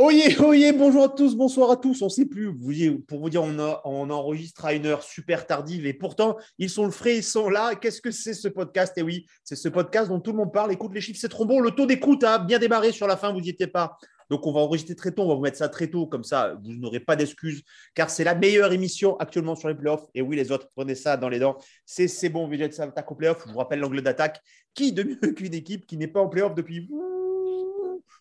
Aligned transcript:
Oyez, 0.00 0.38
oyez, 0.40 0.72
bonjour 0.72 1.02
à 1.02 1.08
tous, 1.08 1.34
bonsoir 1.34 1.72
à 1.72 1.76
tous. 1.76 2.02
On 2.02 2.04
ne 2.04 2.10
sait 2.10 2.26
plus, 2.26 2.54
pour 3.08 3.18
vous 3.18 3.30
dire, 3.30 3.42
on, 3.42 4.10
enregistre 4.10 4.64
à 4.64 4.72
une 4.72 4.86
heure 4.86 5.02
super 5.02 5.44
tardive 5.44 5.86
et 5.86 5.92
pourtant, 5.92 6.36
ils 6.56 6.70
sont 6.70 6.84
le 6.84 6.92
frais, 6.92 7.16
ils 7.16 7.24
sont 7.24 7.50
là. 7.50 7.74
Qu'est-ce 7.74 8.00
que 8.00 8.12
c'est 8.12 8.32
ce 8.32 8.46
podcast? 8.46 8.96
Et 8.96 9.02
oui, 9.02 9.26
c'est 9.42 9.56
ce 9.56 9.68
podcast 9.68 10.08
dont 10.08 10.20
tout 10.20 10.30
le 10.30 10.36
monde 10.36 10.52
parle. 10.52 10.70
Écoute 10.70 10.94
les 10.94 11.00
chiffres, 11.00 11.18
c'est 11.20 11.28
trop 11.28 11.46
bon. 11.46 11.58
Le 11.58 11.72
taux 11.72 11.84
d'écoute 11.84 12.22
a 12.22 12.38
bien 12.38 12.60
démarré 12.60 12.92
sur 12.92 13.08
la 13.08 13.16
fin, 13.16 13.32
vous 13.32 13.40
n'y 13.40 13.48
étiez 13.48 13.66
pas. 13.66 13.98
Donc, 14.30 14.46
on 14.46 14.52
va 14.52 14.60
enregistrer 14.60 14.94
très 14.94 15.10
tôt, 15.10 15.22
on 15.22 15.28
va 15.30 15.34
vous 15.34 15.40
mettre 15.40 15.58
ça 15.58 15.68
très 15.68 15.88
tôt, 15.88 16.06
comme 16.06 16.22
ça, 16.22 16.54
vous 16.62 16.74
n'aurez 16.74 17.00
pas 17.00 17.16
d'excuses, 17.16 17.64
car 17.94 18.08
c'est 18.08 18.24
la 18.24 18.36
meilleure 18.36 18.72
émission 18.72 19.16
actuellement 19.16 19.56
sur 19.56 19.68
les 19.68 19.74
playoffs. 19.74 20.06
Et 20.14 20.22
oui, 20.22 20.36
les 20.36 20.52
autres, 20.52 20.68
prenez 20.76 20.94
ça 20.94 21.16
dans 21.16 21.28
les 21.28 21.40
dents. 21.40 21.56
C'est 21.86 22.28
bon, 22.28 22.46
Vegeta, 22.46 22.76
ça 22.76 22.84
attaque 22.84 23.10
au 23.10 23.16
playoff. 23.16 23.42
Je 23.48 23.52
vous 23.52 23.58
rappelle 23.58 23.80
l'angle 23.80 24.00
d'attaque. 24.00 24.40
Qui 24.74 24.92
de 24.92 25.02
mieux 25.02 25.16
qu'une 25.34 25.54
équipe 25.54 25.86
qui 25.86 25.96
n'est 25.96 26.06
pas 26.06 26.20
en 26.20 26.28
playoff 26.28 26.54
depuis 26.54 26.88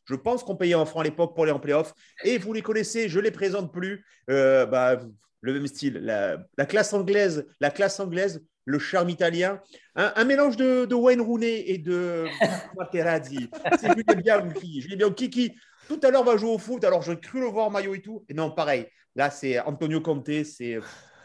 je 0.07 0.15
pense 0.15 0.43
qu'on 0.43 0.55
payait 0.55 0.75
en 0.75 0.85
francs 0.85 1.01
à 1.01 1.03
l'époque 1.03 1.35
pour 1.35 1.43
aller 1.43 1.51
en 1.53 1.59
playoff. 1.59 1.93
Et 2.23 2.37
vous 2.37 2.53
les 2.53 2.61
connaissez, 2.61 3.09
je 3.09 3.19
ne 3.19 3.23
les 3.25 3.31
présente 3.31 3.71
plus. 3.73 4.05
Euh, 4.29 4.65
bah, 4.65 4.99
le 5.41 5.53
même 5.53 5.67
style, 5.67 5.99
la, 6.01 6.65
classe 6.65 6.93
anglaise, 6.93 7.45
la 7.59 7.69
classe 7.69 7.99
anglaise, 7.99 8.43
le 8.65 8.79
charme 8.79 9.09
italien, 9.09 9.61
un, 9.95 10.25
mélange 10.25 10.57
de, 10.57 10.93
Wayne 10.93 11.21
Rooney 11.21 11.69
et 11.69 11.77
de 11.77 12.25
Materazzi. 12.77 13.49
C'est 13.79 13.95
bien 14.17 14.43
Je 14.79 14.87
l'ai 14.87 14.95
bien 14.95 15.11
Kiki. 15.11 15.55
Tout 15.87 15.99
à 16.03 16.11
l'heure, 16.11 16.23
va 16.23 16.35
jouer 16.35 16.49
au 16.49 16.57
foot. 16.57 16.83
Alors, 16.83 17.01
je 17.01 17.13
cru 17.13 17.39
le 17.39 17.45
voir 17.45 17.71
maillot 17.71 17.95
et 17.95 18.01
tout. 18.01 18.25
Et 18.27 18.33
non, 18.33 18.51
pareil. 18.51 18.87
Là, 19.15 19.29
c'est 19.29 19.59
Antonio 19.59 20.01
Conte. 20.01 20.43
C'est 20.43 20.79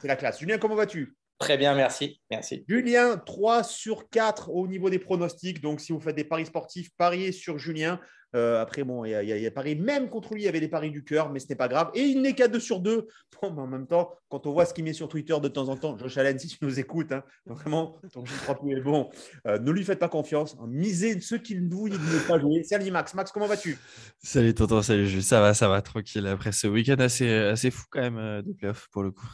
la 0.04 0.16
classe. 0.16 0.38
Julien, 0.38 0.58
comment 0.58 0.76
vas-tu? 0.76 1.16
Très 1.38 1.58
bien, 1.58 1.74
merci. 1.74 2.20
merci. 2.30 2.64
Julien, 2.68 3.16
3 3.16 3.64
sur 3.64 4.08
4 4.08 4.50
au 4.50 4.68
niveau 4.68 4.90
des 4.90 5.00
pronostics. 5.00 5.60
Donc, 5.60 5.80
si 5.80 5.92
vous 5.92 5.98
faites 5.98 6.14
des 6.14 6.22
paris 6.22 6.46
sportifs, 6.46 6.90
pariez 6.96 7.32
sur 7.32 7.58
Julien. 7.58 7.98
Euh, 8.34 8.60
après, 8.60 8.82
bon, 8.82 9.04
il 9.04 9.10
y, 9.10 9.46
a 9.46 9.50
paris, 9.50 9.76
même 9.76 10.08
contre 10.08 10.34
lui, 10.34 10.42
il 10.42 10.44
y 10.44 10.48
avait 10.48 10.60
des 10.60 10.68
paris 10.68 10.90
du 10.90 11.04
cœur, 11.04 11.30
mais 11.30 11.38
ce 11.38 11.46
n'est 11.48 11.56
pas 11.56 11.68
grave. 11.68 11.90
Et 11.94 12.02
il 12.02 12.22
n'est 12.22 12.34
qu'à 12.34 12.48
2 12.48 12.60
sur 12.60 12.80
2. 12.80 13.06
Bon, 13.42 13.58
en 13.58 13.66
même 13.66 13.88
temps, 13.88 14.14
quand 14.28 14.46
on 14.46 14.52
voit 14.52 14.66
ce 14.66 14.72
qu'il 14.72 14.84
met 14.84 14.92
sur 14.92 15.08
Twitter 15.08 15.34
de 15.42 15.48
temps 15.48 15.68
en 15.68 15.76
temps, 15.76 15.98
Josh 15.98 16.16
Allen, 16.16 16.38
si 16.38 16.46
tu 16.46 16.58
nous 16.62 16.78
écoutes, 16.78 17.10
hein, 17.10 17.24
vraiment, 17.44 17.96
ton 18.12 18.22
crois 18.22 18.54
plus 18.54 18.78
est 18.78 18.80
bon. 18.80 19.10
Euh, 19.48 19.58
ne 19.58 19.72
lui 19.72 19.82
faites 19.82 19.98
pas 19.98 20.08
confiance. 20.08 20.56
Misez 20.68 21.18
ceux 21.18 21.38
qui 21.38 21.56
ne 21.56 21.68
voulaient 21.68 21.96
pas 22.28 22.38
jouer. 22.38 22.62
Salut 22.62 22.92
Max. 22.92 23.14
Max, 23.14 23.32
comment 23.32 23.48
vas-tu? 23.48 23.76
Salut 24.22 24.54
Tonton, 24.54 24.80
salut 24.80 25.22
Ça 25.22 25.40
va, 25.40 25.54
ça 25.54 25.68
va, 25.68 25.82
tranquille. 25.82 26.24
Après 26.28 26.52
ce 26.52 26.68
week-end 26.68 27.00
assez, 27.00 27.28
assez 27.28 27.72
fou 27.72 27.82
quand 27.90 28.00
même 28.00 28.18
euh, 28.18 28.42
de 28.42 28.52
playoff 28.52 28.86
pour 28.92 29.02
le 29.02 29.10
coup. 29.10 29.26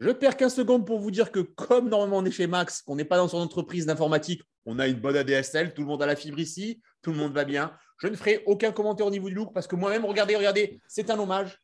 Je 0.00 0.10
perds 0.10 0.36
15 0.36 0.54
secondes 0.54 0.86
pour 0.86 0.98
vous 0.98 1.10
dire 1.10 1.30
que, 1.30 1.40
comme 1.40 1.88
normalement 1.88 2.18
on 2.18 2.24
est 2.24 2.32
chez 2.32 2.46
Max, 2.46 2.82
qu'on 2.82 2.96
n'est 2.96 3.04
pas 3.04 3.18
dans 3.18 3.28
son 3.28 3.38
entreprise 3.38 3.86
d'informatique, 3.86 4.42
on 4.66 4.78
a 4.78 4.88
une 4.88 4.98
bonne 4.98 5.16
ADSL, 5.16 5.74
tout 5.74 5.82
le 5.82 5.88
monde 5.88 6.02
a 6.02 6.06
la 6.06 6.16
fibre 6.16 6.40
ici, 6.40 6.80
tout 7.02 7.12
le 7.12 7.18
monde 7.18 7.32
va 7.32 7.44
bien. 7.44 7.72
Je 7.98 8.08
ne 8.08 8.16
ferai 8.16 8.42
aucun 8.46 8.72
commentaire 8.72 9.06
au 9.06 9.10
niveau 9.10 9.28
du 9.28 9.34
look 9.34 9.52
parce 9.52 9.66
que 9.66 9.76
moi-même, 9.76 10.04
regardez, 10.04 10.36
regardez, 10.36 10.80
c'est 10.88 11.10
un 11.10 11.18
hommage. 11.18 11.58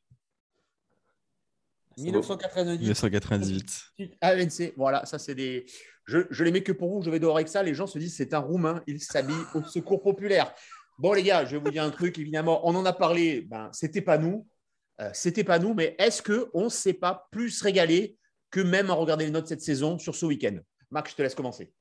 1998. 1.97 2.78
1998. 2.81 3.83
ANC, 4.21 4.72
voilà, 4.77 5.05
ça 5.05 5.19
c'est 5.19 5.34
des. 5.34 5.66
Je, 6.06 6.21
je 6.31 6.44
les 6.44 6.53
mets 6.53 6.62
que 6.62 6.72
pour 6.72 6.91
vous, 6.91 7.03
je 7.03 7.11
vais 7.11 7.19
dehors 7.19 7.37
avec 7.37 7.49
ça. 7.49 7.62
Les 7.62 7.75
gens 7.75 7.87
se 7.87 7.99
disent 7.99 8.16
c'est 8.16 8.34
un 8.34 8.39
Roumain, 8.39 8.83
il 8.87 9.00
s'habille 9.00 9.34
au 9.55 9.62
secours 9.65 10.03
populaire. 10.03 10.55
Bon, 10.99 11.12
les 11.12 11.22
gars, 11.22 11.44
je 11.44 11.56
vais 11.56 11.62
vous 11.62 11.71
dire 11.71 11.84
un 11.84 11.91
truc, 11.91 12.19
évidemment, 12.19 12.66
on 12.66 12.75
en 12.75 12.84
a 12.84 12.93
parlé, 12.93 13.43
ben, 13.43 13.69
c'était 13.72 14.03
pas 14.03 14.19
nous. 14.19 14.47
Euh, 15.00 15.10
c'était 15.12 15.45
pas 15.45 15.59
nous, 15.59 15.75
mais 15.75 15.95
est-ce 15.99 16.22
qu'on 16.22 16.65
ne 16.65 16.69
s'est 16.69 16.95
pas 16.95 17.28
plus 17.31 17.62
régalé 17.62 18.16
que 18.50 18.60
même 18.60 18.91
à 18.91 18.95
regarder 18.95 19.27
les 19.27 19.31
notes 19.31 19.47
cette 19.47 19.60
saison 19.60 19.99
sur 19.99 20.15
ce 20.15 20.27
week-end? 20.27 20.59
Marc, 20.91 21.10
je 21.10 21.15
te 21.15 21.22
laisse 21.22 21.37
commencer. 21.37 21.72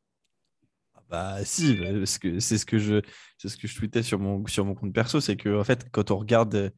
Ah 1.09 1.38
bah 1.38 1.38
si, 1.45 1.75
parce 1.75 2.18
que 2.18 2.40
c'est 2.40 2.57
ce 2.57 2.66
que 2.66 2.79
je 2.79 3.01
c'est 3.38 3.50
ce 3.50 3.57
que 3.57 3.68
je 3.68 3.75
tweetais 3.75 4.03
sur 4.03 4.19
mon 4.19 4.45
sur 4.47 4.66
mon 4.66 4.75
compte 4.75 4.94
perso, 4.94 5.19
c'est 5.22 5.38
que 5.38 5.59
en 5.59 5.63
fait 5.63 5.88
quand 5.91 6.12
on 6.12 6.18
regarde 6.18 6.56
euh, 6.56 6.72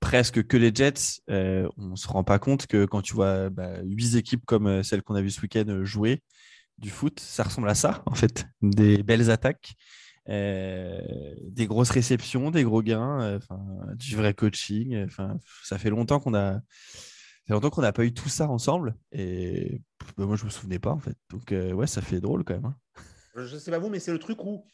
presque 0.00 0.46
que 0.46 0.56
les 0.56 0.74
Jets, 0.74 1.20
euh, 1.30 1.68
on 1.76 1.88
ne 1.90 1.96
se 1.96 2.08
rend 2.08 2.24
pas 2.24 2.38
compte 2.38 2.66
que 2.66 2.84
quand 2.86 3.02
tu 3.02 3.14
vois 3.14 3.50
bah, 3.50 3.82
huit 3.84 4.16
équipes 4.16 4.44
comme 4.46 4.66
euh, 4.66 4.82
celle 4.82 5.02
qu'on 5.02 5.14
a 5.14 5.22
vu 5.22 5.30
ce 5.30 5.40
week-end 5.42 5.84
jouer 5.84 6.22
du 6.78 6.90
foot, 6.90 7.20
ça 7.20 7.44
ressemble 7.44 7.68
à 7.68 7.74
ça 7.74 8.02
en 8.06 8.14
fait, 8.14 8.46
des 8.62 9.02
belles 9.02 9.30
attaques, 9.30 9.74
des 10.26 11.66
grosses 11.66 11.90
réceptions, 11.90 12.50
des 12.50 12.64
gros 12.64 12.82
gains, 12.82 13.38
du 13.96 14.16
vrai 14.16 14.34
coaching. 14.34 15.04
Enfin, 15.04 15.38
ça 15.64 15.78
fait 15.78 15.90
longtemps 15.90 16.20
qu'on 16.20 16.34
a 16.34 16.60
fait 17.46 17.52
longtemps 17.52 17.70
qu'on 17.70 17.82
n'a 17.82 17.92
pas 17.92 18.04
eu 18.04 18.14
tout 18.14 18.28
ça 18.28 18.48
ensemble. 18.48 18.94
Et 19.12 19.80
bah, 20.16 20.26
moi, 20.26 20.36
je 20.36 20.44
me 20.44 20.50
souvenais 20.50 20.78
pas, 20.78 20.90
en 20.90 20.98
fait. 20.98 21.16
Donc, 21.30 21.52
euh, 21.52 21.72
ouais, 21.72 21.86
ça 21.86 22.02
fait 22.02 22.20
drôle 22.20 22.44
quand 22.44 22.54
même. 22.54 22.66
Hein. 22.66 22.76
Je 23.36 23.56
sais 23.56 23.70
pas 23.70 23.78
vous, 23.78 23.88
mais 23.88 24.00
c'est 24.00 24.12
le 24.12 24.18
truc 24.18 24.44
où 24.44 24.64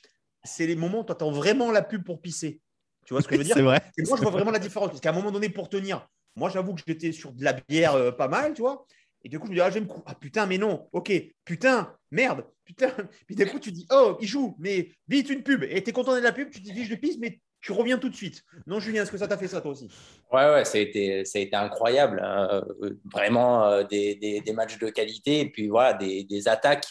c'est 0.45 0.67
les 0.67 0.77
moments 0.77 1.01
où 1.01 1.05
tu 1.05 1.12
attends 1.12 1.31
vraiment 1.31 1.71
la 1.71 1.83
pub 1.83 2.05
pour 2.05 2.21
pisser. 2.21 2.61
Tu 3.06 3.15
vois 3.15 3.23
ce 3.23 3.29
que 3.29 3.34
je 3.34 3.39
veux 3.39 3.45
dire 3.45 3.56
C'est 3.56 3.62
vrai. 3.62 3.81
Et 3.97 4.03
moi, 4.06 4.17
je 4.17 4.23
vois 4.23 4.31
vraiment 4.31 4.51
la 4.51 4.59
différence. 4.59 4.89
Parce 4.89 5.01
qu'à 5.01 5.11
un 5.11 5.15
moment 5.15 5.31
donné, 5.31 5.49
pour 5.49 5.69
tenir, 5.69 6.06
moi, 6.37 6.51
j'avoue 6.51 6.75
que 6.75 6.83
j'étais 6.87 7.12
sur 7.12 7.33
de 7.33 7.43
la 7.43 7.55
bière 7.55 7.95
euh, 7.95 8.12
pas 8.12 8.29
mal, 8.29 8.55
tu 8.55 8.62
vois. 8.62 8.87
Et 9.25 9.29
du 9.29 9.39
coup, 9.39 9.47
je 9.47 9.50
me 9.50 9.56
dis, 9.56 9.61
ah, 9.61 9.71
je 9.71 9.75
vais 9.75 9.81
me 9.81 9.89
Ah 10.06 10.15
putain, 10.15 10.47
mais 10.47 10.59
non, 10.59 10.89
ok, 10.93 11.12
putain, 11.45 11.97
merde, 12.11 12.45
putain. 12.65 12.89
Puis 13.27 13.35
d'un 13.35 13.47
coup, 13.47 13.59
tu 13.59 13.73
dis, 13.73 13.87
oh, 13.91 14.17
il 14.21 14.29
joue, 14.29 14.56
mais 14.59 14.93
vite 15.09 15.31
une 15.31 15.43
pub. 15.43 15.65
Et 15.65 15.83
tu 15.83 15.91
es 15.91 15.93
content 15.93 16.15
de 16.15 16.21
la 16.21 16.33
pub, 16.33 16.50
tu 16.50 16.62
te 16.62 16.71
dis, 16.71 16.85
je 16.85 16.95
pisse, 16.95 17.19
mais 17.19 17.41
tu 17.69 17.73
reviens 17.73 17.99
tout 17.99 18.09
de 18.09 18.15
suite. 18.15 18.45
Non, 18.67 18.81
Julien, 18.81 19.03
est-ce 19.03 19.12
que 19.12 19.19
ça 19.19 19.29
t'a 19.29 19.37
fait 19.37 19.47
ça 19.47 19.61
toi 19.61 19.73
aussi 19.73 19.91
Ouais, 20.33 20.51
ouais, 20.55 20.65
ça 20.65 20.79
a 20.79 20.81
été, 20.81 21.51
incroyable. 21.53 22.19
Hein. 22.25 22.65
Vraiment 23.12 23.62
euh, 23.67 23.84
des, 23.84 24.15
des, 24.15 24.53
matchs 24.55 24.79
de 24.79 24.89
qualité 24.89 25.41
et 25.41 25.51
puis 25.51 25.69
voilà, 25.69 25.93
des, 25.93 26.25
des 26.25 26.49
attaques 26.49 26.87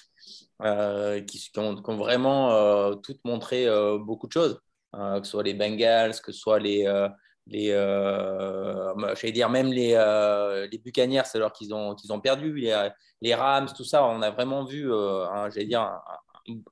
euh, 0.62 1.20
qui, 1.22 1.50
ont, 1.58 1.74
vraiment 1.96 2.52
euh, 2.52 2.94
toutes 2.94 3.26
montré 3.26 3.66
beaucoup 3.98 4.28
de 4.28 4.34
choses. 4.34 4.62
que 4.94 5.24
ce 5.24 5.32
soit 5.32 5.42
les 5.42 5.56
Bengals, 5.56 6.22
que 6.22 6.32
ce 6.32 6.40
soit 6.40 6.60
les. 6.60 6.86
les 7.48 7.70
j'allais 7.70 9.32
dire 9.34 9.50
même 9.50 9.74
les, 9.74 9.98
les 10.72 10.78
Buccaneers, 10.78 11.24
alors 11.34 11.54
qu'ils 11.54 11.74
ont, 11.74 11.96
qu'ils 11.96 12.14
ont 12.14 12.20
perdu, 12.20 12.54
les, 13.22 13.34
Rams, 13.34 13.70
tout 13.76 13.84
ça. 13.84 14.06
On 14.06 14.22
a 14.22 14.30
vraiment 14.30 14.64
vu, 14.64 14.88
j'allais 15.52 15.66
dire, 15.66 15.82
un, 15.82 16.02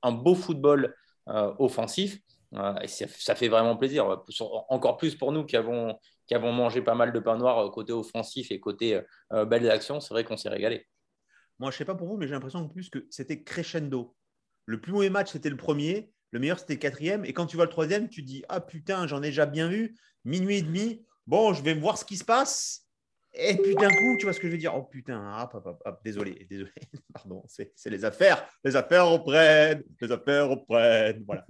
un, 0.04 0.12
beau 0.12 0.36
football 0.36 0.94
offensif 1.58 2.20
ça 2.52 3.34
fait 3.34 3.48
vraiment 3.48 3.76
plaisir, 3.76 4.22
encore 4.68 4.96
plus 4.96 5.14
pour 5.14 5.32
nous 5.32 5.44
qui 5.44 5.56
avons, 5.56 5.98
mangé 6.30 6.82
pas 6.82 6.94
mal 6.94 7.12
de 7.12 7.18
pain 7.18 7.36
noir 7.36 7.58
euh, 7.58 7.70
côté 7.70 7.92
offensif 7.92 8.50
et 8.50 8.60
côté 8.60 9.00
euh, 9.32 9.44
belles 9.44 9.70
actions. 9.70 10.00
C'est 10.00 10.14
vrai 10.14 10.24
qu'on 10.24 10.36
s'est 10.36 10.48
régalé. 10.48 10.86
Moi, 11.58 11.70
je 11.70 11.78
sais 11.78 11.84
pas 11.84 11.94
pour 11.94 12.08
vous, 12.08 12.16
mais 12.16 12.26
j'ai 12.26 12.34
l'impression 12.34 12.60
en 12.60 12.68
plus 12.68 12.90
que 12.90 13.06
c'était 13.10 13.42
crescendo. 13.42 14.14
Le 14.66 14.80
plus 14.80 14.92
mauvais 14.92 15.10
match, 15.10 15.32
c'était 15.32 15.50
le 15.50 15.56
premier. 15.56 16.12
Le 16.32 16.40
meilleur, 16.40 16.58
c'était 16.58 16.74
le 16.74 16.80
quatrième. 16.80 17.24
Et 17.24 17.32
quand 17.32 17.46
tu 17.46 17.56
vois 17.56 17.64
le 17.64 17.70
troisième, 17.70 18.08
tu 18.08 18.22
dis 18.22 18.44
Ah 18.48 18.60
putain, 18.60 19.06
j'en 19.06 19.22
ai 19.22 19.28
déjà 19.28 19.46
bien 19.46 19.68
vu. 19.68 19.96
Minuit 20.24 20.56
et 20.56 20.62
demi. 20.62 21.04
Bon, 21.26 21.52
je 21.54 21.62
vais 21.62 21.74
voir 21.74 21.98
ce 21.98 22.04
qui 22.04 22.16
se 22.16 22.24
passe. 22.24 22.85
Et 23.38 23.54
puis 23.56 23.74
d'un 23.74 23.90
coup, 23.90 24.16
tu 24.18 24.24
vois 24.24 24.32
ce 24.32 24.40
que 24.40 24.46
je 24.46 24.52
veux 24.52 24.58
dire? 24.58 24.74
Oh 24.74 24.82
putain, 24.82 25.46
désolé, 26.02 26.46
désolé, 26.48 26.70
pardon, 27.12 27.42
c'est 27.46 27.70
les 27.86 28.04
affaires, 28.04 28.48
les 28.64 28.76
affaires 28.76 29.06
reprennent, 29.08 29.84
les 30.00 30.10
affaires 30.10 30.48
reprennent. 30.48 31.22
Voilà, 31.26 31.46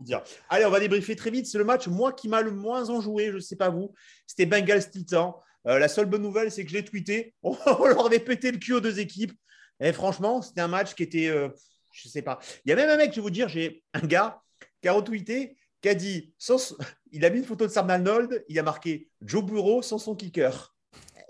dire. 0.00 0.22
Allez, 0.50 0.66
on 0.66 0.70
va 0.70 0.80
débriefer 0.80 1.16
très 1.16 1.30
vite. 1.30 1.46
C'est 1.46 1.56
le 1.56 1.64
match, 1.64 1.88
moi, 1.88 2.12
qui 2.12 2.28
m'a 2.28 2.42
le 2.42 2.50
moins 2.50 2.90
enjoué, 2.90 3.28
je 3.28 3.36
ne 3.36 3.40
sais 3.40 3.56
pas 3.56 3.70
vous. 3.70 3.94
C'était 4.26 4.44
Bengals 4.44 4.90
Titan. 4.90 5.40
Euh, 5.66 5.78
la 5.78 5.88
seule 5.88 6.06
bonne 6.06 6.22
nouvelle, 6.22 6.50
c'est 6.52 6.64
que 6.64 6.70
je 6.70 6.76
l'ai 6.76 6.84
tweeté. 6.84 7.34
On 7.42 7.86
leur 7.86 8.04
avait 8.04 8.20
pété 8.20 8.52
le 8.52 8.58
cul 8.58 8.74
aux 8.74 8.80
deux 8.80 9.00
équipes. 9.00 9.32
Et 9.80 9.92
franchement, 9.92 10.42
c'était 10.42 10.60
un 10.60 10.68
match 10.68 10.94
qui 10.94 11.04
était, 11.04 11.28
euh, 11.28 11.48
je 11.90 12.08
ne 12.08 12.10
sais 12.10 12.22
pas. 12.22 12.38
Il 12.64 12.70
y 12.70 12.72
a 12.72 12.76
même 12.76 12.90
un 12.90 12.96
mec, 12.96 13.12
je 13.12 13.16
vais 13.16 13.22
vous 13.22 13.30
dire, 13.30 13.48
j'ai 13.48 13.82
un 13.94 14.00
gars 14.00 14.42
qui 14.82 14.88
a 14.88 14.92
retweeté, 14.92 15.56
qui 15.80 15.88
a 15.88 15.94
dit, 15.94 16.34
il 17.12 17.24
a 17.24 17.30
mis 17.30 17.38
une 17.38 17.44
photo 17.44 17.66
de 17.66 17.72
Sam 17.72 17.88
Arnold, 17.88 18.44
il 18.48 18.58
a 18.58 18.62
marqué 18.62 19.08
Joe 19.22 19.42
Bureau 19.42 19.80
sans 19.80 19.98
son 19.98 20.14
kicker 20.14 20.74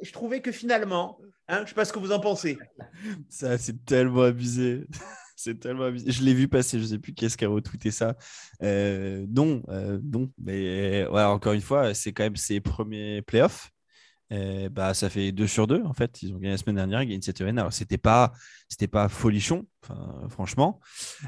je 0.03 0.13
trouvais 0.13 0.41
que 0.41 0.53
finalement, 0.53 1.19
hein, 1.49 1.59
je 1.59 1.63
ne 1.63 1.67
sais 1.67 1.75
pas 1.75 1.85
ce 1.85 1.93
que 1.93 1.99
vous 1.99 2.13
en 2.13 2.21
pensez. 2.21 2.59
Ça, 3.29 3.59
c'est 3.59 3.85
tellement 3.85 4.23
abusé. 4.23 4.87
c'est 5.37 5.59
tellement 5.59 5.85
abusé. 5.85 6.11
Je 6.11 6.23
l'ai 6.23 6.35
vu 6.35 6.49
passer, 6.49 6.79
je 6.79 6.85
ne 6.85 6.89
sais 6.89 6.99
plus 6.99 7.15
qui 7.15 7.25
est-ce 7.25 7.37
qui 7.37 7.45
a 7.45 7.49
retweeté 7.49 7.91
ça. 7.91 8.17
Euh, 8.63 9.25
non, 9.29 9.63
euh, 9.69 10.01
non. 10.03 10.31
Mais 10.39 11.07
encore 11.07 11.53
une 11.53 11.61
fois, 11.61 11.95
c'est 11.95 12.13
quand 12.13 12.25
même 12.25 12.37
ses 12.37 12.61
premiers 12.61 13.23
playoffs. 13.23 13.71
Euh, 14.33 14.69
bah, 14.69 14.95
ça 14.95 15.09
fait 15.09 15.33
2 15.33 15.47
sur 15.47 15.67
2 15.67 15.83
en 15.85 15.93
fait. 15.93 16.23
Ils 16.23 16.33
ont 16.33 16.37
gagné 16.37 16.51
la 16.51 16.59
semaine 16.59 16.77
dernière, 16.77 17.03
ils 17.03 17.09
gagnent 17.09 17.23
cette 17.23 17.39
semaine. 17.39 17.59
Alors, 17.59 17.73
c'était 17.73 17.99
pas, 17.99 18.33
pas 18.91 19.09
folichon, 19.09 19.67
franchement. 20.29 20.81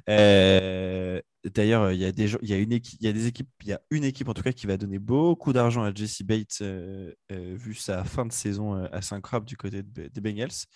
Euh, 0.08 1.20
d'ailleurs, 1.44 1.92
il 1.92 1.98
y 1.98 2.04
a 2.04 2.10
y 2.10 2.54
une 2.54 2.72
équipe, 2.72 3.00
y 3.00 3.08
a 3.08 3.12
des 3.12 3.26
équipes, 3.26 3.48
il 3.62 3.68
y 3.68 3.72
a 3.72 3.80
une 3.90 4.04
équipe 4.04 4.28
en 4.28 4.34
tout 4.34 4.42
cas 4.42 4.52
qui 4.52 4.66
va 4.66 4.76
donner 4.76 4.98
beaucoup 4.98 5.52
d'argent 5.52 5.82
à 5.82 5.94
Jesse 5.94 6.22
Bates 6.22 6.58
euh, 6.60 7.12
vu 7.30 7.74
sa 7.74 8.04
fin 8.04 8.26
de 8.26 8.32
saison 8.32 8.74
à 8.74 9.00
Saint-Crop 9.00 9.44
du 9.44 9.56
côté 9.56 9.82
des 9.82 10.20
Bengals. 10.20 10.66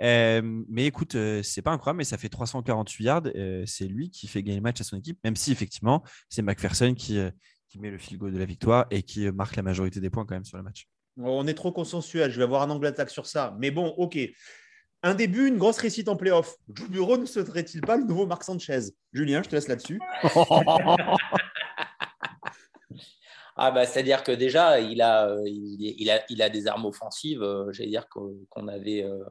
mais 0.00 0.86
écoute, 0.86 1.16
c'est 1.42 1.62
pas 1.62 1.70
incroyable, 1.70 1.98
mais 1.98 2.04
ça 2.04 2.18
fait 2.18 2.28
348 2.28 3.04
yards. 3.04 3.22
c'est 3.66 3.86
lui 3.86 4.10
qui 4.10 4.26
fait 4.26 4.42
gagner 4.42 4.58
le 4.58 4.62
match 4.62 4.80
à 4.80 4.84
son 4.84 4.96
équipe, 4.96 5.18
même 5.24 5.36
si 5.36 5.52
effectivement 5.52 6.02
c'est 6.28 6.42
McPherson 6.42 6.94
qui, 6.94 7.20
qui 7.68 7.78
met 7.78 7.90
le 7.90 7.98
field 7.98 8.18
goal 8.18 8.32
de 8.32 8.38
la 8.38 8.44
victoire 8.44 8.86
et 8.90 9.02
qui 9.02 9.30
marque 9.30 9.54
la 9.54 9.62
majorité 9.62 10.00
des 10.00 10.10
points 10.10 10.26
quand 10.26 10.34
même 10.34 10.44
sur 10.44 10.56
le 10.56 10.64
match. 10.64 10.88
On 11.16 11.46
est 11.46 11.54
trop 11.54 11.72
consensuel. 11.72 12.30
Je 12.30 12.38
vais 12.38 12.44
avoir 12.44 12.62
un 12.62 12.70
angle 12.70 12.84
d'attaque 12.84 13.10
sur 13.10 13.26
ça. 13.26 13.54
Mais 13.58 13.70
bon, 13.70 13.88
ok. 13.96 14.18
Un 15.02 15.14
début, 15.14 15.48
une 15.48 15.56
grosse 15.56 15.78
réussite 15.78 16.08
en 16.08 16.16
playoff. 16.16 16.56
Joe 16.74 16.88
Bureau 16.90 17.16
ne 17.16 17.24
serait-il 17.24 17.80
pas 17.80 17.96
le 17.96 18.04
nouveau 18.04 18.26
Marc 18.26 18.44
Sanchez? 18.44 18.80
Julien, 19.14 19.42
je 19.42 19.48
te 19.48 19.54
laisse 19.54 19.68
là-dessus. 19.68 19.98
ah 23.56 23.70
bah, 23.70 23.86
C'est-à-dire 23.86 24.22
que 24.22 24.32
déjà, 24.32 24.78
il 24.78 25.00
a, 25.00 25.28
euh, 25.28 25.42
il, 25.46 26.10
a, 26.10 26.20
il 26.28 26.42
a 26.42 26.50
des 26.50 26.66
armes 26.66 26.84
offensives, 26.84 27.42
euh, 27.42 27.72
j'allais 27.72 27.88
dire 27.88 28.10
qu'on 28.10 28.68
avait, 28.68 29.02
euh, 29.04 29.24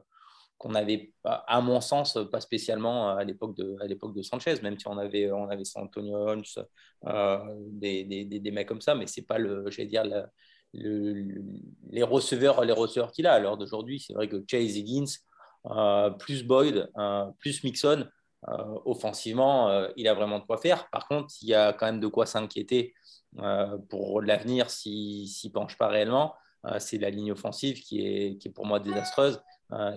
qu'on 0.58 0.74
avait, 0.74 1.12
à 1.22 1.60
mon 1.60 1.80
sens, 1.80 2.18
pas 2.32 2.40
spécialement 2.40 3.10
à 3.10 3.22
l'époque 3.22 3.56
de, 3.56 3.76
de 4.12 4.22
Sanchez, 4.22 4.60
même 4.62 4.76
si 4.76 4.88
on 4.88 4.98
avait, 4.98 5.30
on 5.30 5.48
avait 5.48 5.62
Antonio 5.76 6.16
Holmes, 6.16 6.42
des, 7.70 8.02
des, 8.04 8.24
des, 8.24 8.50
mecs 8.50 8.66
comme 8.66 8.80
ça, 8.80 8.96
mais 8.96 9.06
c'est 9.06 9.22
pas 9.22 9.38
le, 9.38 9.70
j'allais 9.70 9.88
dire, 9.88 10.04
les 10.72 12.02
receveurs, 12.02 12.64
les 12.64 12.72
receveurs 12.72 13.12
qu'il 13.12 13.26
a. 13.26 13.32
Alors 13.32 13.56
d'aujourd'hui, 13.56 14.00
c'est 14.00 14.14
vrai 14.14 14.28
que 14.28 14.42
Chase 14.48 14.76
Higgins, 14.76 15.06
euh, 15.66 16.10
plus 16.10 16.44
Boyd, 16.44 16.90
euh, 16.96 17.26
plus 17.38 17.62
Mixon, 17.64 18.06
euh, 18.48 18.78
offensivement, 18.84 19.86
il 19.96 20.08
a 20.08 20.14
vraiment 20.14 20.38
de 20.38 20.44
quoi 20.44 20.58
faire. 20.58 20.88
Par 20.90 21.06
contre, 21.08 21.34
il 21.42 21.48
y 21.48 21.54
a 21.54 21.72
quand 21.72 21.86
même 21.86 22.00
de 22.00 22.06
quoi 22.06 22.26
s'inquiéter 22.26 22.94
pour 23.88 24.22
l'avenir 24.22 24.70
s'il 24.70 25.28
ne 25.44 25.50
penche 25.52 25.76
pas 25.78 25.88
réellement. 25.88 26.34
c'est 26.78 26.98
la 26.98 27.10
ligne 27.10 27.32
offensive 27.32 27.80
qui 27.80 28.04
est, 28.04 28.38
qui 28.38 28.48
est 28.48 28.50
pour 28.50 28.66
moi 28.66 28.80
désastreuse. 28.80 29.40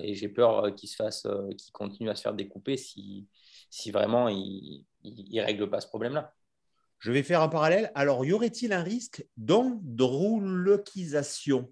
et 0.01 0.13
j'ai 0.13 0.29
peur 0.29 0.75
qu'il 0.75 0.89
se 0.89 0.95
fasse, 0.95 1.27
qu'il 1.57 1.71
continue 1.71 2.09
à 2.09 2.15
se 2.15 2.21
faire 2.21 2.33
découper 2.33 2.77
si, 2.77 3.27
si 3.69 3.91
vraiment 3.91 4.29
il 4.29 4.85
ne 5.03 5.41
règle 5.41 5.69
pas 5.69 5.81
ce 5.81 5.87
problème-là. 5.87 6.33
Je 7.03 7.11
vais 7.11 7.21
faire 7.21 7.41
un 7.41 7.49
parallèle. 7.49 7.91
Alors, 7.95 8.23
y 8.23 8.31
aurait-il 8.31 8.71
un 8.71 8.81
risque 8.81 9.25
d'androuloquisation 9.35 11.69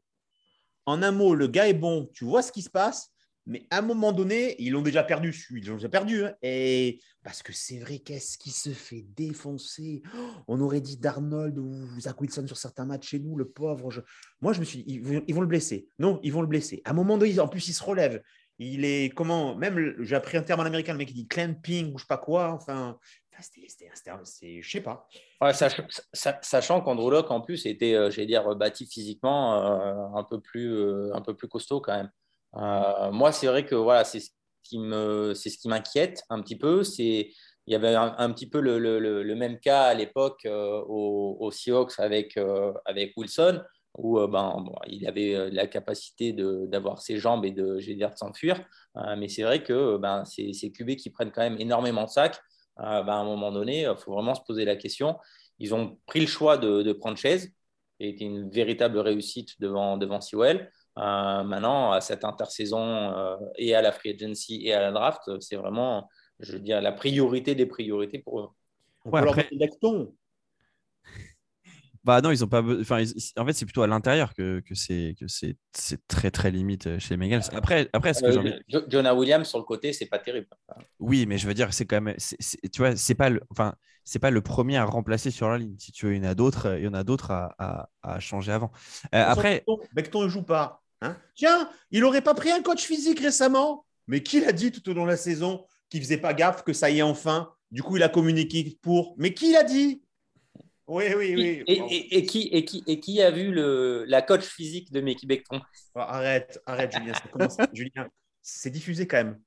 En 0.85 1.01
un 1.01 1.13
mot, 1.13 1.35
le 1.35 1.47
gars 1.47 1.69
est 1.69 1.73
bon, 1.73 2.09
tu 2.13 2.25
vois 2.25 2.41
ce 2.41 2.51
qui 2.51 2.61
se 2.61 2.69
passe, 2.69 3.13
mais 3.45 3.65
à 3.69 3.77
un 3.77 3.81
moment 3.81 4.11
donné, 4.11 4.61
ils 4.61 4.73
l'ont 4.73 4.81
déjà 4.81 5.05
perdu. 5.05 5.33
Ils 5.51 5.65
l'ont 5.65 5.75
déjà 5.75 5.87
perdu. 5.87 6.25
Hein. 6.25 6.33
et 6.41 6.99
parce 7.23 7.43
que 7.43 7.53
c'est 7.53 7.79
vrai, 7.79 7.99
qu'est-ce 7.99 8.37
qui 8.37 8.49
se 8.49 8.71
fait 8.71 9.05
défoncer? 9.15 10.01
On 10.49 10.59
aurait 10.59 10.81
dit 10.81 10.97
Darnold 10.97 11.57
ou 11.57 11.87
Zach 12.01 12.19
Wilson 12.19 12.45
sur 12.45 12.57
certains 12.57 12.83
matchs 12.83 13.07
chez 13.07 13.19
nous, 13.19 13.37
le 13.37 13.47
pauvre. 13.47 14.03
Moi, 14.41 14.51
je 14.51 14.59
me 14.59 14.65
suis 14.65 14.83
dit, 14.83 15.01
ils 15.27 15.33
vont, 15.33 15.41
le 15.41 15.47
blesser. 15.47 15.87
Non, 15.97 16.19
ils 16.23 16.33
vont 16.33 16.41
le 16.41 16.47
blesser. 16.47 16.81
À 16.83 16.89
un 16.89 16.93
moment 16.93 17.17
donné, 17.17 17.39
en 17.39 17.47
plus, 17.47 17.69
il 17.69 17.73
se 17.73 17.83
relève. 17.83 18.21
Il 18.59 18.83
est 18.83 19.13
comment 19.15 19.55
Même, 19.55 19.95
j'ai 20.01 20.17
appris 20.17 20.35
un 20.35 20.43
terme 20.43 20.59
en 20.59 20.65
américain, 20.65 20.91
le 20.91 20.97
mec 20.97 21.13
dit 21.13 21.25
clamping 21.25 21.93
ou 21.93 21.97
je 21.97 22.03
sais 22.03 22.07
pas 22.07 22.17
quoi. 22.17 22.51
Enfin, 22.51 22.99
c'était, 23.39 24.61
je 24.61 24.69
sais 24.69 24.81
pas. 24.81 25.07
sachant 26.13 26.81
qu'Andrew 26.81 27.11
Locke, 27.11 27.31
en 27.31 27.41
plus, 27.41 27.65
était, 27.65 27.95
euh, 27.95 28.09
j'allais 28.09 28.27
dire, 28.27 28.55
bâti 28.55 28.85
physiquement 28.85 29.55
euh, 29.55 30.19
un, 30.19 30.23
peu 30.23 30.39
plus, 30.39 30.73
euh, 30.73 31.13
un 31.13 31.21
peu 31.21 31.35
plus 31.35 31.47
costaud 31.47 31.81
quand 31.81 31.95
même. 31.95 33.11
moi, 33.13 33.31
c'est 33.31 33.47
vrai 33.47 33.65
que 33.65 33.75
voilà, 33.75 34.03
c'est 34.03 34.19
ce 34.19 34.29
qui 34.63 34.77
m'inquiète 35.67 36.23
un 36.29 36.41
petit 36.41 36.57
peu. 36.57 36.83
Il 37.67 37.73
y 37.73 37.75
avait 37.75 37.95
un, 37.95 38.31
petit 38.31 38.49
peu 38.49 38.59
le, 38.59 38.79
le, 38.79 39.35
même 39.35 39.59
cas 39.59 39.83
à 39.83 39.93
l'époque 39.93 40.45
aux, 40.45 41.51
Seahawks 41.51 41.99
avec, 41.99 42.37
avec 42.85 43.13
Wilson, 43.15 43.61
où 43.97 44.19
ben, 44.27 44.63
il 44.87 45.07
avait 45.07 45.51
la 45.51 45.67
capacité 45.67 46.33
d'avoir 46.33 47.01
ses 47.01 47.17
jambes 47.17 47.45
et 47.45 47.51
de, 47.51 47.77
de 47.77 48.15
s'enfuir. 48.15 48.59
mais 49.17 49.29
c'est 49.29 49.43
vrai 49.43 49.63
que 49.63 49.97
ben, 49.97 50.25
c'est, 50.25 50.53
c'est 50.53 50.71
QB 50.71 50.95
qui 50.95 51.09
prennent 51.11 51.31
quand 51.31 51.41
même 51.41 51.59
énormément 51.59 52.03
de 52.03 52.09
sacs. 52.09 52.41
Euh, 52.81 53.03
bah, 53.03 53.13
à 53.13 53.17
un 53.17 53.23
moment 53.23 53.51
donné, 53.51 53.81
il 53.81 53.85
euh, 53.85 53.95
faut 53.95 54.13
vraiment 54.13 54.35
se 54.35 54.41
poser 54.41 54.65
la 54.65 54.75
question. 54.75 55.17
Ils 55.59 55.73
ont 55.75 55.97
pris 56.05 56.19
le 56.19 56.27
choix 56.27 56.57
de, 56.57 56.91
prendre 56.93 57.17
Chaise, 57.17 57.53
qui 57.99 58.07
été 58.07 58.25
une 58.25 58.49
véritable 58.49 58.97
réussite 58.99 59.59
devant, 59.61 59.97
devant 59.97 60.21
Sewell. 60.21 60.71
Euh, 60.97 61.43
maintenant, 61.43 61.91
à 61.91 62.01
cette 62.01 62.25
intersaison 62.25 63.37
et 63.55 63.75
à 63.75 63.81
la 63.81 63.91
free 63.91 64.09
agency 64.09 64.63
et 64.65 64.73
à 64.73 64.81
la 64.81 64.91
draft, 64.91 65.21
c'est 65.39 65.55
vraiment, 65.55 66.09
je 66.39 66.53
veux 66.53 66.59
dire, 66.59 66.81
la 66.81 66.91
priorité 66.91 67.53
des 67.53 67.67
priorités 67.67 68.19
pour 68.19 68.39
eux. 68.39 68.49
Ouais, 69.05 69.19
après... 69.19 69.47
Bah 72.03 72.21
non, 72.21 72.31
ils 72.31 72.44
ont 72.44 72.48
pas. 72.48 72.63
Enfin, 72.63 73.03
en 73.38 73.45
fait, 73.45 73.53
c'est 73.53 73.65
plutôt 73.65 73.83
à 73.83 73.88
l'intérieur 73.88 74.33
que, 74.33 74.59
que 74.62 74.74
c'est 74.74 75.15
que 75.19 75.25
c'est 75.27 75.56
très 76.07 76.31
très 76.31 76.50
limite 76.50 76.88
euh, 76.88 77.00
chez 77.00 77.15
les 77.15 77.18
Bengals. 77.18 77.44
Après, 77.53 77.89
après, 77.94 78.15
ce 78.15 78.21
que 78.21 78.27
euh, 78.27 78.83
Jonah 78.88 79.13
Williams 79.13 79.48
sur 79.48 79.59
le 79.59 79.63
côté, 79.63 79.94
c'est 79.94 80.07
pas 80.07 80.18
terrible. 80.18 80.48
Oui, 81.00 81.27
mais 81.27 81.38
je 81.38 81.48
veux 81.48 81.53
dire, 81.53 81.74
c'est 81.74 81.86
quand 81.86 82.01
même, 82.01 82.15
tu 82.18 82.81
vois, 82.81 82.95
c'est 82.95 83.13
pas 83.13 83.30
le, 83.30 83.42
enfin, 83.51 83.75
c'est 84.03 84.18
pas 84.18 84.31
le 84.31 84.42
premier 84.42 84.77
à 84.77 84.86
remplacer 84.86 85.30
sur 85.30 85.48
la 85.50 85.59
ligne. 85.59 85.75
Si 85.77 85.92
tu 85.92 86.07
veux, 86.07 86.15
il 86.15 86.24
y 86.24 86.25
en 86.25 86.30
a 86.30 86.33
d'autres, 86.33 86.75
il 86.77 86.86
y 86.86 86.88
en 86.88 86.94
a 86.95 87.03
d'autres 87.03 87.31
à, 87.31 87.89
à, 88.01 88.19
changer 88.19 88.51
avant. 88.51 88.71
Euh, 89.13 89.24
après, 89.24 89.63
Becton 89.94 90.24
ne 90.24 90.30
joue 90.30 90.44
pas. 90.44 90.81
Hein 91.01 91.18
Tiens, 91.36 91.69
il 91.92 92.03
aurait 92.03 92.21
pas 92.21 92.33
pris 92.33 92.51
un 92.51 92.62
coach 92.63 92.83
physique 92.83 93.19
récemment, 93.19 93.86
mais 94.07 94.24
qui 94.24 94.39
l'a 94.39 94.53
dit 94.53 94.71
tout 94.71 94.88
au 94.89 94.94
long 94.94 95.03
de 95.03 95.12
la 95.12 95.18
saison 95.18 95.65
qu'il 95.89 96.01
faisait 96.01 96.18
pas 96.18 96.33
gaffe 96.33 96.63
que 96.63 96.74
ça 96.74 96.89
y 96.89 97.00
est 97.00 97.03
enfin? 97.03 97.53
Du 97.69 97.83
coup, 97.83 97.98
il 97.98 98.03
a 98.03 98.09
communiqué 98.09 98.77
pour. 98.81 99.13
Mais 99.18 99.33
qui 99.33 99.51
l'a 99.51 99.63
dit? 99.63 100.01
Oui, 100.91 101.05
oui, 101.15 101.35
oui. 101.35 101.63
Et, 101.67 102.25
qui, 102.25 102.49
et, 102.51 102.65
qui, 102.65 102.83
et 102.85 102.99
qui 102.99 103.21
a 103.21 103.31
vu 103.31 103.51
le, 103.51 104.03
la 104.07 104.21
coach 104.21 104.43
physique 104.43 104.91
de 104.91 104.99
Mickey 104.99 105.25
Becton? 105.25 105.61
Arrête, 105.95 106.61
arrête, 106.65 106.91
Julien. 106.91 107.13
Ça 107.13 107.29
commence, 107.31 107.57
Julien, 107.73 108.09
c'est 108.41 108.69
diffusé 108.69 109.07
quand 109.07 109.17
même. 109.17 109.41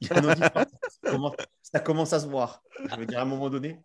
ça, 0.00 1.80
commence, 1.80 2.12
à 2.12 2.20
se 2.20 2.26
voir. 2.26 2.62
Je 2.90 2.96
veux 2.96 3.04
dire, 3.04 3.18
à 3.18 3.22
un 3.22 3.26
moment 3.26 3.50
donné. 3.50 3.78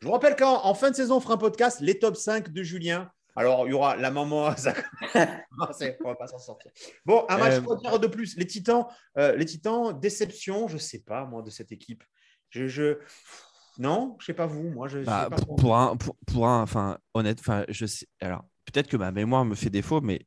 Je 0.00 0.06
vous 0.06 0.12
rappelle 0.12 0.36
qu'en 0.36 0.74
fin 0.74 0.90
de 0.90 0.96
saison, 0.96 1.16
on 1.16 1.20
fera 1.20 1.34
un 1.34 1.38
podcast, 1.38 1.80
les 1.80 1.98
top 1.98 2.16
5 2.16 2.52
de 2.52 2.62
Julien. 2.62 3.10
Alors, 3.34 3.66
il 3.66 3.70
y 3.70 3.72
aura 3.72 3.96
la 3.96 4.10
maman. 4.10 4.54
on 5.14 6.08
va 6.08 6.14
pas 6.16 6.26
s'en 6.26 6.38
sortir. 6.38 6.70
Bon, 7.06 7.24
un 7.30 7.38
match 7.38 7.62
euh... 7.66 7.98
de 7.98 8.06
plus. 8.06 8.36
Les 8.36 8.46
Titans, 8.46 8.84
euh, 9.16 9.34
les 9.36 9.46
Titans, 9.46 9.98
déception, 9.98 10.68
je 10.68 10.74
ne 10.74 10.78
sais 10.78 11.00
pas, 11.00 11.24
moi, 11.24 11.40
de 11.40 11.48
cette 11.48 11.72
équipe. 11.72 12.04
Je, 12.50 12.66
je... 12.66 12.98
Non, 13.78 14.16
je 14.20 14.26
sais 14.26 14.34
pas 14.34 14.46
vous. 14.46 14.70
Moi, 14.70 14.88
je. 14.88 15.00
Bah, 15.00 15.30
pour, 15.58 15.76
un, 15.76 15.96
pour, 16.26 16.48
un, 16.48 16.62
enfin, 16.62 16.98
honnête, 17.14 17.38
enfin, 17.40 17.64
je 17.68 17.86
sais. 17.86 18.06
Alors, 18.20 18.44
peut-être 18.64 18.88
que 18.88 18.96
ma 18.96 19.12
mémoire 19.12 19.44
me 19.44 19.54
fait 19.54 19.70
défaut, 19.70 20.00
mais 20.00 20.26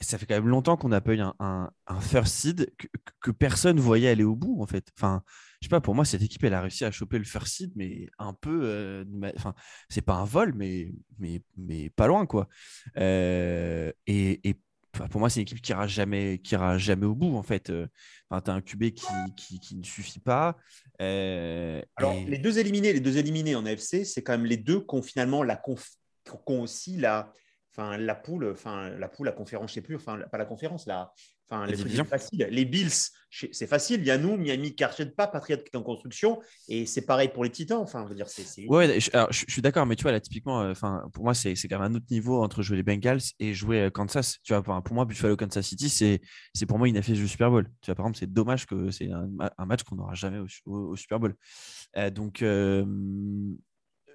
ça 0.00 0.18
fait 0.18 0.26
quand 0.26 0.34
même 0.34 0.48
longtemps 0.48 0.76
qu'on 0.76 0.88
n'a 0.88 1.00
pas 1.00 1.14
eu 1.14 1.20
un, 1.20 1.34
un, 1.38 2.00
first 2.00 2.34
seed 2.34 2.74
que, 2.76 2.88
que, 3.20 3.30
personne 3.30 3.80
voyait 3.80 4.08
aller 4.08 4.24
au 4.24 4.36
bout, 4.36 4.60
en 4.60 4.66
fait. 4.66 4.86
Enfin, 4.98 5.22
je 5.60 5.66
sais 5.66 5.70
pas. 5.70 5.80
Pour 5.80 5.94
moi, 5.94 6.04
cette 6.04 6.22
équipe, 6.22 6.44
elle 6.44 6.54
a 6.54 6.60
réussi 6.60 6.84
à 6.84 6.90
choper 6.90 7.18
le 7.18 7.24
first 7.24 7.54
seed, 7.54 7.72
mais 7.76 8.08
un 8.18 8.34
peu. 8.34 8.60
Euh, 8.64 9.04
enfin, 9.36 9.54
c'est 9.88 10.02
pas 10.02 10.14
un 10.14 10.24
vol, 10.24 10.52
mais 10.54 10.92
mais 11.18 11.42
mais 11.56 11.90
pas 11.90 12.06
loin, 12.06 12.26
quoi. 12.26 12.48
Euh, 12.98 13.92
et, 14.06 14.48
et 14.48 14.60
pour 15.10 15.20
moi, 15.20 15.30
c'est 15.30 15.40
une 15.40 15.42
équipe 15.42 15.60
qui 15.60 15.72
ira 15.72 15.86
jamais, 15.86 16.38
qui 16.38 16.54
ira 16.54 16.78
jamais 16.78 17.06
au 17.06 17.14
bout 17.14 17.36
en 17.36 17.42
fait. 17.42 17.70
Euh, 17.70 17.86
enfin, 18.30 18.40
tu 18.40 18.50
as 18.50 18.54
un 18.54 18.60
QB 18.60 18.90
qui, 18.90 19.60
qui, 19.60 19.76
ne 19.76 19.84
suffit 19.84 20.20
pas. 20.20 20.56
Euh, 21.00 21.82
Alors, 21.96 22.14
les 22.26 22.38
deux 22.38 22.58
éliminés, 22.58 22.92
les 22.92 23.00
deux 23.00 23.18
éliminés 23.18 23.54
en 23.54 23.66
AFC, 23.66 24.04
c'est 24.04 24.22
quand 24.22 24.32
même 24.32 24.46
les 24.46 24.56
deux 24.56 24.80
qui 24.80 24.94
ont 24.94 25.02
finalement 25.02 25.42
la 25.42 25.56
conf... 25.56 25.88
aussi 26.46 26.96
la, 26.96 27.32
enfin 27.72 27.96
la 27.96 28.14
poule, 28.14 28.50
enfin 28.52 28.90
la 28.90 29.08
poule, 29.08 29.26
la 29.26 29.32
conférence, 29.32 29.70
je 29.70 29.74
sais 29.74 29.82
plus, 29.82 29.96
enfin 29.96 30.18
pas 30.30 30.38
la 30.38 30.46
conférence, 30.46 30.86
la, 30.86 31.12
enfin 31.48 31.66
les 31.66 31.76
trucs 31.76 31.92
faciles. 32.08 32.48
Les 32.50 32.64
Bills, 32.64 33.10
c'est 33.52 33.66
facile. 33.66 34.00
Il 34.00 34.06
y 34.06 34.10
a 34.10 34.18
nous, 34.18 34.36
Miami, 34.36 34.70
de 34.72 35.04
pas, 35.04 35.26
Patriot 35.26 35.58
qui 35.58 35.70
est 35.72 35.76
en 35.76 35.82
construction, 35.82 36.40
et 36.68 36.86
c'est 36.86 37.04
pareil 37.04 37.28
pour 37.28 37.44
les 37.44 37.50
Titans. 37.50 37.78
Enfin, 37.78 38.04
je 38.04 38.10
veux 38.10 38.14
dire, 38.14 38.28
c'est. 38.28 38.66
Ouais, 38.66 39.00
je, 39.00 39.10
alors, 39.12 39.32
je, 39.32 39.44
suis 39.48 39.62
d'accord, 39.62 39.86
mais 39.86 39.96
tu 39.96 40.02
vois 40.02 40.12
là, 40.12 40.20
typiquement, 40.20 40.62
euh, 40.62 40.72
pour 41.12 41.24
moi, 41.24 41.34
c'est 41.34 41.54
quand 41.54 41.78
même 41.78 41.92
un 41.92 41.94
autre 41.96 42.06
niveau 42.10 42.42
entre 42.42 42.62
jouer 42.62 42.76
les 42.76 42.82
Bengals 42.82 43.22
et 43.38 43.54
jouer 43.54 43.80
euh, 43.80 43.90
Kansas. 43.90 44.38
Tu 44.42 44.54
vois, 44.54 44.62
pour 44.62 44.94
moi, 44.94 45.04
Buffalo 45.04 45.36
Kansas 45.36 45.66
City, 45.66 45.88
c'est 45.88 46.20
c'est 46.54 46.66
pour 46.66 46.78
moi 46.78 46.88
une 46.88 46.96
affiche 46.96 47.18
du 47.18 47.28
Super 47.28 47.50
Bowl. 47.50 47.68
Tu 47.80 47.90
vois, 47.90 47.94
par 47.94 48.06
exemple, 48.06 48.18
c'est 48.18 48.32
dommage 48.32 48.66
que 48.66 48.90
c'est 48.90 49.10
un, 49.10 49.66
match 49.66 49.82
qu'on 49.82 49.96
n'aura 49.96 50.14
jamais 50.14 50.40
au, 50.66 50.96
Super 50.96 51.18
Bowl. 51.18 51.34
Euh, 51.96 52.10
donc 52.10 52.42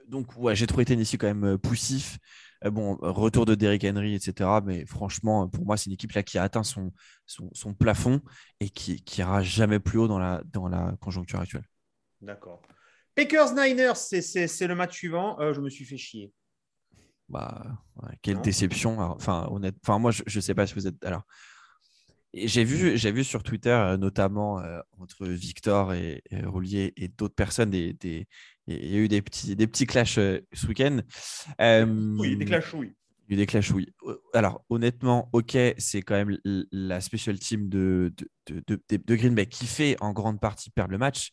donc 0.10 0.36
ouais, 0.38 0.56
j'ai 0.56 0.68
trouvé 0.68 0.86
Tennessee 0.86 1.18
quand 1.18 1.34
même 1.34 1.58
poussif. 1.58 2.18
Euh, 2.66 2.72
bon, 2.72 2.98
retour 3.01 3.46
de 3.46 3.56
Derrick 3.56 3.86
Henry, 3.86 4.16
etc. 4.16 4.50
Mais 4.66 4.86
franchement, 4.86 5.48
pour 5.48 5.66
moi, 5.66 5.78
c'est 5.78 5.86
une 5.86 5.94
équipe 5.94 6.12
là 6.12 6.24
qui 6.24 6.38
a 6.38 6.44
atteint 6.44 6.63
son, 6.63 6.92
son, 7.25 7.74
plafond 7.74 8.22
et 8.60 8.70
qui 8.70 9.04
n'ira 9.18 9.42
jamais 9.44 9.80
plus 9.80 9.98
haut 10.00 10.08
dans 10.08 10.20
la, 10.20 10.42
dans 10.51 10.68
la 10.68 10.96
conjoncture 11.00 11.39
actuelle. 11.39 11.66
D'accord. 12.22 12.62
Packers 13.16 13.54
Niners, 13.54 13.96
c'est 13.96 14.68
le 14.68 14.75
match 14.75 14.98
suivant. 14.98 15.39
Euh, 15.39 15.54
je 15.54 15.62
me 15.62 15.70
suis 15.70 15.86
fait 15.86 15.98
chier. 15.98 16.34
Bah, 17.30 17.78
ouais, 17.98 18.18
quelle 18.22 18.38
Non. 18.38 18.42
déception. 18.42 19.00
Enfin, 19.00 19.48
honnête. 19.51 19.75
Enfin, 19.84 20.00
moi, 20.00 20.12
je, 20.12 20.24
je 20.25 20.39
sais 20.39 20.54
pas 20.56 20.66
si 20.68 20.74
vous 20.74 20.88
êtes. 20.88 21.04
Alors, 21.06 21.24
j'ai 22.34 22.64
vu, 22.64 22.98
j'ai 22.98 23.12
vu 23.12 23.24
sur 23.24 23.42
Twitter, 23.44 23.70
euh, 23.72 23.98
notamment 23.98 24.60
euh, 24.60 24.80
entre 25.00 25.26
Victor 25.28 25.94
et, 25.94 26.22
et 26.30 26.44
Roulier 26.46 26.94
et 26.98 27.08
d'autres 27.08 27.36
personnes, 27.36 27.70
des, 27.72 27.94
des- 27.94 28.28
il 28.68 28.86
y 28.92 28.96
a 28.96 29.00
eu 29.00 29.08
des 29.08 29.22
petits, 29.24 29.56
des 29.56 29.66
petits 29.68 29.88
clashs 29.88 30.18
euh, 30.20 30.40
ce 30.54 30.68
week-end. 30.68 31.00
Euh, 31.60 31.86
Oui, 32.20 32.36
des 32.38 32.46
clashouilles. 32.46 32.94
il 33.28 33.32
y 33.32 33.34
a 33.34 33.34
eu 33.34 33.38
des 33.38 33.46
clashs, 33.48 33.72
oui. 33.72 33.88
Euh, 34.06 34.16
Alors, 34.34 34.64
honnêtement, 34.70 35.30
ok, 35.34 35.58
c'est 35.80 36.02
quand 36.04 36.14
même 36.16 36.38
la 36.72 37.02
special 37.02 37.40
team 37.40 37.68
de, 37.68 38.14
de, 38.18 38.30
de, 38.56 38.64
de- 38.68 38.82
de- 38.98 39.04
de 39.04 39.16
Green 39.16 39.34
Bay 39.34 39.48
qui 39.48 39.66
fait 39.66 39.98
en 40.02 40.14
grande 40.14 40.40
partie 40.40 40.70
perdre 40.70 40.92
le 40.92 40.98
match. 41.00 41.32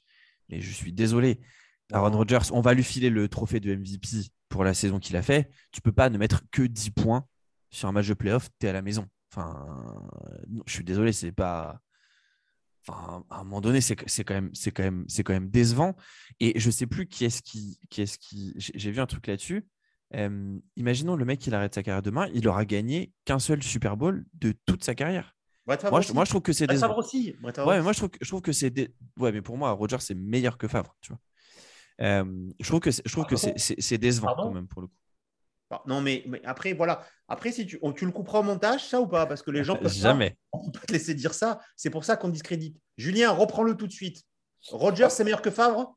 Mais 0.48 0.60
je 0.62 0.70
suis 0.72 0.92
désolé. 0.94 1.40
Aaron. 1.92 2.10
Rodgers, 2.16 2.50
on 2.52 2.62
va 2.62 2.72
lui 2.74 2.82
filer 2.84 3.10
le 3.10 3.28
trophée 3.28 3.60
de 3.60 3.74
MVP 3.74 4.08
pour 4.48 4.64
la 4.64 4.72
saison 4.74 4.98
qu'il 4.98 5.16
a 5.16 5.22
fait. 5.22 5.50
Tu 5.72 5.80
peux 5.82 5.92
pas 5.92 6.08
ne 6.08 6.16
mettre 6.18 6.42
que 6.50 6.62
10 6.62 6.90
points 6.90 7.26
sur 7.70 7.88
un 7.88 7.92
match 7.92 8.08
de 8.08 8.14
playoff, 8.14 8.48
tu 8.58 8.66
es 8.66 8.70
à 8.70 8.72
la 8.72 8.82
maison. 8.82 9.06
Enfin, 9.32 9.66
non, 10.48 10.62
je 10.66 10.72
suis 10.72 10.84
désolé, 10.84 11.12
c'est 11.12 11.32
pas. 11.32 11.80
Enfin, 12.88 13.24
à 13.30 13.40
un 13.40 13.44
moment 13.44 13.60
donné, 13.60 13.80
c'est 13.80 13.96
quand 13.96 14.34
même, 14.34 14.50
c'est 14.54 14.70
quand 14.70 14.84
même, 14.84 15.04
c'est 15.08 15.24
quand 15.24 15.32
même 15.32 15.50
décevant. 15.50 15.96
Et 16.38 16.58
je 16.58 16.70
sais 16.70 16.86
plus 16.86 17.06
qui 17.08 17.24
est-ce 17.24 17.42
qui, 17.42 17.78
qui 17.90 18.02
est-ce 18.02 18.18
qui. 18.18 18.54
J'ai 18.56 18.90
vu 18.92 19.00
un 19.00 19.06
truc 19.06 19.26
là-dessus. 19.26 19.66
Euh, 20.14 20.56
imaginons 20.76 21.16
le 21.16 21.24
mec, 21.24 21.44
il 21.48 21.54
arrête 21.54 21.74
sa 21.74 21.82
carrière 21.82 22.02
demain, 22.02 22.28
il 22.32 22.46
aura 22.46 22.64
gagné 22.64 23.12
qu'un 23.24 23.40
seul 23.40 23.60
Super 23.62 23.96
Bowl 23.96 24.24
de 24.34 24.54
toute 24.64 24.84
sa 24.84 24.94
carrière. 24.94 25.34
Moi, 25.90 26.00
je, 26.00 26.06
aussi. 26.06 26.14
moi, 26.14 26.24
je 26.24 26.30
trouve 26.30 26.42
que 26.42 26.52
c'est 26.52 26.66
aussi. 26.96 27.34
Ouais, 27.66 27.76
mais 27.78 27.82
moi 27.82 27.92
je 27.92 27.98
trouve 27.98 28.10
que, 28.10 28.18
je 28.22 28.28
trouve 28.28 28.40
que 28.40 28.52
c'est 28.52 28.72
ouais, 29.18 29.32
mais 29.32 29.42
pour 29.42 29.58
moi 29.58 29.72
Roger 29.72 29.96
c'est 29.98 30.14
meilleur 30.14 30.58
que 30.58 30.68
Favre, 30.68 30.94
tu 31.00 31.08
vois. 31.12 31.20
Euh, 32.02 32.50
je 32.60 32.66
trouve 32.68 32.78
que 32.78 32.92
c'est- 32.92 33.02
je 33.04 33.10
trouve 33.10 33.26
que 33.26 33.34
c'est- 33.34 33.98
décevant 33.98 34.28
Pardon 34.28 34.42
quand 34.44 34.54
même 34.54 34.68
pour 34.68 34.80
le 34.82 34.86
coup. 34.86 34.94
Ah, 35.70 35.82
Non, 35.86 36.00
mais, 36.00 36.22
mais 36.26 36.40
après, 36.44 36.72
voilà. 36.74 37.04
Après, 37.28 37.50
si 37.50 37.66
tu, 37.66 37.78
on- 37.82 37.92
tu 37.92 38.06
le 38.06 38.12
couperas 38.12 38.38
au 38.40 38.42
montage, 38.44 38.84
ça 38.84 39.00
ou 39.00 39.06
pas? 39.08 39.26
Parce 39.26 39.42
que 39.42 39.50
les 39.50 39.64
gens 39.64 39.74
peuvent 39.74 39.84
pas- 39.84 39.88
Jamais. 40.00 40.36
on 40.52 40.70
peut 40.70 40.78
pas 40.80 40.86
te 40.86 40.92
laisser 40.92 41.14
dire 41.14 41.34
ça. 41.34 41.58
C'est 41.76 41.90
pour 41.90 42.04
ça 42.04 42.16
qu'on 42.16 42.28
discrédite. 42.28 42.76
Julien, 42.96 43.32
reprends-le 43.32 43.76
tout 43.76 43.86
de 43.86 43.92
suite. 43.92 44.22
Roger, 44.70 45.08
c'est 45.10 45.24
meilleur 45.24 45.42
que 45.42 45.50
Favre? 45.50 45.94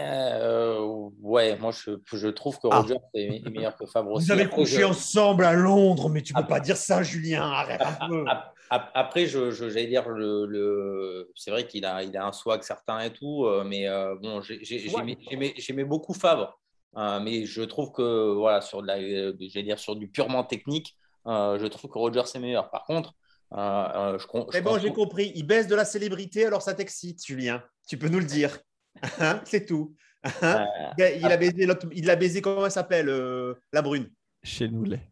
Euh, 0.00 0.80
ouais, 1.20 1.56
moi 1.58 1.70
je, 1.70 1.92
je 2.12 2.26
trouve 2.28 2.58
que 2.58 2.66
Ah. 2.70 2.80
Roger 2.80 2.96
est 3.14 3.46
est 3.46 3.50
meilleur 3.50 3.76
que 3.76 3.86
Favre 3.86 4.10
aussi. 4.10 4.26
Vous 4.26 4.32
avez 4.32 4.48
couché 4.48 4.80
je- 4.80 4.84
ensemble 4.84 5.44
à 5.44 5.52
Londres, 5.52 6.08
mais 6.08 6.20
tu 6.20 6.32
peux 6.34 6.40
Ah. 6.42 6.48
pas 6.48 6.58
dire 6.60 6.76
ça, 6.76 7.02
Julien. 7.04 7.42
Arrête 7.42 7.80
un 7.80 8.08
peu. 8.08 8.24
Ap- 8.28 8.52
ap- 8.70 8.90
Après, 8.94 9.26
je, 9.26 9.52
je- 9.52 9.68
j'allais 9.70 9.86
dire, 9.86 10.08
le, 10.08 10.46
le- 10.46 11.30
c'est 11.36 11.52
vrai 11.52 11.66
qu'il 11.68 11.84
a, 11.84 12.02
il 12.02 12.16
a 12.16 12.26
un 12.26 12.32
swag 12.32 12.62
certain 12.62 12.98
et 13.00 13.12
tout, 13.12 13.44
euh, 13.44 13.62
mais 13.64 13.86
euh, 13.88 14.16
bon, 14.20 14.40
j'ai- 14.42 14.58
j'ai- 14.64 14.88
Swag. 14.88 15.06
j'aimais, 15.06 15.18
j'aimais- 15.30 15.54
j'aimais 15.56 15.84
beaucoup 15.84 16.12
Favre, 16.12 16.58
euh, 16.96 17.20
mais 17.20 17.46
je 17.46 17.62
trouve 17.62 17.92
que 17.92 18.32
voilà, 18.34 18.60
sur, 18.60 18.82
de 18.82 18.86
la, 18.86 18.96
euh, 18.98 19.34
j'allais 19.40 19.64
dire, 19.64 19.78
sur 19.78 19.96
du 19.96 20.08
purement 20.08 20.44
technique, 20.44 20.96
euh, 21.26 21.58
je 21.58 21.66
trouve 21.66 21.90
que 21.90 21.98
Roger 21.98 22.22
c'est 22.26 22.38
meilleur. 22.38 22.70
Par 22.70 22.84
contre, 22.84 23.14
euh, 23.52 23.56
euh, 23.58 24.18
je, 24.18 24.26
je 24.26 24.42
C'est 24.52 24.62
bon, 24.62 24.78
j'ai 24.78 24.92
compris. 24.92 25.32
Il 25.34 25.46
baisse 25.46 25.66
de 25.66 25.74
la 25.74 25.84
célébrité, 25.84 26.46
alors 26.46 26.62
ça 26.62 26.74
t'excite, 26.74 27.24
Julien. 27.24 27.62
Tu 27.86 27.98
peux 27.98 28.08
nous 28.08 28.20
le 28.20 28.26
dire. 28.26 28.58
Hein, 29.18 29.40
c'est 29.44 29.66
tout. 29.66 29.96
Hein 30.40 30.66
il, 30.98 31.26
a 31.26 31.36
baisé 31.36 31.66
l'autre- 31.66 31.88
il 31.92 32.08
a 32.08 32.14
baisé, 32.16 32.40
comment 32.40 32.64
elle 32.64 32.70
s'appelle 32.70 33.08
euh, 33.08 33.54
La 33.72 33.82
brune? 33.82 34.08
Chez 34.42 34.68
nous 34.68 34.84
l'est. 34.84 35.10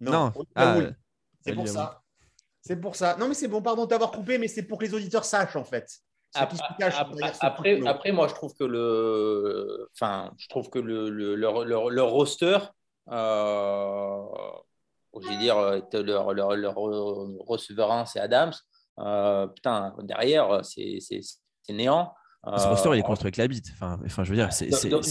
Non, 0.00 0.12
Non. 0.12 0.32
Ah, 0.54 0.78
c'est 1.44 1.54
pour 1.54 1.68
ça. 1.68 2.02
C'est 2.62 2.76
pour 2.80 2.96
ça. 2.96 3.16
Non, 3.18 3.28
mais 3.28 3.34
c'est 3.34 3.48
bon, 3.48 3.62
pardon 3.62 3.84
de 3.84 3.88
t'avoir 3.90 4.10
coupé, 4.10 4.38
mais 4.38 4.48
c'est 4.48 4.62
pour 4.62 4.78
que 4.78 4.84
les 4.84 4.94
auditeurs 4.94 5.24
sachent, 5.24 5.56
en 5.56 5.64
fait. 5.64 5.90
Après, 7.40 7.74
après, 7.86 8.12
moi, 8.12 8.28
je 8.28 8.34
trouve 8.34 8.54
que 8.54 8.64
le, 8.64 9.88
enfin, 9.94 10.30
je 10.38 10.48
trouve 10.48 10.70
que 10.70 10.78
le, 10.78 11.10
le- 11.10 11.34
leur, 11.34 11.64
leur- 11.64 11.90
leur 11.90 12.10
roster, 12.10 12.58
euh, 13.10 14.22
je 15.20 15.28
vais 15.28 15.36
dire, 15.38 15.56
euh, 15.58 15.80
leur, 16.02 16.32
leur, 16.32 16.54
leur 16.56 16.74
receveur 16.76 17.90
1, 17.90 18.06
c'est 18.06 18.20
Adams. 18.20 18.52
Euh, 19.00 19.46
putain, 19.48 19.94
derrière, 20.02 20.64
c'est 20.64 20.98
c'est- 21.00 21.20
c'est 21.62 21.72
néant. 21.72 22.12
Ce 22.42 22.48
Euh, 22.66 22.70
roster 22.70 22.88
il 22.94 22.98
est 22.98 23.02
construit 23.02 23.26
avec 23.28 23.36
la 23.36 23.48
bite. 23.48 23.66
Enfin, 23.74 23.98
enfin 24.04 24.24
je 24.24 24.30
veux 24.30 24.36
dire, 24.36 24.50
c'est. 24.52 24.70
donc, 24.88 25.04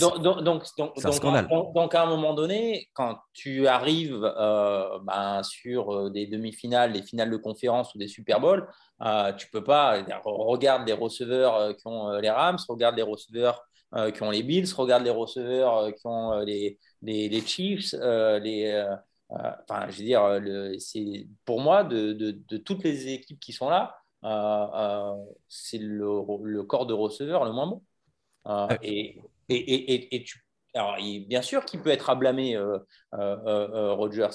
un 1.09 1.11
scandale. 1.11 1.47
donc- 1.75 1.93
à 1.95 2.01
un 2.03 2.05
moment 2.07 2.33
donné, 2.33 2.89
quand 2.93 3.19
tu 3.33 3.67
arrives 3.67 4.23
euh, 4.23 4.97
ben, 5.03 5.43
sur 5.43 5.93
euh, 5.93 6.09
des 6.09 6.25
demi-finales, 6.25 6.91
des 6.91 7.03
finales 7.03 7.29
de 7.29 7.37
conférence 7.37 7.93
ou 7.93 7.99
des 7.99 8.07
Super 8.07 8.39
Bowls, 8.39 8.67
euh, 9.03 9.31
tu 9.33 9.47
peux 9.51 9.63
pas. 9.63 10.01
Regarde 10.23 10.87
les 10.87 10.93
receveurs 10.93 11.55
euh, 11.55 11.73
qui 11.73 11.85
ont 11.85 12.09
euh, 12.09 12.19
les 12.19 12.31
Rams, 12.31 12.57
regarde 12.67 12.95
les 12.95 13.03
receveurs 13.03 13.61
euh, 13.95 14.09
qui 14.09 14.23
ont 14.23 14.31
les 14.31 14.41
Bills, 14.41 14.67
regarde 14.75 15.03
les 15.03 15.09
receveurs 15.11 15.77
euh, 15.77 15.91
qui 15.91 16.05
ont 16.07 16.33
euh, 16.33 16.43
les, 16.45 16.79
les, 17.03 17.29
les 17.29 17.41
Chiefs, 17.41 17.93
euh, 17.93 18.39
les. 18.39 18.65
euh, 18.71 18.95
euh, 19.33 19.51
Enfin, 19.69 19.85
je 19.89 19.99
veux 19.99 20.03
dire, 20.05 20.39
le- 20.39 20.79
c'est 20.79 21.27
pour 21.45 21.61
moi 21.61 21.83
de, 21.83 22.13
de, 22.13 22.31
de 22.47 22.57
toutes 22.57 22.83
les 22.83 23.07
équipes 23.09 23.39
qui 23.39 23.53
sont 23.53 23.69
là, 23.69 23.83
euh, 23.83 23.93
euh, 23.93 23.98
c'est 25.47 25.77
le, 25.77 26.07
le 26.43 26.63
corps 26.63 26.85
de 26.85 26.93
receveur 26.93 27.45
le 27.45 27.51
moins 27.51 27.67
bon. 27.67 27.83
Euh, 28.47 28.67
et, 28.81 29.21
et, 29.49 29.55
et, 29.55 29.93
et- 29.93 30.15
et 30.15 30.23
tu, 30.23 30.45
alors, 30.73 30.97
il- 30.99 31.27
bien 31.27 31.41
sûr 31.41 31.65
qu'il 31.65 31.81
peut 31.81 31.89
être 31.89 32.09
à 32.09 32.15
blâmer, 32.15 32.55
euh, 32.55 32.77
euh, 33.15 33.37
euh, 33.47 33.93
Rodgers. 33.93 34.29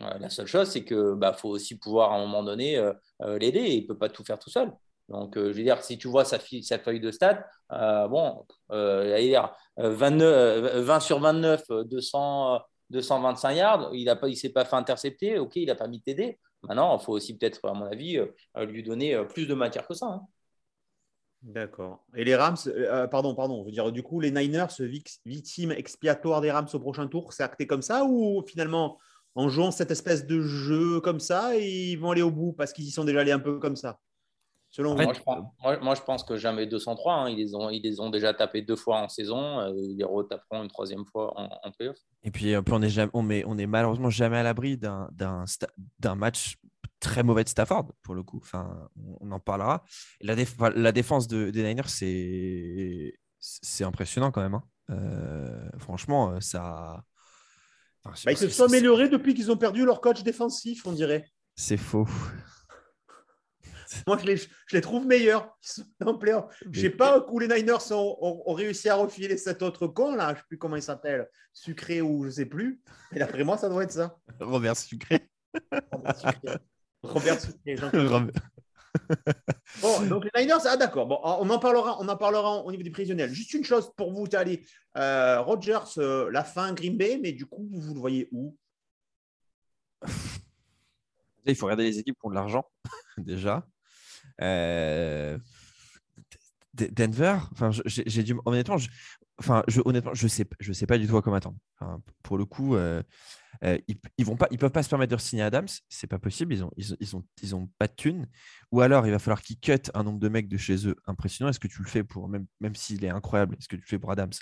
Euh, 0.00 0.18
la 0.18 0.30
seule 0.30 0.46
chose, 0.46 0.68
c'est 0.70 0.84
que 0.84 1.14
bah, 1.14 1.32
faut 1.32 1.48
aussi 1.48 1.78
pouvoir 1.78 2.12
à 2.12 2.16
un 2.16 2.20
moment 2.20 2.42
donné 2.44 2.76
euh, 2.76 2.92
euh, 3.22 3.38
l'aider. 3.38 3.60
Il 3.62 3.82
ne 3.82 3.86
peut 3.88 3.98
pas 3.98 4.08
tout 4.08 4.24
faire 4.24 4.38
tout 4.38 4.50
seul. 4.50 4.72
Donc, 5.08 5.36
euh, 5.36 5.52
je 5.52 5.56
veux 5.58 5.64
dire, 5.64 5.82
si 5.82 5.98
tu 5.98 6.06
vois 6.08 6.24
sa, 6.24 6.38
feuille 6.38 7.00
de 7.00 7.10
stade, 7.10 7.42
euh, 7.72 8.06
bon, 8.08 8.46
euh, 8.72 9.18
dire, 9.20 9.54
euh, 9.78 9.90
29, 9.94 10.26
euh, 10.74 10.82
20 10.82 11.00
sur 11.00 11.18
29, 11.20 11.62
euh, 11.70 11.84
200, 11.84 12.56
euh, 12.56 12.58
225 12.90 13.52
yards, 13.54 13.90
il 13.94 14.04
ne 14.06 14.34
s'est 14.34 14.50
pas 14.50 14.64
fait 14.66 14.76
intercepter, 14.76 15.38
ok, 15.38 15.56
il 15.56 15.66
n'a 15.66 15.74
pas 15.74 15.88
mis 15.88 15.98
de 15.98 16.04
TD. 16.04 16.38
Maintenant, 16.62 16.98
il 16.98 17.04
faut 17.04 17.12
aussi 17.12 17.36
peut-être, 17.36 17.64
à 17.68 17.74
mon 17.74 17.86
avis, 17.86 18.18
euh, 18.18 18.64
lui 18.66 18.82
donner 18.82 19.14
euh, 19.14 19.24
plus 19.24 19.46
de 19.46 19.54
matière 19.54 19.86
que 19.86 19.94
ça. 19.94 20.06
hein. 20.06 20.26
D'accord. 21.42 22.04
Et 22.16 22.24
les 22.24 22.34
Rams, 22.34 22.56
euh, 22.66 23.06
pardon, 23.06 23.34
pardon, 23.34 23.60
je 23.62 23.66
veux 23.66 23.70
dire, 23.72 23.92
du 23.92 24.02
coup, 24.02 24.18
les 24.20 24.32
Niners, 24.32 24.66
vic- 24.80 25.20
victimes 25.24 25.70
expiatoires 25.70 26.40
des 26.40 26.50
Rams 26.50 26.66
au 26.72 26.80
prochain 26.80 27.06
tour, 27.06 27.32
c'est 27.32 27.44
acté 27.44 27.66
comme 27.66 27.82
ça 27.82 28.04
ou 28.04 28.42
finalement, 28.46 28.98
en 29.36 29.48
jouant 29.48 29.70
cette 29.70 29.92
espèce 29.92 30.26
de 30.26 30.40
jeu 30.40 31.00
comme 31.00 31.20
ça, 31.20 31.54
ils 31.56 31.94
vont 31.96 32.10
aller 32.10 32.22
au 32.22 32.32
bout 32.32 32.52
parce 32.54 32.72
qu'ils 32.72 32.86
y 32.86 32.90
sont 32.90 33.04
déjà 33.04 33.20
allés 33.20 33.30
un 33.32 33.38
peu 33.38 33.58
comme 33.60 33.76
ça? 33.76 34.00
Selon 34.78 34.94
vous 34.94 35.02
moi, 35.02 35.12
je 35.12 35.20
pense, 35.20 35.44
moi, 35.62 35.78
moi, 35.80 35.94
je 35.96 36.02
pense 36.02 36.22
que 36.22 36.36
jamais 36.36 36.66
203. 36.66 37.12
hein. 37.14 37.28
Ils, 37.30 37.36
les 37.36 37.54
ont, 37.54 37.68
ils 37.68 37.82
les 37.82 37.98
ont 38.00 38.10
déjà 38.10 38.32
tapés 38.32 38.62
deux 38.62 38.76
fois 38.76 39.00
en 39.00 39.08
saison. 39.08 39.58
euh, 39.58 39.72
ils 39.76 39.96
les 39.98 40.04
retaperont 40.04 40.62
une 40.62 40.68
troisième 40.70 41.04
fois 41.04 41.32
en, 41.38 41.48
en 41.64 41.70
playoff. 41.72 41.96
Et 42.22 42.30
puis, 42.30 42.54
euh, 42.54 42.62
puis 42.62 42.72
on 42.74 42.80
est 42.82 42.88
jamais, 42.88 43.10
on 43.12 43.28
est, 43.28 43.44
on 43.44 43.58
est 43.58 43.66
malheureusement 43.66 44.08
jamais 44.10 44.36
à 44.38 44.42
l'abri 44.44 44.76
d'un 44.78 45.08
d'un 45.12 45.44
sta- 45.46 45.68
d'un 45.98 46.14
match 46.14 46.56
très 47.00 47.22
mauvais 47.24 47.42
de 47.44 47.48
Stafford 47.48 47.92
pour 48.02 48.14
le 48.14 48.22
coup. 48.22 48.38
Enfin, 48.40 48.88
on- 49.20 49.32
en 49.32 49.40
parlera. 49.40 49.82
La, 50.20 50.36
déf- 50.36 50.54
enfin, 50.58 50.70
la 50.74 50.92
défense 50.92 51.26
de, 51.28 51.50
des 51.50 51.64
Niners, 51.64 51.88
c'est 51.88 53.14
c'est 53.40 53.84
impressionnant 53.84 54.30
quand 54.30 54.42
même. 54.42 54.54
hein. 54.54 54.62
Euh, 54.90 55.68
franchement, 55.78 56.40
ça. 56.40 57.02
enfin, 58.04 58.14
Bah, 58.24 58.32
Ils 58.32 58.36
se 58.38 58.48
sont 58.48 58.64
améliorés 58.64 59.08
depuis 59.08 59.34
qu'ils 59.34 59.50
ont 59.50 59.56
perdu 59.56 59.84
leur 59.84 60.00
coach 60.00 60.22
défensif, 60.22 60.86
on 60.86 60.92
dirait. 60.92 61.24
C'est 61.56 61.76
faux. 61.76 62.06
Moi, 64.06 64.18
je 64.18 64.26
les, 64.26 64.36
je 64.36 64.46
les 64.72 64.80
trouve 64.80 65.06
meilleurs. 65.06 65.56
Ils 65.62 65.82
sont 65.82 65.84
en 66.08 66.18
playoff. 66.18 66.62
Je 66.70 66.80
sais 66.80 66.90
pas 66.90 67.24
où 67.30 67.38
les 67.38 67.48
Niners 67.48 67.90
ont, 67.92 68.16
ont- 68.20 68.42
ont 68.46 68.52
réussi 68.54 68.88
à 68.88 68.96
refiler 68.96 69.36
cet 69.36 69.62
autre 69.62 69.86
con, 69.86 70.14
là. 70.14 70.28
Je 70.28 70.32
ne 70.32 70.36
sais 70.36 70.44
plus 70.48 70.58
comment 70.58 70.76
il 70.76 70.82
s'appelle. 70.82 71.28
Sucré 71.52 72.00
ou 72.02 72.22
je 72.24 72.28
ne 72.28 72.32
sais 72.32 72.46
plus. 72.46 72.80
Mais 73.12 73.18
d'après 73.18 73.44
moi, 73.44 73.56
ça 73.56 73.68
doit 73.68 73.84
être 73.84 73.92
ça. 73.92 74.16
Robert 74.40 74.76
Sucré. 74.76 75.28
Robert 75.92 76.16
Sucré. 76.16 76.58
Robert 77.02 77.40
Sucré, 77.40 77.74
Robert- 77.76 78.32
Bon, 79.80 80.00
donc 80.06 80.24
les 80.34 80.42
Niners, 80.42 80.64
ah 80.66 80.76
d'accord. 80.76 81.06
Bon, 81.06 81.18
on 81.22 81.48
en 81.50 81.58
parlera, 81.58 81.98
on 82.00 82.08
en 82.08 82.16
parlera 82.16 82.56
au 82.64 82.70
niveau 82.70 82.82
des 82.82 82.90
prévisionnels. 82.90 83.30
Juste 83.32 83.54
une 83.54 83.64
chose 83.64 83.92
pour 83.96 84.12
vous, 84.12 84.26
allez, 84.32 84.64
euh, 84.96 85.40
Rodgers, 85.40 85.78
euh, 85.98 86.30
la 86.32 86.42
fin 86.42 86.72
Green 86.72 86.96
Bay, 86.96 87.18
mais 87.22 87.32
du 87.32 87.46
coup, 87.46 87.68
vous, 87.70 87.80
vous 87.80 87.94
le 87.94 88.00
voyez 88.00 88.28
où? 88.32 88.56
Il 91.46 91.54
faut 91.54 91.66
regarder 91.66 91.84
les 91.84 91.98
équipes 91.98 92.16
qui 92.18 92.26
ont 92.26 92.30
de 92.30 92.34
l'argent, 92.34 92.64
déjà. 93.16 93.66
Euh, 94.42 95.38
Denver, 96.74 97.38
enfin, 97.52 97.70
j'ai 97.86 98.22
du 98.22 98.34
honnêtement, 98.44 98.78
je, 98.78 98.88
enfin, 99.38 99.64
honnêtement, 99.84 100.14
je 100.14 100.28
sais, 100.28 100.46
je 100.60 100.72
sais 100.72 100.86
pas 100.86 100.98
du 100.98 101.08
tout 101.08 101.16
à 101.16 101.22
quoi 101.22 101.32
m'attendre. 101.32 101.56
Pour 102.22 102.38
le 102.38 102.44
coup, 102.44 102.76
euh, 102.76 103.02
euh, 103.64 103.78
ils, 103.88 103.96
ils 104.18 104.24
vont 104.26 104.36
pas, 104.36 104.48
ils 104.50 104.58
peuvent 104.58 104.70
pas 104.72 104.82
se 104.82 104.88
permettre 104.90 105.16
de 105.16 105.20
signer 105.20 105.42
Adams, 105.42 105.66
c'est 105.88 106.06
pas 106.06 106.18
possible. 106.18 106.54
Ils 106.54 106.64
ont, 106.64 106.70
ils, 106.76 106.92
ont- 107.16 107.24
ils 107.42 107.56
ont, 107.56 107.68
pas 107.78 107.88
de 107.88 107.94
thunes. 107.96 108.28
Ou 108.72 108.80
alors, 108.82 109.06
il 109.06 109.10
va 109.12 109.18
falloir 109.18 109.42
qu'ils 109.42 109.58
cut 109.58 109.90
un 109.94 110.04
nombre 110.04 110.20
de 110.20 110.28
mecs 110.28 110.48
de 110.48 110.56
chez 110.58 110.86
eux 110.88 110.96
impressionnant. 111.06 111.50
Est-ce 111.50 111.60
que 111.60 111.68
tu 111.68 111.82
le 111.82 111.88
fais 111.88 112.04
pour 112.04 112.28
même, 112.28 112.46
même 112.60 112.76
s'il 112.76 113.04
est 113.04 113.10
incroyable, 113.10 113.56
est-ce 113.58 113.68
que 113.68 113.76
tu 113.76 113.82
le 113.82 113.88
fais 113.88 113.98
pour 113.98 114.12
Adams? 114.12 114.32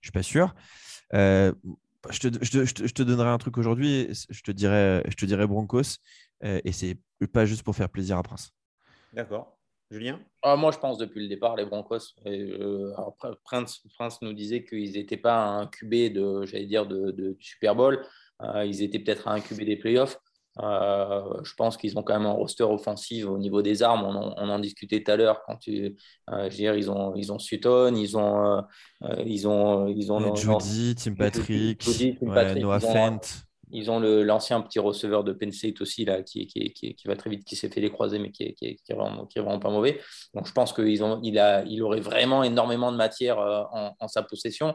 Je 0.00 0.08
suis 0.08 0.12
pas 0.12 0.22
sûr. 0.22 0.54
Je 1.12 1.52
te, 2.20 2.28
je, 2.44 2.64
je 2.64 2.92
te- 2.94 3.02
donnerai 3.02 3.28
un 3.28 3.38
truc 3.38 3.58
aujourd'hui. 3.58 4.08
Je 4.30 4.42
te 4.42 4.50
dirais, 4.52 5.02
je 5.08 5.14
te 5.16 5.26
dirais 5.26 5.46
Broncos, 5.46 5.98
et 6.42 6.72
c'est 6.72 6.98
pas 7.32 7.46
juste 7.46 7.62
pour 7.64 7.76
faire 7.76 7.88
plaisir 7.88 8.18
à 8.18 8.22
Prince. 8.22 8.52
D'accord. 9.16 9.56
Julien? 9.90 10.20
Ah, 10.42 10.56
moi, 10.56 10.72
je 10.72 10.78
pense 10.78 10.98
depuis 10.98 11.22
le 11.22 11.28
départ, 11.28 11.56
les 11.56 11.64
Broncos. 11.64 12.14
Et, 12.26 12.52
euh, 12.52 12.92
alors, 12.98 13.16
Prince, 13.44 13.80
Prince 13.94 14.20
nous 14.20 14.34
disait 14.34 14.62
qu'ils 14.62 14.92
n'étaient 14.92 15.16
pas 15.16 15.42
un 15.42 15.66
QB 15.66 16.12
de, 16.12 16.44
j'allais 16.44 16.66
dire, 16.66 16.86
de, 16.86 17.12
de- 17.12 17.32
du 17.32 17.42
Super 17.44 17.74
Bowl. 17.74 18.04
ils 18.64 18.82
étaient 18.82 18.98
peut-être 18.98 19.26
à 19.26 19.32
incuber 19.32 19.64
des 19.64 19.76
playoffs. 19.76 20.18
je 20.58 21.54
pense 21.56 21.78
qu'ils 21.78 21.96
ont 21.98 22.02
quand 22.02 22.18
même 22.18 22.26
un 22.26 22.32
roster 22.32 22.64
offensif 22.64 23.24
au 23.26 23.38
niveau 23.38 23.62
des 23.62 23.82
armes. 23.82 24.04
On 24.04 24.48
en, 24.48 24.58
discutait 24.58 25.02
tout 25.02 25.10
à 25.12 25.16
l'heure. 25.16 25.42
Quand 25.46 25.56
tu, 25.56 25.96
je 26.28 26.42
veux 26.42 26.48
dire, 26.50 26.74
ils 26.74 26.90
ont, 26.90 27.14
ils 27.14 27.32
ont 27.32 27.38
Sutton, 27.38 27.94
ils 27.96 28.18
ont, 28.18 28.64
ils 29.24 29.48
ont, 29.48 29.86
ils 29.86 30.12
ont, 30.12 30.34
Judy, 30.34 30.94
Tim 30.96 31.14
Patrick, 31.14 32.60
Noah 32.60 32.80
Fent. 32.80 33.45
Ils 33.72 33.90
ont 33.90 33.98
l'ancien 33.98 34.60
petit 34.60 34.78
receveur 34.78 35.24
de 35.24 35.32
Penn 35.32 35.50
State 35.50 35.80
aussi, 35.80 36.04
là, 36.04 36.22
qui, 36.22 36.46
qui, 36.46 36.72
qui, 36.72 37.08
va 37.08 37.16
très 37.16 37.30
vite, 37.30 37.44
qui 37.44 37.56
s'est 37.56 37.68
fait 37.68 37.80
les 37.80 37.90
croiser, 37.90 38.18
mais 38.18 38.30
qui 38.30 38.44
est, 38.44 38.54
qui, 38.54 38.66
est, 38.66 38.94
vraiment, 38.94 39.58
pas 39.58 39.70
mauvais. 39.70 40.00
Donc 40.34 40.46
je 40.46 40.52
pense 40.52 40.72
qu'il 40.72 40.88
il 40.88 41.64
il 41.68 41.82
aurait 41.82 42.00
vraiment 42.00 42.44
énormément 42.44 42.92
de 42.92 42.96
matière 42.96 43.38
euh, 43.40 43.62
en, 43.98 44.08
sa 44.08 44.22
possession. 44.22 44.74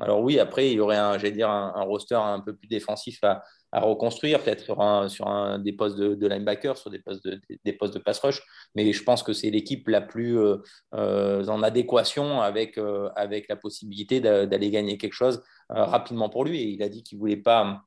Alors 0.00 0.22
oui, 0.22 0.38
après, 0.38 0.70
il 0.70 0.74
y 0.74 0.80
aurait 0.80 0.96
un, 0.96 1.16
dire, 1.18 1.50
un, 1.50 1.82
roster 1.82 2.14
un 2.14 2.40
peu 2.40 2.56
plus 2.56 2.68
défensif 2.68 3.22
à, 3.22 3.42
à 3.72 3.80
reconstruire, 3.80 4.42
peut-être 4.42 4.64
sur, 4.64 4.80
un, 4.80 5.08
sur 5.08 5.28
un, 5.28 5.58
des 5.58 5.72
postes 5.72 5.98
de, 5.98 6.26
linebacker, 6.26 6.78
sur 6.78 6.90
des 6.90 6.98
postes 6.98 7.24
de, 7.24 7.40
des 7.64 7.72
postes 7.74 7.94
de 7.94 7.98
pass 7.98 8.20
rush. 8.20 8.42
Mais 8.74 8.90
je 8.92 9.02
pense 9.02 9.22
que 9.22 9.34
c'est 9.34 9.50
l'équipe 9.50 9.86
la 9.88 10.00
plus 10.00 10.38
euh, 10.38 10.56
euh, 10.94 11.46
en 11.46 11.62
adéquation 11.62 12.40
avec, 12.40 12.78
avec 13.16 13.48
la 13.48 13.56
possibilité 13.56 14.20
d'aller 14.20 14.70
gagner 14.70 14.96
quelque 14.96 15.12
chose 15.12 15.42
rapidement 15.68 16.30
pour 16.30 16.44
lui. 16.44 16.62
Et 16.62 16.68
il 16.68 16.82
a 16.82 16.88
dit 16.88 17.02
qu'il 17.02 17.18
ne 17.18 17.20
voulait 17.20 17.36
pas 17.36 17.82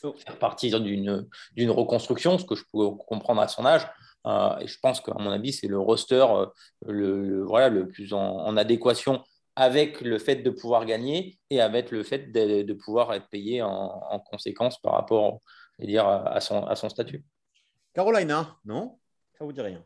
faire 0.00 0.38
partie 0.38 0.70
d'une 0.70 1.70
reconstruction, 1.70 2.38
ce 2.38 2.44
que 2.44 2.54
je 2.54 2.64
peux 2.72 2.90
comprendre 2.90 3.40
à 3.40 3.48
son 3.48 3.64
âge. 3.64 3.86
Euh, 4.26 4.58
et 4.58 4.66
je 4.66 4.78
pense 4.80 5.00
qu'à 5.00 5.14
mon 5.14 5.30
avis, 5.30 5.52
c'est 5.52 5.68
le 5.68 5.78
roster 5.78 6.26
euh, 6.28 6.46
le, 6.86 7.44
voilà, 7.44 7.68
le 7.68 7.86
plus 7.88 8.12
en, 8.12 8.56
adéquation 8.56 9.22
avec 9.54 10.00
le 10.00 10.18
fait 10.18 10.36
de 10.36 10.50
pouvoir 10.50 10.84
gagner 10.84 11.38
et 11.48 11.60
avec 11.60 11.90
le 11.90 12.02
fait 12.02 12.30
de, 12.32 12.72
pouvoir 12.74 13.14
être 13.14 13.28
payé 13.28 13.62
en, 13.62 14.20
conséquence 14.30 14.80
par 14.80 14.94
rapport 14.94 15.40
dire, 15.78 16.06
à, 16.06 16.40
son, 16.40 16.66
à 16.66 16.74
son 16.74 16.88
statut. 16.88 17.24
Carolina, 17.94 18.56
non? 18.64 18.98
Ça 19.38 19.44
vous 19.44 19.52
dit 19.52 19.62
rien 19.62 19.82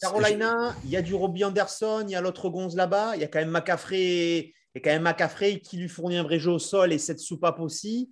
Carolina, 0.00 0.74
il 0.84 0.90
y 0.90 0.96
a 0.96 1.02
du 1.02 1.14
Robbie 1.14 1.44
Anderson, 1.44 2.04
il 2.06 2.10
y 2.10 2.16
a 2.16 2.20
l'autre 2.20 2.48
Gonz 2.48 2.74
là-bas, 2.74 3.16
il 3.16 3.20
y 3.20 3.24
a 3.24 3.28
quand 3.28 3.38
même 3.38 3.50
McCaffrey 3.50 4.54
et 4.74 4.80
quand 4.80 4.90
même 4.90 5.02
McCaffrey 5.02 5.60
qui 5.60 5.76
lui 5.76 5.88
fournit 5.88 6.16
un 6.16 6.22
vrai 6.22 6.38
jeu 6.38 6.52
au 6.52 6.58
sol 6.58 6.92
et 6.92 6.98
cette 6.98 7.20
soupape 7.20 7.60
aussi. 7.60 8.10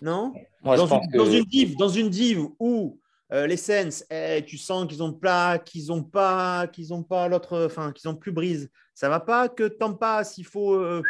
Non? 0.00 0.32
Dans, 0.62 0.86
une, 1.26 1.44
div, 1.44 1.76
dans 1.76 1.88
une 1.88 2.10
div 2.10 2.40
où 2.58 2.98
euh, 3.32 3.46
les 3.46 3.56
Sens, 3.56 4.04
eh, 4.10 4.44
tu 4.46 4.58
sens 4.58 4.86
qu'ils 4.86 5.02
ont 5.02 5.12
pas, 5.12 5.58
qu'ils 5.58 5.92
ont 5.92 6.02
pas, 6.02 6.66
qu'ils 6.68 6.92
ont 6.92 7.02
pas 7.02 7.28
l'autre, 7.28 7.66
enfin 7.66 7.92
qu'ils 7.92 8.08
ont 8.08 8.14
plus 8.14 8.32
brise. 8.32 8.70
Ça 8.94 9.08
va 9.08 9.20
pas 9.20 9.48
que 9.48 9.64
Tampa, 9.68 10.24
s'il 10.24 10.46
faut, 10.46 10.74
euh, 10.74 11.02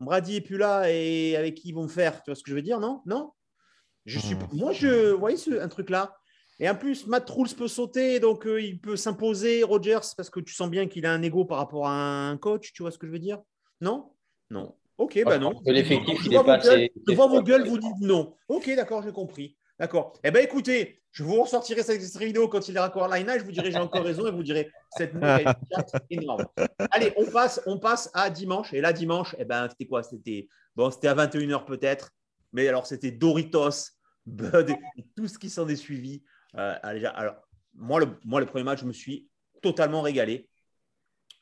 Brady 0.00 0.36
est 0.36 0.40
plus 0.40 0.58
là 0.58 0.90
et 0.90 1.36
avec 1.36 1.54
qui 1.54 1.68
ils 1.68 1.74
vont 1.74 1.88
faire. 1.88 2.22
Tu 2.22 2.30
vois 2.30 2.36
ce 2.36 2.42
que 2.42 2.50
je 2.50 2.54
veux 2.54 2.62
dire 2.62 2.80
Non, 2.80 3.02
non? 3.06 3.32
Je 4.04 4.18
suis, 4.18 4.34
hmm. 4.34 4.48
moi 4.52 4.72
je, 4.72 5.12
vous 5.12 5.18
voyez 5.18 5.36
ce, 5.36 5.60
un 5.60 5.68
truc 5.68 5.90
là. 5.90 6.16
Et 6.60 6.68
en 6.68 6.76
plus, 6.76 7.06
Matt 7.08 7.28
Rules 7.28 7.54
peut 7.56 7.66
sauter, 7.66 8.20
donc 8.20 8.46
euh, 8.46 8.60
il 8.60 8.80
peut 8.80 8.96
s'imposer. 8.96 9.64
Rogers, 9.64 10.14
parce 10.16 10.30
que 10.30 10.38
tu 10.38 10.54
sens 10.54 10.70
bien 10.70 10.86
qu'il 10.86 11.04
a 11.06 11.12
un 11.12 11.22
ego 11.22 11.44
par 11.44 11.58
rapport 11.58 11.88
à 11.88 12.28
un 12.28 12.36
coach. 12.36 12.72
Tu 12.72 12.82
vois 12.82 12.92
ce 12.92 12.98
que 12.98 13.06
je 13.06 13.12
veux 13.12 13.18
dire? 13.18 13.40
Non? 13.80 14.13
Non. 14.50 14.74
Ok, 14.96 15.20
bah 15.24 15.38
non. 15.38 15.60
L'effectif, 15.66 16.22
je, 16.22 16.30
vois, 16.30 16.58
je 16.60 17.14
vois 17.14 17.26
vos 17.26 17.42
gueules, 17.42 17.66
vous 17.66 17.78
dites 17.78 18.00
non. 18.00 18.36
Ok, 18.48 18.70
d'accord, 18.76 19.02
j'ai 19.02 19.12
compris. 19.12 19.56
D'accord. 19.78 20.12
Eh 20.22 20.30
bien, 20.30 20.40
écoutez, 20.40 21.02
je 21.10 21.24
vous 21.24 21.42
ressortirai 21.42 21.82
cette 21.82 22.00
vidéo 22.16 22.48
quand 22.48 22.68
il 22.68 22.76
est 22.76 22.80
raccord 22.80 23.08
line 23.08 23.28
je 23.38 23.44
vous 23.44 23.52
dirai 23.52 23.70
j'ai 23.70 23.78
encore 23.78 24.04
raison 24.04 24.26
et 24.26 24.30
vous 24.30 24.42
direz 24.42 24.70
cette 24.96 25.14
note 25.14 25.40
est 25.40 26.16
énorme. 26.16 26.46
Allez, 26.90 27.12
on 27.16 27.24
passe, 27.26 27.60
on 27.66 27.78
passe 27.78 28.10
à 28.14 28.30
dimanche. 28.30 28.72
Et 28.72 28.80
là, 28.80 28.92
dimanche, 28.92 29.34
eh 29.38 29.44
ben, 29.44 29.68
c'était 29.68 29.86
quoi? 29.86 30.02
C'était 30.02 30.48
bon, 30.76 30.90
c'était 30.90 31.08
à 31.08 31.14
21h 31.14 31.64
peut-être. 31.64 32.10
Mais 32.52 32.68
alors, 32.68 32.86
c'était 32.86 33.10
Doritos, 33.10 33.90
Bud 34.26 34.70
et 34.96 35.04
tout 35.16 35.26
ce 35.26 35.38
qui 35.38 35.50
s'en 35.50 35.68
est 35.68 35.76
suivi. 35.76 36.22
Euh, 36.56 36.76
alors, 36.82 37.34
moi 37.74 37.98
le, 37.98 38.06
moi, 38.24 38.40
le 38.40 38.46
premier 38.46 38.64
match, 38.64 38.80
je 38.80 38.86
me 38.86 38.92
suis 38.92 39.28
totalement 39.60 40.02
régalé. 40.02 40.48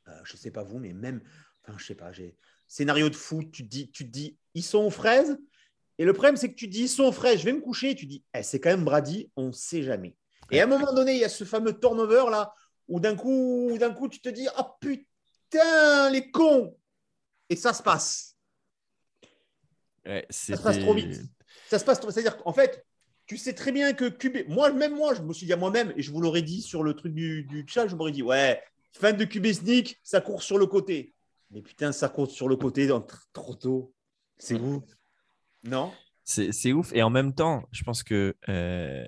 Euh, 0.09 0.21
je 0.25 0.35
ne 0.35 0.39
sais 0.39 0.51
pas 0.51 0.65
vous, 0.65 0.79
mais 0.79 0.93
même, 0.93 1.21
enfin, 1.63 1.79
je 1.79 1.85
sais 1.85 1.95
pas, 1.95 2.13
j'ai 2.13 2.37
scénario 2.73 3.11
de 3.11 3.15
foot, 3.15 3.51
tu 3.53 3.65
te 3.65 3.69
dis, 3.69 3.91
tu 3.91 4.07
te 4.07 4.11
dis 4.11 4.39
ils 4.55 4.63
sont 4.63 4.79
aux 4.79 4.91
fraises. 4.91 5.39
Et 5.99 6.07
le 6.07 6.15
problème, 6.15 6.37
c'est 6.37 6.49
que 6.49 6.55
tu 6.55 6.67
te 6.67 6.73
dis, 6.73 6.85
ils 6.85 6.89
sont 6.89 7.05
aux 7.05 7.13
fraises, 7.13 7.41
je 7.41 7.45
vais 7.45 7.53
me 7.53 7.61
coucher. 7.61 7.91
Et 7.91 7.95
tu 7.95 8.07
dis, 8.07 8.25
eh, 8.35 8.43
c'est 8.43 8.61
quand 8.61 8.71
même 8.71 8.85
Brady, 8.85 9.31
on 9.37 9.49
ne 9.49 9.53
sait 9.53 9.83
jamais. 9.83 10.17
Et 10.51 10.61
à 10.61 10.65
un 10.65 10.67
moment 10.67 10.93
donné, 10.93 11.13
il 11.13 11.21
y 11.21 11.25
a 11.25 11.29
ce 11.29 11.45
fameux 11.45 11.79
turnover 11.79 12.25
là, 12.31 12.55
où 12.89 12.99
d'un 12.99 13.15
coup, 13.15 13.77
d'un 13.79 13.93
coup, 13.93 14.09
tu 14.09 14.21
te 14.21 14.31
dis, 14.31 14.49
ah 14.57 14.75
putain, 14.81 16.11
les 16.11 16.31
cons. 16.31 16.75
Et 17.51 17.57
ça 17.57 17.75
se 17.75 17.83
passe. 17.83 18.37
ça 20.31 20.57
se 20.57 20.63
passe 20.63 20.79
trop 20.79 20.95
vite. 20.95 21.21
Ça 21.69 21.79
se 21.79 21.85
passe 21.85 22.01
trop. 22.01 22.11
C'est-à-dire 22.11 22.39
qu'en 22.39 22.55
fait, 22.55 22.87
tu 23.27 23.37
sais 23.37 23.53
très 23.53 23.71
bien 23.71 23.93
que 23.93 24.09
QB. 24.09 24.49
Moi, 24.49 24.73
même 24.73 24.97
moi, 24.97 25.15
je 25.15 25.21
me 25.21 25.35
suis 25.35 25.45
dit 25.45 25.53
à 25.53 25.57
moi-même, 25.57 25.93
et 25.97 26.03
je 26.03 26.11
vous 26.11 26.23
l'aurais 26.23 26.43
dit 26.43 26.63
sur 26.63 26.83
le 26.83 26.95
truc 26.95 27.13
du, 27.13 27.45
du 27.45 27.67
chat, 27.69 27.87
je 27.87 27.97
m'aurais 27.97 28.13
dit, 28.13 28.23
ouais, 28.23 28.63
fin 28.93 29.13
de 29.13 29.25
QB 29.25 29.53
sneak, 29.53 30.01
ça 30.03 30.23
court 30.23 30.43
sur 30.43 30.57
le 30.57 30.67
côté. 30.67 31.15
Mais 31.53 31.63
putain, 31.63 31.93
ça 31.93 32.09
compte 32.09 32.31
sur 32.31 32.49
le 32.49 32.57
côté 32.57 32.89
trop 33.33 33.55
tôt. 33.55 33.95
C'est 34.39 34.59
ouf. 34.59 34.83
Non? 35.65 35.93
C'est 36.25 36.73
ouf. 36.73 36.93
Et 36.95 37.03
en 37.03 37.11
même 37.11 37.35
temps, 37.35 37.69
je 37.73 37.85
pense 37.85 38.03
que 38.03 38.35
euh, 38.49 39.07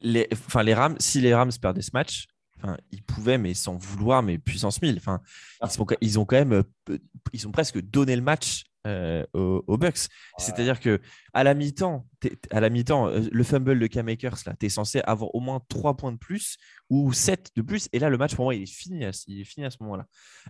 les, 0.00 0.28
enfin, 0.32 0.62
les 0.62 0.74
Rams, 0.74 0.96
si 0.98 1.20
les 1.20 1.34
Rams 1.34 1.52
perdaient 1.60 1.82
ce 1.82 1.90
match, 1.92 2.26
enfin, 2.56 2.76
ils 2.90 3.02
pouvaient, 3.02 3.38
mais 3.38 3.54
sans 3.54 3.76
vouloir, 3.76 4.22
mais 4.22 4.38
puissance 4.38 4.80
1000. 4.80 4.96
Enfin, 4.96 5.20
ils, 5.62 5.70
sont, 5.70 5.86
ils 6.00 6.18
ont 6.18 6.24
quand 6.24 6.36
même, 6.36 6.64
euh, 6.88 6.98
ils 7.32 7.46
ont 7.46 7.52
presque 7.52 7.80
donné 7.80 8.16
le 8.16 8.22
match 8.22 8.64
euh, 8.86 9.24
aux, 9.32 9.78
Bucks. 9.78 10.08
C'est-à-dire 10.38 10.80
que 10.80 11.00
à 11.34 11.44
la 11.44 11.54
mi-temps, 11.54 12.06
à 12.50 12.60
la 12.60 12.68
mi-temps, 12.68 13.08
euh, 13.08 13.20
le 13.30 13.44
fumble 13.44 13.78
de 13.78 13.86
Cam 13.86 14.08
Akers, 14.08 14.38
là, 14.44 14.54
tu 14.58 14.66
es 14.66 14.68
censé 14.68 15.00
avoir 15.04 15.34
au 15.34 15.40
moins 15.40 15.60
3 15.68 15.96
points 15.96 16.12
de 16.12 16.18
plus 16.18 16.56
ou 16.90 17.12
7 17.12 17.50
de 17.54 17.62
plus. 17.62 17.88
Et 17.92 18.00
là, 18.00 18.10
le 18.10 18.18
match, 18.18 18.34
pour 18.34 18.44
moi, 18.44 18.54
il 18.54 18.62
est 18.62 18.66
fini 18.66 19.04
à, 19.04 19.10
il 19.28 19.40
est 19.40 19.44
fini 19.44 19.66
à 19.66 19.70
ce 19.70 19.76
moment-là. 19.82 20.06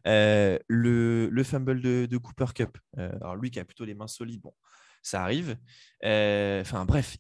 Euh, 0.07 0.59
le, 0.67 1.29
le, 1.29 1.43
fumble 1.45 1.83
de, 1.83 2.17
Cooper 2.17 2.53
Cup, 2.55 2.79
alors 2.97 3.37
lui 3.37 3.51
qui 3.51 3.61
a 3.61 3.65
plutôt 3.65 3.85
les 3.85 3.95
mains 3.95 4.07
solides, 4.07 4.41
bon, 4.41 4.55
ça 5.03 5.23
arrive. 5.23 5.59
Enfin, 6.03 6.85
bref, 6.87 7.19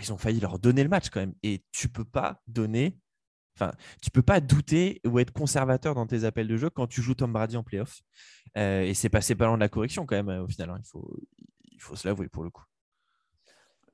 ils, 0.00 0.12
ont 0.12 0.18
failli 0.18 0.40
leur 0.40 0.58
donner 0.58 0.82
le 0.82 0.88
match 0.88 1.10
quand 1.10 1.20
même. 1.20 1.34
Et 1.42 1.62
tu 1.72 1.88
peux 1.88 2.04
pas 2.04 2.40
donner 2.46 2.98
Enfin, 3.58 3.72
tu 4.00 4.12
peux 4.12 4.22
pas 4.22 4.40
douter 4.40 5.00
ou 5.04 5.18
être 5.18 5.32
conservateur 5.32 5.96
dans 5.96 6.06
tes 6.06 6.22
appels 6.22 6.46
de 6.46 6.56
jeu 6.56 6.70
quand 6.70 6.86
tu 6.86 7.02
joues 7.02 7.14
Tom 7.14 7.32
Brady 7.32 7.56
en 7.56 7.64
playoff. 7.64 8.02
Euh, 8.56 8.82
et 8.82 8.94
c'est 8.94 9.08
passé 9.08 9.34
pas 9.34 9.46
loin 9.46 9.56
de 9.56 9.60
la 9.60 9.68
correction 9.68 10.06
quand 10.06 10.16
même, 10.16 10.28
euh, 10.28 10.44
au 10.44 10.48
final. 10.48 10.70
Hein. 10.70 10.78
Il, 10.78 10.86
faut, 10.86 11.16
il 11.72 11.80
faut 11.80 11.96
se 11.96 12.06
l'avouer 12.06 12.28
pour 12.28 12.44
le 12.44 12.50
coup. 12.50 12.64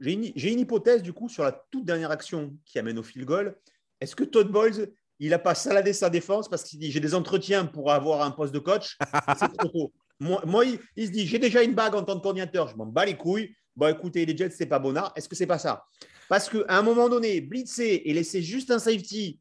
J'ai 0.00 0.12
une, 0.12 0.24
une, 0.24 0.60
hypothèse 0.60 1.02
du 1.02 1.12
coup 1.12 1.28
sur 1.28 1.44
la 1.44 1.52
toute 1.52 1.84
dernière 1.84 2.10
action 2.10 2.56
qui 2.64 2.78
amène 2.78 2.98
au 2.98 3.02
field 3.02 3.26
goal. 3.26 3.56
Est-ce 4.00 4.16
que 4.16 4.24
Todd 4.24 4.50
Bowles, 4.50 4.92
il 5.20 5.30
n'a 5.30 5.38
pas 5.38 5.54
saladé 5.54 5.92
sa 5.92 6.10
défense 6.10 6.48
parce 6.48 6.64
qu'il 6.64 6.78
dit 6.78 6.90
j'ai 6.90 7.00
des 7.00 7.14
entretiens 7.14 7.64
pour 7.64 7.92
avoir 7.92 8.22
un 8.22 8.30
poste 8.30 8.52
de 8.52 8.58
coach? 8.58 8.98
C'est 9.38 9.56
trop 9.56 9.68
tôt. 9.68 9.92
Moi, 10.20 10.64
il, 10.96 11.06
se 11.06 11.10
dit 11.10 11.26
j'ai 11.26 11.38
déjà 11.38 11.62
une 11.62 11.74
bague 11.74 11.94
en 11.94 12.02
tant 12.02 12.16
que 12.16 12.22
coordinateur, 12.22 12.68
je 12.68 12.76
m'en 12.76 12.86
bats 12.86 13.04
les 13.04 13.16
couilles. 13.16 13.54
Bon, 13.76 13.92
écoutez, 13.92 14.24
les 14.24 14.36
Jets, 14.36 14.50
c'est 14.50 14.66
pas 14.66 14.78
bonnard. 14.78 15.12
Est-ce 15.16 15.28
que 15.28 15.34
c'est 15.34 15.48
pas 15.48 15.58
ça? 15.58 15.84
Parce 16.28 16.48
qu'à 16.48 16.64
un 16.68 16.82
moment 16.82 17.08
donné, 17.08 17.40
blitzer 17.40 18.08
et 18.08 18.14
laisser 18.14 18.40
juste 18.40 18.70
un 18.70 18.78
safety 18.78 19.40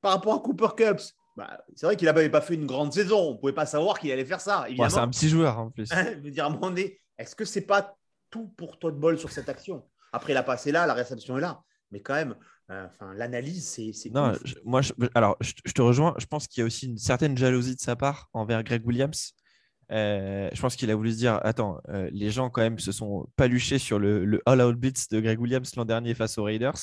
par 0.00 0.12
rapport 0.12 0.34
à 0.34 0.38
Cooper 0.38 0.68
Cups, 0.76 1.14
bah, 1.36 1.62
c'est 1.74 1.86
vrai 1.86 1.96
qu'il 1.96 2.06
n'avait 2.06 2.28
pas 2.28 2.40
fait 2.40 2.54
une 2.54 2.66
grande 2.66 2.92
saison. 2.92 3.18
On 3.18 3.32
ne 3.32 3.38
pouvait 3.38 3.52
pas 3.52 3.66
savoir 3.66 3.98
qu'il 3.98 4.10
allait 4.12 4.24
faire 4.24 4.40
ça. 4.40 4.66
c'est 4.68 4.98
un 4.98 5.08
petit 5.08 5.28
joueur 5.28 5.58
en 5.58 5.70
plus. 5.70 5.88
je 5.90 6.20
veux 6.20 6.30
dire, 6.30 6.50
est-ce 7.18 7.34
que 7.34 7.44
c'est 7.44 7.62
pas 7.62 7.96
tout 8.30 8.48
pour 8.56 8.78
toi 8.78 8.90
de 8.90 8.96
bol 8.96 9.18
sur 9.18 9.30
cette 9.30 9.48
action? 9.48 9.84
Après, 10.12 10.34
la 10.34 10.42
passe 10.42 10.66
est 10.66 10.72
là, 10.72 10.86
la 10.86 10.94
réception 10.94 11.38
est 11.38 11.40
là. 11.40 11.62
Mais 11.90 12.00
quand 12.00 12.14
même, 12.14 12.34
euh, 12.70 12.86
l'analyse, 13.14 13.78
c'est. 13.92 14.10
Non, 14.10 14.32
moi, 14.64 14.80
alors, 15.14 15.36
je, 15.40 15.52
te 15.72 15.82
rejoins. 15.82 16.14
Je 16.18 16.26
pense 16.26 16.46
qu'il 16.48 16.60
y 16.60 16.62
a 16.62 16.66
aussi 16.66 16.86
une 16.86 16.98
certaine 16.98 17.36
jalousie 17.36 17.74
de 17.74 17.80
sa 17.80 17.96
part 17.96 18.28
envers 18.32 18.62
Greg 18.62 18.86
Williams. 18.86 19.34
Euh, 19.90 20.48
je 20.52 20.60
pense 20.60 20.76
qu'il 20.76 20.90
a 20.90 20.94
voulu 20.94 21.12
se 21.12 21.16
dire 21.16 21.38
attends, 21.42 21.78
euh, 21.90 22.08
les 22.12 22.30
gens, 22.30 22.48
quand 22.48 22.62
même, 22.62 22.78
se 22.78 22.92
sont 22.92 23.28
paluchés 23.36 23.78
sur 23.78 23.98
le, 23.98 24.24
le 24.24 24.40
all-out 24.46 24.76
beats 24.76 25.06
de 25.10 25.20
Greg 25.20 25.38
Williams 25.38 25.74
l'an 25.76 25.84
dernier 25.84 26.14
face 26.14 26.38
aux 26.38 26.44
Raiders. 26.44 26.78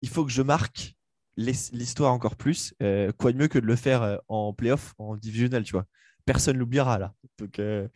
Il 0.00 0.08
faut 0.08 0.24
que 0.24 0.32
je 0.32 0.42
marque 0.42 0.94
l'histoire 1.36 2.12
encore 2.12 2.36
plus. 2.36 2.74
Euh, 2.82 3.12
quoi 3.12 3.32
de 3.32 3.38
mieux 3.38 3.48
que 3.48 3.58
de 3.58 3.66
le 3.66 3.76
faire 3.76 4.02
euh, 4.02 4.16
en 4.28 4.52
playoff, 4.52 4.94
en 4.98 5.16
divisional, 5.16 5.64
tu 5.64 5.72
vois. 5.72 5.86
Personne 6.24 6.56
l'oubliera 6.56 6.98
là. 6.98 7.12
Donc 7.38 7.58
euh, 7.58 7.88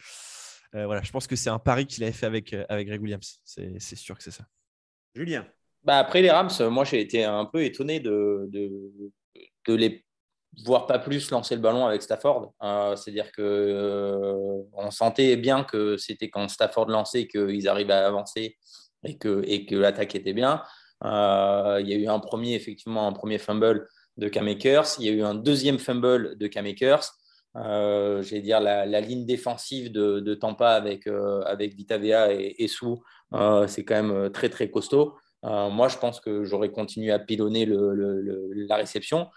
voilà, 0.72 1.02
je 1.02 1.10
pense 1.10 1.26
que 1.26 1.36
c'est 1.36 1.50
un 1.50 1.58
pari 1.58 1.86
qu'il 1.86 2.02
avait 2.04 2.12
fait 2.12 2.26
avec, 2.26 2.54
avec 2.68 2.86
Greg 2.86 3.00
Williams. 3.00 3.40
C'est 3.44 3.96
sûr 3.96 4.16
que 4.16 4.22
c'est 4.22 4.30
ça. 4.30 4.44
Julien. 5.14 5.46
Bah 5.82 5.98
après 5.98 6.20
les 6.20 6.30
Rams, 6.30 6.50
moi 6.68 6.84
j'ai 6.84 7.00
été 7.00 7.24
un 7.24 7.46
peu 7.46 7.62
étonné 7.64 8.00
de, 8.00 8.46
de, 8.50 8.70
de, 9.66 9.74
les 9.74 10.04
voir 10.64 10.86
pas 10.86 10.98
plus 10.98 11.30
lancer 11.30 11.54
le 11.54 11.62
ballon 11.62 11.86
avec 11.86 12.02
Stafford. 12.02 12.52
C'est-à-dire 12.96 13.32
que 13.32 14.62
on 14.74 14.90
sentait 14.90 15.36
bien 15.36 15.64
que 15.64 15.96
c'était 15.96 16.28
quand 16.28 16.48
Stafford 16.48 16.88
lançait 16.88 17.26
qu'ils 17.26 17.66
arrivaient 17.66 17.94
à 17.94 18.06
avancer 18.06 18.58
et 19.04 19.16
que, 19.16 19.42
et 19.46 19.64
que 19.64 19.76
l'attaque 19.76 20.14
était 20.14 20.34
bien. 20.34 20.62
Euh, 21.04 21.78
il 21.80 21.88
y 21.88 21.92
a 21.92 21.96
eu 21.96 22.08
un 22.08 22.18
premier, 22.18 22.54
effectivement, 22.54 23.06
un 23.06 23.12
premier 23.12 23.38
fumble 23.38 23.86
de 24.16 24.28
Cam 24.28 24.48
Il 24.48 24.56
y 25.00 25.08
a 25.08 25.12
eu 25.12 25.22
un 25.22 25.34
deuxième 25.34 25.78
fumble 25.78 26.36
de 26.36 26.46
Cam 26.46 26.66
Euh, 27.56 28.22
J'ai 28.22 28.40
dire 28.40 28.60
la, 28.60 29.00
ligne 29.00 29.24
défensive 29.24 29.90
de, 29.90 30.34
Tampa 30.34 30.70
avec, 30.70 31.06
euh, 31.06 31.42
avec 31.42 31.74
Vitavea 31.74 32.32
et, 32.32 32.68
Sou, 32.68 33.02
euh, 33.34 33.66
c'est 33.66 33.84
quand 33.84 34.02
même 34.02 34.30
très 34.30 34.48
très 34.48 34.70
costaud. 34.70 35.16
moi, 35.42 35.88
je 35.88 35.96
pense 35.98 36.20
que 36.20 36.44
j'aurais 36.44 36.70
continué 36.70 37.10
à 37.12 37.18
pilonner 37.18 37.66
la 37.66 38.76
réception. 38.76 39.28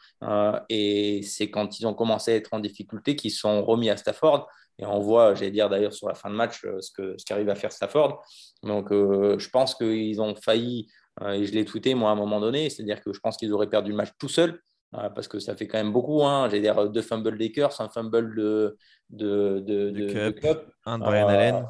et 0.69 1.21
c'est 1.23 1.49
quand 1.49 1.79
ils 1.79 1.85
ont 1.87 1.93
commencé 1.93 2.33
à 2.33 2.35
être 2.35 2.53
en 2.53 2.59
difficulté 2.59 3.15
qu'ils 3.15 3.31
sont 3.31 3.63
remis 3.63 3.89
à 3.89 3.97
Stafford. 3.97 4.47
Et 4.79 4.85
on 4.85 4.99
voit, 4.99 5.35
j'allais 5.35 5.51
dire 5.51 5.69
d'ailleurs 5.69 5.93
sur 5.93 6.07
la 6.07 6.15
fin 6.15 6.29
de 6.29 6.35
match, 6.35 6.61
ce 6.79 6.91
qu'arrive 7.25 7.47
ce 7.47 7.51
à 7.51 7.55
faire 7.55 7.71
Stafford. 7.71 8.23
Donc, 8.63 8.87
je 8.91 9.49
pense 9.49 9.75
qu'ils 9.75 10.19
ont 10.21 10.35
failli, 10.35 10.87
et 11.33 11.45
je 11.45 11.51
l'ai 11.53 11.65
tweeté 11.65 11.93
moi 11.93 12.09
à 12.09 12.13
un 12.13 12.15
moment 12.15 12.39
donné, 12.39 12.69
c'est-à-dire 12.69 13.01
que 13.01 13.13
je 13.13 13.19
pense 13.19 13.37
qu'ils 13.37 13.51
auraient 13.53 13.69
perdu 13.69 13.91
le 13.91 13.97
match 13.97 14.11
tout 14.17 14.29
seuls 14.29 14.61
parce 14.91 15.27
que 15.27 15.39
ça 15.39 15.55
fait 15.55 15.67
quand 15.67 15.77
même 15.77 15.93
beaucoup. 15.93 16.23
Hein. 16.23 16.49
J'ai 16.49 16.59
dire 16.59 16.89
deux 16.89 17.01
fumbles 17.01 17.37
Lakers, 17.37 17.79
un 17.79 17.89
fumble 17.89 18.35
de, 18.35 18.77
de, 19.09 19.59
de, 19.59 19.89
de, 19.89 20.29
Cup, 20.31 20.65
un 20.85 20.99
de 20.99 21.03
Brian 21.03 21.27
Allen. 21.27 21.65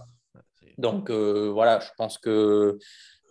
Donc 0.77 1.09
euh, 1.09 1.49
voilà, 1.51 1.79
je 1.79 1.89
pense 1.97 2.17
que 2.17 2.79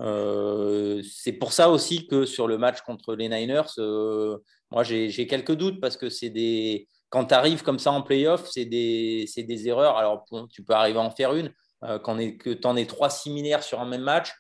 euh, 0.01 1.03
c'est 1.03 1.33
pour 1.33 1.53
ça 1.53 1.68
aussi 1.70 2.07
que 2.07 2.25
sur 2.25 2.46
le 2.46 2.59
match 2.59 2.81
contre 2.83 3.14
les 3.14 3.29
Niners, 3.29 3.62
euh, 3.79 4.38
moi 4.70 4.85
j'ai 4.85 5.27
quelques 5.27 5.55
doutes 5.55 5.81
parce 5.81 5.96
que 5.96 6.09
c'est 6.09 6.31
des. 6.31 6.88
Quand 7.09 7.25
tu 7.25 7.35
arrives 7.35 7.62
comme 7.64 7.81
ça 7.81 7.90
en 7.90 8.03
playoff, 8.03 8.49
c'est 8.49 8.66
des, 8.66 9.27
des 9.37 9.68
erreurs. 9.68 9.96
Alors 9.96 10.25
tu 10.49 10.62
peux 10.62 10.75
arriver 10.75 10.99
à 10.99 11.03
en 11.03 11.11
faire 11.11 11.35
une. 11.35 11.53
quand 12.05 12.16
tu 12.18 12.59
en 12.64 12.77
es 12.77 12.87
trois 12.87 13.11
similaires 13.11 13.64
sur 13.64 13.81
un 13.81 13.87
même 13.87 14.03
match, 14.03 14.33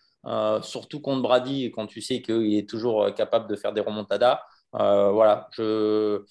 surtout 0.62 1.00
contre 1.00 1.22
Brady, 1.22 1.70
quand 1.70 1.86
tu 1.86 2.00
sais 2.00 2.22
qu'il 2.22 2.54
est 2.54 2.68
toujours 2.68 3.14
capable 3.14 3.48
de 3.48 3.56
faire 3.56 3.72
des 3.72 3.80
remontadas. 3.80 4.40
Euh, 4.74 5.10
voilà, 5.10 5.48
je 5.52 6.24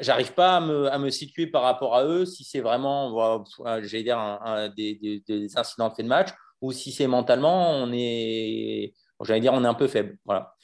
j'arrive 0.00 0.32
pas 0.34 0.56
à 0.56 0.60
me, 0.60 0.86
à 0.90 0.98
me, 0.98 1.10
situer 1.10 1.46
par 1.46 1.62
rapport 1.62 1.94
à 1.96 2.04
eux 2.04 2.24
si 2.24 2.44
c'est 2.44 2.60
vraiment, 2.60 3.44
j'allais 3.64 4.02
dire, 4.02 4.18
un, 4.18 4.68
des, 4.68 5.22
des, 5.26 5.58
incidents 5.58 5.88
de 5.88 5.94
fait 5.94 6.02
de 6.02 6.08
match 6.08 6.30
ou 6.60 6.72
si 6.72 6.92
c'est 6.92 7.06
mentalement, 7.06 7.70
on 7.70 7.90
est, 7.92 8.94
j'allais 9.22 9.40
dire, 9.40 9.52
on 9.52 9.64
est 9.64 9.68
un 9.68 9.74
peu 9.74 9.88
faible. 9.88 10.18
Voilà. 10.24 10.54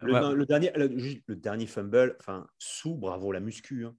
Le, 0.00 0.44
dernier, 0.46 0.72
le, 0.74 1.36
dernier 1.36 1.66
fumble, 1.66 2.16
enfin, 2.20 2.46
sous, 2.58 2.94
bravo 2.94 3.32
la 3.32 3.40
muscu. 3.40 3.84
Hein. 3.84 3.94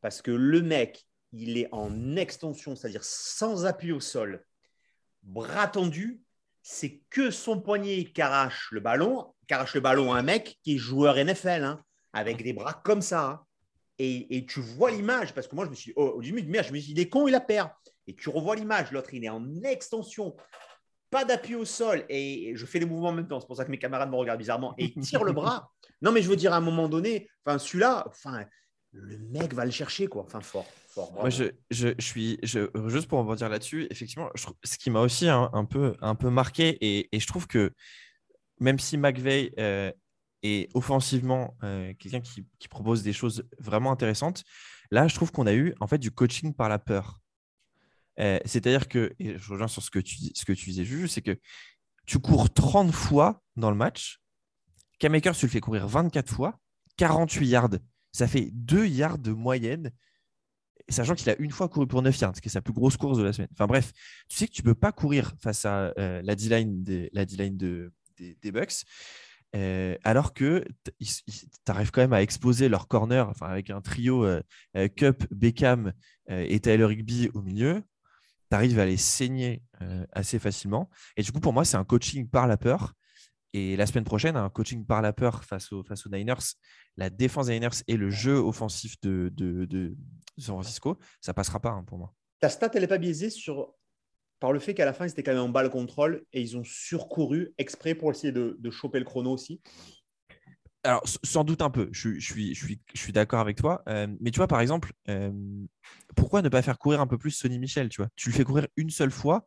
Parce 0.00 0.22
que 0.22 0.30
le 0.30 0.62
mec, 0.62 1.06
il 1.32 1.56
est 1.58 1.68
en 1.72 2.16
extension, 2.16 2.74
c'est-à-dire 2.74 3.04
sans 3.04 3.66
appui 3.66 3.92
au 3.92 4.00
sol, 4.00 4.44
bras 5.22 5.68
tendu, 5.68 6.22
c'est 6.62 7.02
que 7.10 7.30
son 7.30 7.60
poignet 7.60 8.04
qui 8.04 8.22
arrache 8.22 8.68
le 8.70 8.80
ballon, 8.80 9.34
qui 9.48 9.54
arrache 9.54 9.74
le 9.74 9.80
ballon 9.80 10.12
à 10.12 10.18
un 10.18 10.22
mec 10.22 10.58
qui 10.62 10.76
est 10.76 10.78
joueur 10.78 11.16
NFL, 11.16 11.64
hein, 11.64 11.84
avec 12.12 12.42
des 12.42 12.52
bras 12.52 12.80
comme 12.84 13.02
ça. 13.02 13.24
Hein. 13.28 13.44
Et, 13.98 14.46
tu 14.48 14.60
vois 14.60 14.90
l'image, 14.90 15.32
parce 15.32 15.46
que 15.46 15.54
moi, 15.54 15.64
je 15.64 15.70
me 15.70 15.76
suis 15.76 15.90
dit, 15.90 15.94
oh, 15.96 16.20
je 16.20 16.32
me 16.32 16.62
suis 16.62 16.80
dit, 16.80 16.92
il 16.92 17.00
est 17.00 17.08
con, 17.08 17.28
il 17.28 17.32
la 17.32 17.40
perd. 17.40 17.70
Et 18.08 18.16
tu 18.16 18.30
revois 18.30 18.56
l'image, 18.56 18.90
l'autre, 18.90 19.14
il 19.14 19.24
est 19.24 19.28
en 19.28 19.62
extension, 19.62 20.34
pas 21.08 21.24
d'appui 21.24 21.54
au 21.54 21.64
sol, 21.64 22.04
et, 22.08 22.52
je 22.56 22.66
fais 22.66 22.80
des 22.80 22.86
mouvements 22.86 23.10
en 23.10 23.12
même 23.12 23.28
temps. 23.28 23.38
C'est 23.38 23.46
pour 23.46 23.56
ça 23.56 23.64
que 23.64 23.70
mes 23.70 23.78
camarades 23.78 24.10
me 24.10 24.16
regardent 24.16 24.40
bizarrement, 24.40 24.74
et 24.78 24.92
il 24.96 25.02
tire 25.02 25.22
le 25.22 25.32
bras. 25.32 25.70
Non, 26.00 26.10
mais 26.10 26.20
je 26.20 26.28
veux 26.28 26.36
dire, 26.36 26.52
à 26.52 26.56
un 26.56 26.60
moment 26.60 26.88
donné, 26.88 27.28
enfin, 27.44 27.58
celui-là, 27.58 28.04
enfin, 28.08 28.44
le 28.90 29.18
mec 29.18 29.54
va 29.54 29.64
le 29.64 29.70
chercher, 29.70 30.08
quoi. 30.08 30.24
Enfin, 30.24 30.40
fort. 30.40 30.66
Moi, 30.96 31.30
je, 31.30 31.44
je, 31.70 31.88
suis 31.98 32.38
je, 32.42 32.68
juste 32.88 33.08
pour 33.08 33.18
rebondir 33.20 33.48
là-dessus, 33.48 33.86
effectivement, 33.90 34.30
ce 34.64 34.78
qui 34.78 34.90
m'a 34.90 35.00
aussi 35.00 35.28
un, 35.28 35.64
peu, 35.64 35.96
un 36.00 36.14
peu 36.14 36.30
marqué, 36.30 36.76
et, 36.80 37.18
je 37.18 37.26
trouve 37.26 37.46
que 37.46 37.72
même 38.60 38.78
si 38.78 38.98
McVeigh 38.98 39.52
euh, 39.58 39.90
est 40.42 40.68
offensivement 40.74 41.56
euh, 41.62 41.92
quelqu'un 41.98 42.20
qui, 42.20 42.68
propose 42.68 43.02
des 43.02 43.12
choses 43.12 43.44
vraiment 43.58 43.92
intéressantes, 43.92 44.44
là, 44.90 45.08
je 45.08 45.14
trouve 45.14 45.32
qu'on 45.32 45.46
a 45.46 45.54
eu 45.54 45.74
en 45.80 45.86
fait 45.86 45.98
du 45.98 46.10
coaching 46.10 46.54
par 46.54 46.68
la 46.68 46.78
peur. 46.78 47.18
Euh, 48.20 48.38
c'est-à-dire 48.44 48.88
que, 48.88 49.14
et 49.18 49.38
je 49.38 49.52
reviens 49.52 49.68
sur 49.68 49.82
ce 49.82 49.90
que 49.90 49.98
tu, 49.98 50.16
ce 50.34 50.44
que 50.44 50.52
tu 50.52 50.70
disais, 50.70 50.84
Juju, 50.84 51.08
c'est 51.08 51.22
que 51.22 51.38
tu 52.06 52.18
cours 52.18 52.52
30 52.52 52.92
fois 52.92 53.42
dans 53.56 53.70
le 53.70 53.76
match, 53.76 54.20
K-Maker, 54.98 55.34
tu 55.34 55.46
le 55.46 55.50
fais 55.50 55.60
courir 55.60 55.88
24 55.88 56.32
fois, 56.32 56.58
48 56.96 57.46
yards. 57.46 57.70
Ça 58.12 58.28
fait 58.28 58.50
2 58.52 58.86
yards 58.86 59.18
de 59.18 59.32
moyenne 59.32 59.90
sachant 60.88 61.14
qu'il 61.14 61.28
a 61.30 61.36
une 61.38 61.50
fois 61.50 61.68
couru 61.68 61.86
pour 61.86 62.02
9 62.02 62.18
yards, 62.18 62.32
qui 62.34 62.48
est 62.48 62.52
sa 62.52 62.62
plus 62.62 62.72
grosse 62.72 62.96
course 62.96 63.18
de 63.18 63.22
la 63.22 63.32
semaine. 63.32 63.48
Enfin 63.52 63.66
bref, 63.66 63.92
tu 64.28 64.36
sais 64.36 64.46
que 64.46 64.52
tu 64.52 64.62
ne 64.62 64.66
peux 64.66 64.74
pas 64.74 64.92
courir 64.92 65.32
face 65.40 65.64
à 65.64 65.92
euh, 65.98 66.22
la 66.22 66.34
D-line 66.34 66.82
des, 66.82 67.10
de, 67.10 67.92
des, 68.16 68.52
Bucks. 68.52 68.84
Euh, 69.54 69.96
alors 70.02 70.32
que 70.32 70.64
tu 70.98 71.12
arrives 71.66 71.90
quand 71.90 72.00
même 72.00 72.14
à 72.14 72.22
exposer 72.22 72.70
leur 72.70 72.88
corner 72.88 73.28
enfin, 73.28 73.46
avec 73.46 73.68
un 73.68 73.82
trio 73.82 74.24
euh, 74.24 74.40
Cup, 74.96 75.24
Beckham 75.30 75.92
et 76.28 76.58
Tyler 76.60 76.84
Rigby 76.84 77.30
au 77.34 77.42
milieu, 77.42 77.82
tu 78.50 78.54
arrives 78.54 78.78
à 78.78 78.86
les 78.86 78.96
saigner 78.96 79.62
assez 80.12 80.38
facilement. 80.38 80.88
Et 81.16 81.22
du 81.22 81.32
coup, 81.32 81.40
pour 81.40 81.52
moi, 81.52 81.64
c'est 81.64 81.76
un 81.76 81.84
coaching 81.84 82.28
par 82.28 82.46
la 82.46 82.56
peur. 82.56 82.94
Et 83.54 83.76
la 83.76 83.86
semaine 83.86 84.04
prochaine, 84.04 84.36
un 84.36 84.48
coaching 84.48 84.86
par 84.86 85.02
la 85.02 85.12
peur 85.12 85.44
face, 85.44 85.72
aux, 85.72 85.82
face 85.82 86.06
Niners, 86.06 86.54
la 86.96 87.10
défense 87.10 87.46
des 87.46 87.54
Niners 87.54 87.82
et 87.86 87.96
le 87.96 88.08
jeu 88.08 88.36
offensif 88.36 88.98
de, 89.02 89.30
de, 89.34 89.94
San 90.38 90.54
Francisco, 90.54 90.98
ça 91.20 91.34
passera 91.34 91.60
pas 91.60 91.70
hein, 91.70 91.84
pour 91.84 91.98
moi. 91.98 92.14
Ta 92.40 92.48
stat, 92.48 92.70
elle 92.74 92.80
n'est 92.80 92.88
pas 92.88 92.98
biaisée 92.98 93.30
sur... 93.30 93.74
par 94.40 94.52
le 94.52 94.58
fait 94.58 94.74
qu'à 94.74 94.84
la 94.84 94.92
fin, 94.92 95.06
ils 95.06 95.10
étaient 95.10 95.22
quand 95.22 95.32
même 95.32 95.42
en 95.42 95.48
balle 95.48 95.70
contrôle 95.70 96.24
et 96.32 96.40
ils 96.40 96.56
ont 96.56 96.64
surcouru 96.64 97.54
exprès 97.58 97.94
pour 97.94 98.10
essayer 98.10 98.32
de, 98.32 98.70
choper 98.70 98.98
le 98.98 99.04
chrono 99.04 99.32
aussi 99.32 99.60
alors, 100.84 101.02
sans 101.22 101.44
doute 101.44 101.62
un 101.62 101.70
peu, 101.70 101.88
je, 101.92 102.18
suis, 102.18 102.54
je 102.54 102.64
suis, 102.64 102.80
je 102.92 102.98
suis 103.00 103.12
d'accord 103.12 103.38
avec 103.38 103.56
toi. 103.56 103.84
Euh, 103.88 104.08
mais 104.20 104.32
tu 104.32 104.38
vois, 104.38 104.48
par 104.48 104.60
exemple, 104.60 104.92
euh, 105.08 105.30
pourquoi 106.16 106.42
ne 106.42 106.48
pas 106.48 106.60
faire 106.60 106.76
courir 106.76 107.00
un 107.00 107.06
peu 107.06 107.18
plus 107.18 107.30
Sonny 107.30 107.60
Michel 107.60 107.88
tu, 107.88 108.00
vois? 108.00 108.08
Tu 108.16 108.30
le 108.30 108.34
fais 108.34 108.42
courir 108.42 108.66
une 108.76 108.90
seule 108.90 109.12
fois, 109.12 109.46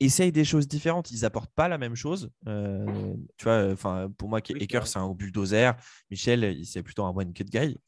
essaye 0.00 0.32
des 0.32 0.44
choses 0.44 0.68
différentes. 0.68 1.10
Ils 1.10 1.24
apportent 1.24 1.54
pas 1.54 1.68
la 1.68 1.78
même 1.78 1.94
chose. 1.94 2.30
Euh, 2.46 3.14
tu 3.38 3.44
vois, 3.44 3.72
enfin, 3.72 4.12
pour 4.18 4.28
moi, 4.28 4.40
Eker, 4.40 4.86
c'est 4.86 4.98
un 4.98 5.08
bulldozer. 5.08 5.74
Michel, 6.10 6.64
c'est 6.64 6.82
plutôt 6.82 7.04
un 7.04 7.16
one 7.16 7.32
cut 7.32 7.44
guy. 7.44 7.78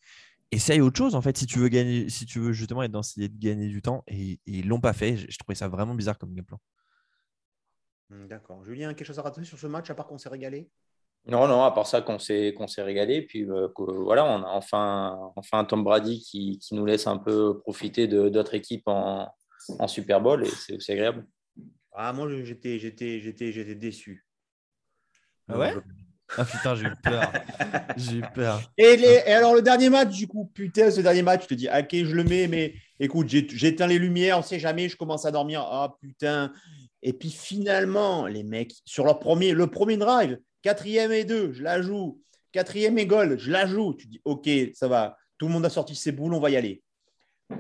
Essaye 0.52 0.80
autre 0.80 0.98
chose, 0.98 1.14
en 1.14 1.22
fait, 1.22 1.36
si 1.36 1.46
tu 1.46 1.58
veux 1.58 1.68
gagner, 1.68 2.08
si 2.08 2.26
tu 2.26 2.40
veux 2.40 2.52
justement 2.52 2.82
être 2.82 2.90
dans 2.90 3.02
cette 3.02 3.18
idée 3.18 3.28
de 3.28 3.38
gagner 3.38 3.68
du 3.68 3.82
temps. 3.82 4.02
Et, 4.08 4.40
ils 4.46 4.66
l'ont 4.66 4.80
pas 4.80 4.92
fait. 4.92 5.16
Je, 5.16 5.38
trouvais 5.38 5.54
ça 5.54 5.68
vraiment 5.68 5.94
bizarre 5.94 6.18
comme 6.18 6.34
game 6.34 6.44
plan. 6.44 6.58
Hmm, 8.08 8.26
d'accord. 8.26 8.64
Julien, 8.64 8.92
quelque 8.94 9.06
chose 9.06 9.18
à 9.18 9.22
raconter 9.22 9.46
sur 9.46 9.58
ce 9.58 9.68
match, 9.68 9.88
à 9.90 9.94
part 9.94 10.06
qu'on 10.06 10.18
s'est 10.18 10.28
régalé? 10.28 10.68
Non, 11.26 11.46
non, 11.46 11.62
à 11.62 11.70
part 11.70 11.86
ça 11.86 12.00
qu'on 12.00 12.18
s'est 12.18 12.54
qu'on 12.56 12.66
s'est 12.66 12.82
régalé. 12.82 13.22
Puis 13.22 13.44
euh, 13.44 13.68
voilà, 13.76 14.24
on 14.24 14.42
a 14.42 14.48
enfin, 14.48 15.32
enfin 15.36 15.64
Tom 15.64 15.84
Brady 15.84 16.20
qui, 16.20 16.58
qui 16.58 16.74
nous 16.74 16.86
laisse 16.86 17.06
un 17.06 17.18
peu 17.18 17.60
profiter 17.60 18.08
d'autres 18.08 18.54
équipes 18.54 18.88
en, 18.88 19.28
en 19.78 19.86
Super 19.86 20.20
Bowl 20.20 20.44
et 20.44 20.50
c'est 20.78 20.90
agréable. 20.90 21.26
Ah, 21.92 22.12
moi, 22.12 22.28
j'étais, 22.42 22.78
j'étais, 22.78 23.20
j'étais, 23.20 23.52
j'étais 23.52 23.74
déçu. 23.74 24.26
Ah 25.48 25.58
ouais? 25.58 25.74
Ah 26.36 26.44
putain, 26.44 26.74
j'ai 26.74 26.86
eu 26.86 26.94
peur. 27.02 27.32
j'ai 27.96 28.16
eu 28.16 28.22
peur. 28.34 28.62
Et, 28.78 28.96
les, 28.96 29.22
et, 29.26 29.32
alors, 29.32 29.54
le 29.54 29.62
dernier 29.62 29.90
match, 29.90 30.16
du 30.16 30.26
coup, 30.26 30.50
putain, 30.54 30.90
ce 30.90 31.00
dernier 31.00 31.22
match, 31.22 31.42
je 31.42 31.48
te 31.48 31.54
dis, 31.54 31.68
ok, 31.68 31.88
je 31.92 32.14
le 32.14 32.24
mets, 32.24 32.46
mais 32.46 32.74
écoute, 32.98 33.28
j'éteins 33.28 33.86
les 33.86 33.98
lumières, 33.98 34.38
on 34.38 34.42
sait 34.42 34.58
jamais, 34.58 34.88
je 34.88 34.96
commence 34.96 35.24
à 35.24 35.30
dormir. 35.30 35.60
Ah 35.60 35.96
putain. 36.00 36.52
Et 37.02 37.12
puis 37.12 37.30
finalement, 37.30 38.26
les 38.26 38.42
mecs, 38.42 38.74
sur 38.84 39.04
leur 39.04 39.18
premier, 39.18 39.52
le 39.52 39.66
premier 39.68 39.96
drive, 39.96 40.38
quatrième 40.62 41.12
et 41.12 41.24
deux, 41.24 41.52
je 41.52 41.62
la 41.62 41.80
joue. 41.82 42.20
Quatrième 42.52 42.98
et 42.98 43.06
goal, 43.06 43.38
je 43.38 43.50
la 43.50 43.66
joue. 43.66 43.94
Tu 43.94 44.06
dis, 44.06 44.20
ok, 44.24 44.48
ça 44.74 44.88
va. 44.88 45.16
Tout 45.38 45.46
le 45.46 45.52
monde 45.52 45.64
a 45.64 45.70
sorti 45.70 45.94
ses 45.94 46.12
boules, 46.12 46.34
on 46.34 46.40
va 46.40 46.50
y 46.50 46.56
aller. 46.56 46.82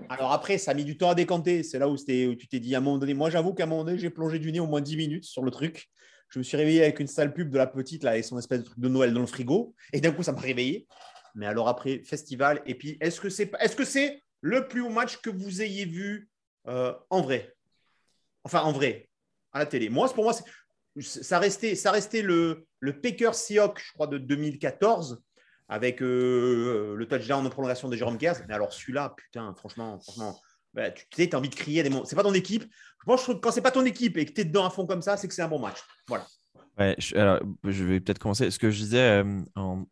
Alors 0.08 0.32
après, 0.32 0.58
ça 0.58 0.72
a 0.72 0.74
mis 0.74 0.84
du 0.84 0.96
temps 0.96 1.10
à 1.10 1.14
décanter. 1.14 1.62
C'est 1.62 1.78
là 1.78 1.88
où, 1.88 1.96
tu 1.96 2.48
t'es 2.48 2.60
dit 2.60 2.74
à 2.74 2.78
un 2.78 2.80
moment 2.80 2.98
donné. 2.98 3.14
Moi, 3.14 3.30
j'avoue 3.30 3.54
qu'à 3.54 3.64
un 3.64 3.66
moment 3.66 3.84
donné, 3.84 3.98
j'ai 3.98 4.10
plongé 4.10 4.38
du 4.38 4.52
nez 4.52 4.60
au 4.60 4.66
moins 4.66 4.80
10 4.80 4.96
minutes 4.96 5.24
sur 5.24 5.42
le 5.42 5.50
truc. 5.50 5.88
Je 6.30 6.38
me 6.38 6.44
suis 6.44 6.56
réveillé 6.56 6.82
avec 6.82 7.00
une 7.00 7.06
sale 7.06 7.32
pub 7.32 7.50
de 7.50 7.58
la 7.58 7.66
petite 7.66 8.04
là 8.04 8.16
et 8.16 8.22
son 8.22 8.38
espèce 8.38 8.60
de 8.60 8.64
truc 8.64 8.78
de 8.78 8.88
Noël 8.88 9.12
dans 9.12 9.20
le 9.20 9.26
frigo. 9.26 9.74
Et 9.92 10.00
d'un 10.00 10.12
coup, 10.12 10.22
ça 10.22 10.32
m'a 10.32 10.40
réveillé. 10.40 10.86
Mais 11.34 11.46
alors 11.46 11.68
après, 11.68 12.02
festival. 12.04 12.62
Et 12.66 12.74
puis, 12.74 12.96
est-ce 13.00 13.20
que 13.20 13.28
c'est 13.28 13.52
est 13.60 13.76
-ce 13.78 13.84
c'est 13.84 14.22
le 14.40 14.68
plus 14.68 14.80
haut 14.80 14.90
match 14.90 15.18
que 15.18 15.30
vous 15.30 15.60
ayez 15.60 15.84
vu 15.84 16.28
euh, 16.68 16.94
en 17.10 17.20
vrai? 17.20 17.54
Enfin, 18.44 18.62
en 18.62 18.72
vrai, 18.72 19.08
à 19.52 19.58
la 19.58 19.66
télé. 19.66 19.88
Moi, 19.88 20.08
pour 20.14 20.24
moi, 20.24 20.34
ça 21.00 21.38
restait, 21.38 21.74
ça 21.74 21.90
restait 21.90 22.22
le, 22.22 22.66
le 22.80 23.00
Paker 23.00 23.34
Seahawks, 23.34 23.80
je 23.84 23.92
crois, 23.92 24.06
de 24.06 24.18
2014 24.18 25.22
avec 25.68 26.02
euh, 26.02 26.96
le 26.96 27.06
touchdown 27.06 27.44
de 27.44 27.48
prolongation 27.48 27.88
de 27.88 27.96
Jérôme 27.96 28.18
Gers. 28.18 28.44
Mais 28.48 28.54
alors 28.54 28.72
celui-là, 28.72 29.14
putain, 29.16 29.54
franchement, 29.54 30.00
franchement, 30.00 30.40
bah, 30.74 30.90
tu 30.90 31.04
sais, 31.14 31.34
as 31.34 31.38
envie 31.38 31.48
de 31.48 31.54
crier 31.54 31.82
des 31.82 31.90
mots. 31.90 32.04
C'est 32.04 32.16
pas 32.16 32.22
ton 32.22 32.34
équipe. 32.34 32.64
Je 33.00 33.04
pense 33.04 33.26
que 33.26 33.32
quand 33.32 33.50
c'est 33.50 33.62
pas 33.62 33.70
ton 33.70 33.84
équipe 33.84 34.16
et 34.18 34.26
que 34.26 34.32
tu 34.32 34.42
es 34.42 34.44
dedans 34.44 34.64
à 34.64 34.70
fond 34.70 34.86
comme 34.86 35.02
ça, 35.02 35.16
c'est 35.16 35.28
que 35.28 35.34
c'est 35.34 35.42
un 35.42 35.48
bon 35.48 35.58
match. 35.58 35.78
Voilà. 36.06 36.26
Ouais, 36.80 36.94
je, 36.98 37.14
alors, 37.14 37.40
je 37.64 37.84
vais 37.84 38.00
peut-être 38.00 38.18
commencer. 38.18 38.50
Ce 38.50 38.58
que 38.58 38.70
je 38.70 38.78
disais 38.78 39.22
euh, 39.22 39.42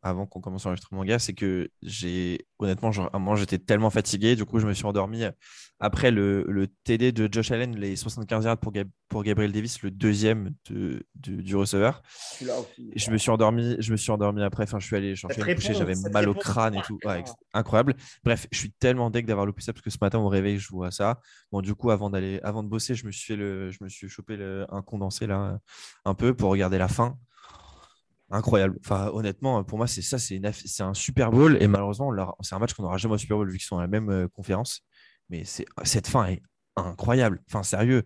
avant 0.03 0.27
qu'on 0.27 0.41
commence 0.41 0.65
l'enregistrement, 0.65 1.05
gars, 1.05 1.19
c'est 1.19 1.35
que 1.35 1.69
j'ai 1.83 2.47
honnêtement, 2.59 2.91
moi, 3.19 3.37
j'étais 3.37 3.59
tellement 3.59 3.91
fatigué. 3.91 4.37
Du 4.37 4.47
coup, 4.47 4.59
je 4.59 4.67
me 4.67 4.73
suis 4.73 4.87
endormi 4.87 5.25
après 5.81 6.11
le, 6.11 6.45
le 6.49 6.67
TD 6.67 7.13
de 7.13 7.29
Josh 7.31 7.53
Allen, 7.53 7.77
les 7.77 7.95
75 7.95 8.45
yards 8.47 8.59
pour, 8.59 8.73
pour 9.09 9.23
Gabriel 9.23 9.53
Davis, 9.53 9.83
le 9.83 9.91
deuxième 9.91 10.55
de, 10.71 11.05
du 11.15 11.55
receveur. 11.55 12.03
je 12.97 13.11
me 13.11 13.17
suis 13.17 13.31
endormi, 13.31 13.77
je 13.79 13.93
me 13.93 13.97
suis 13.97 14.11
endormi 14.11 14.43
après. 14.43 14.65
Enfin, 14.65 14.81
je 14.81 14.87
suis 14.87 14.97
allé, 14.97 15.15
coucher, 15.55 15.75
j'avais 15.75 15.95
mal 16.11 16.29
au 16.29 16.35
crâne 16.35 16.75
et 16.75 16.83
tout. 16.83 16.99
incroyable. 17.55 17.95
Bref, 18.25 18.47
je 18.51 18.59
suis 18.59 18.73
tellement 18.73 19.11
deg 19.11 19.27
d'avoir 19.27 19.47
loupé 19.47 19.63
ça 19.63 19.73
parce 19.73 19.83
que 19.83 19.91
ce 19.91 19.99
matin 20.01 20.19
au 20.19 20.29
réveil, 20.29 20.59
je 20.59 20.69
vois 20.69 20.91
ça. 20.91 21.21
Bon, 21.53 21.61
du 21.61 21.75
coup, 21.75 21.91
avant 21.91 22.11
d'aller, 22.11 22.41
avant 22.43 22.63
de 22.63 22.69
bosser, 22.69 22.95
je 22.95 23.07
me 23.07 23.13
suis 23.13 23.27
fait 23.27 23.37
le, 23.37 23.71
je 23.71 23.79
me 23.83 23.89
suis 23.89 24.09
chopé 24.09 24.37
le, 24.37 24.67
un 24.71 24.83
condensé 24.83 25.27
là, 25.27 25.61
un 26.05 26.15
peu 26.15 26.35
pour 26.35 26.51
regarder 26.51 26.78
la 26.79 26.89
fin 26.89 27.19
incroyable. 28.31 28.79
Enfin, 28.85 29.11
honnêtement, 29.13 29.65
pour 29.65 29.79
moi, 29.79 29.87
c'est 29.87 30.03
ça, 30.03 30.19
c'est 30.19 30.41
un 30.81 30.95
Super 30.95 31.31
Bowl. 31.31 31.57
Et 31.61 31.69
malheureusement, 31.69 32.13
c'est 32.43 32.55
un 32.55 32.59
match 32.59 32.75
qu'on 32.75 32.83
n'aura 32.83 32.99
jamais 32.99 33.15
au 33.15 33.19
Super 33.19 33.37
Bowl 33.37 33.51
vu 33.51 33.59
qu'ils 33.59 33.67
sont 33.67 33.77
dans 33.77 33.83
la 33.83 33.89
même 33.89 34.11
euh, 34.11 34.29
conférence. 34.29 34.83
Mais 35.31 35.45
cette 35.45 36.07
fin 36.07 36.27
est 36.27 36.43
incroyable. 36.77 37.41
Enfin, 37.49 37.63
sérieux. 37.63 38.05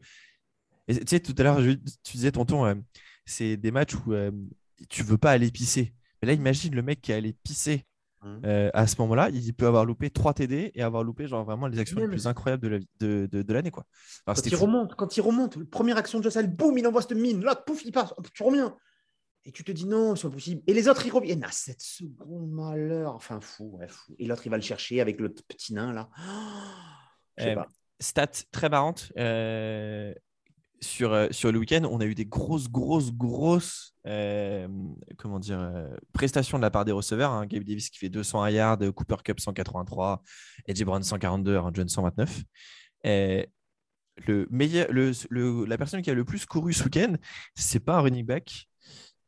tu 0.89 0.97
sais, 1.07 1.21
tout 1.21 1.35
à 1.39 1.43
l'heure, 1.43 1.59
tu 1.59 2.13
disais, 2.13 2.33
tonton, 2.33 2.67
euh, 2.67 2.75
c'est 3.25 3.57
des 3.57 3.71
matchs 3.71 3.95
où 3.95 4.13
euh, 4.13 4.31
tu 4.89 5.03
veux 5.03 5.19
pas 5.19 5.33
aller 5.33 5.51
pisser. 5.51 5.95
Mais 6.21 6.29
là, 6.29 6.35
imagine 6.35 6.75
le 6.75 6.83
mec 6.83 7.01
qui 7.01 7.13
est 7.13 7.17
allé 7.17 7.33
pisser 7.45 7.87
mmh. 8.23 8.71
à 8.73 8.87
ce 8.87 9.01
moment-là, 9.01 9.31
il 9.31 9.53
peut 9.55 9.67
avoir 9.67 9.85
loupé 9.85 10.11
3 10.11 10.35
TD 10.35 10.73
et 10.75 10.83
avoir 10.83 11.05
loupé 11.05 11.27
genre 11.27 11.45
vraiment 11.45 11.67
les 11.67 11.79
actions 11.79 12.01
les 12.01 12.09
plus 12.09 12.27
incroyables 12.27 12.81
de 13.01 13.53
l'année. 13.53 13.71
quoi. 13.71 13.85
quand 14.27 14.47
il 14.47 14.57
remonte, 14.57 14.95
quand 14.95 15.17
il 15.17 15.21
remonte, 15.21 15.63
première 15.65 15.97
action 15.97 16.19
de 16.19 16.25
Jossel, 16.25 16.49
boum, 16.49 16.77
il 16.79 16.87
envoie 16.87 17.03
cette 17.03 17.17
mine. 17.17 17.43
Là, 17.45 17.57
pouf, 17.57 17.85
il 17.85 17.93
passe, 17.93 18.15
tu 18.35 18.43
reviens. 18.43 18.77
Et 19.45 19.51
tu 19.51 19.65
te 19.65 19.73
dis 19.73 19.87
non, 19.87 20.15
c'est 20.15 20.29
pas 20.29 20.35
possible. 20.35 20.63
Et 20.67 20.75
les 20.75 20.89
autres, 20.89 21.05
ils 21.05 21.13
reviennent. 21.13 21.43
à 21.43 21.51
7 21.51 21.81
secondes, 21.81 22.51
malheur. 22.51 23.15
Enfin, 23.15 23.41
fou, 23.41 23.77
ouais, 23.79 23.89
fou. 23.89 24.15
Et 24.19 24.27
l'autre, 24.27 24.47
il 24.47 24.51
va 24.51 24.57
le 24.57 24.63
chercher 24.63 25.01
avec 25.01 25.21
le 25.21 25.31
petit 25.31 25.75
nain, 25.75 25.93
là. 25.93 26.09
Je 27.39 27.45
sais 27.45 27.53
euh, 27.53 27.55
pas. 27.57 27.69
Stat 27.99 28.31
très 28.51 28.69
marrante. 28.69 29.13
Euh, 29.17 30.15
sur, 30.83 31.13
euh, 31.13 31.29
sur 31.31 31.53
le 31.53 31.59
week-end, 31.59 31.83
on 31.91 32.01
a 32.01 32.05
eu 32.05 32.15
des 32.15 32.27
grosses, 32.27 32.69
grosses, 32.69 33.13
grosses 33.13 33.95
comment 35.17 35.39
dire, 35.39 35.89
prestations 36.13 36.59
de 36.59 36.63
la 36.63 36.71
part 36.71 36.85
des 36.85 36.93
receveurs. 36.93 37.31
Hein. 37.31 37.47
Gabe 37.47 37.63
Davis 37.63 37.89
qui 37.89 37.99
fait 37.99 38.09
200 38.09 38.47
yards, 38.49 38.79
Cooper 38.95 39.17
Cup 39.25 39.39
183, 39.39 40.23
Edgy 40.67 40.85
Brown 40.85 41.03
142, 41.03 41.55
Aaron 41.55 41.71
John 41.73 41.89
129. 41.89 42.43
le 43.05 43.47
meilleur, 44.51 44.89
le, 44.91 45.65
la 45.67 45.79
personne 45.79 46.03
qui 46.03 46.11
a 46.11 46.15
le 46.15 46.25
plus 46.25 46.45
couru 46.47 46.73
ce 46.73 46.85
week-end, 46.85 47.15
c'est 47.55 47.81
pas 47.81 47.99
un 47.99 48.01
running 48.01 48.27
back, 48.27 48.69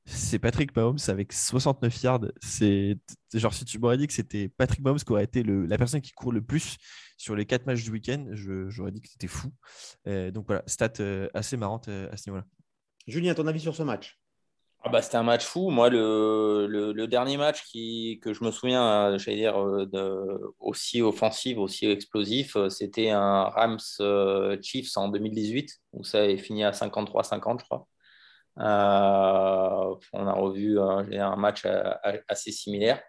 c'est 0.06 0.38
Patrick 0.38 0.74
Mahomes 0.76 0.98
avec 1.08 1.32
69 1.32 2.02
yards. 2.02 2.26
C'est 2.42 2.98
genre 3.32 3.54
si 3.54 3.64
tu 3.64 3.78
m'aurais 3.78 3.96
dit 3.96 4.06
que 4.06 4.12
c'était 4.12 4.48
Patrick 4.48 4.80
Mahomes 4.80 4.98
qui 4.98 5.12
aurait 5.12 5.24
été 5.24 5.42
la 5.42 5.78
personne 5.78 6.00
qui 6.00 6.12
court 6.12 6.32
le 6.32 6.42
plus 6.42 6.76
sur 7.16 7.34
les 7.36 7.46
quatre 7.46 7.66
matchs 7.66 7.84
du 7.84 7.90
week-end, 7.90 8.26
j'aurais 8.32 8.90
dit 8.90 9.00
que 9.00 9.08
c'était 9.08 9.28
fou. 9.28 9.48
Euh, 10.06 10.30
donc 10.30 10.46
voilà, 10.46 10.62
stat 10.66 10.92
euh, 11.00 11.28
assez 11.32 11.56
marrante 11.56 11.88
euh, 11.88 12.10
à 12.12 12.16
ce 12.16 12.28
niveau-là. 12.28 12.44
Julien, 13.06 13.34
ton 13.34 13.46
avis 13.46 13.60
sur 13.60 13.74
ce 13.74 13.82
match? 13.82 14.18
Ah 14.82 14.90
bah, 14.90 15.00
C'était 15.00 15.16
un 15.16 15.22
match 15.22 15.44
fou. 15.44 15.70
Moi, 15.70 15.88
le, 15.88 17.06
dernier 17.06 17.38
match 17.38 17.64
qui, 17.64 18.20
que 18.22 18.34
je 18.34 18.44
me 18.44 18.50
souviens, 18.50 19.16
j'allais 19.16 19.38
dire, 19.38 19.56
aussi 20.58 21.00
offensif, 21.00 21.56
aussi 21.56 21.86
explosif, 21.86 22.56
c'était 22.68 23.08
un 23.08 23.44
Rams 23.44 23.78
Chiefs 24.60 24.94
en 24.96 25.08
2018, 25.08 25.80
où 25.92 26.04
ça 26.04 26.26
est 26.26 26.36
fini 26.36 26.64
à 26.64 26.72
53-50, 26.72 27.60
je 27.60 27.64
crois. 27.64 27.88
Euh, 28.58 29.94
on 30.12 30.26
a 30.26 30.32
revu 30.32 30.78
un, 30.78 31.36
match 31.36 31.64
euh, 31.66 31.92
assez 32.28 32.52
similaire 32.52 33.02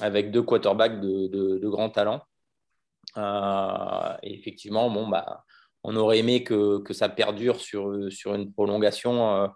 avec 0.00 0.30
deux 0.30 0.42
quarterbacks 0.42 1.00
de, 1.00 1.26
de, 1.26 1.88
talent. 1.88 2.22
Euh, 3.16 4.16
effectivement, 4.22 4.90
bon, 4.90 5.08
bah, 5.08 5.44
on 5.82 5.96
aurait 5.96 6.18
aimé 6.18 6.44
que, 6.44 6.82
ça 6.92 7.08
perdure 7.08 7.60
sur, 7.60 7.92
une 7.92 8.52
prolongation, 8.52 9.50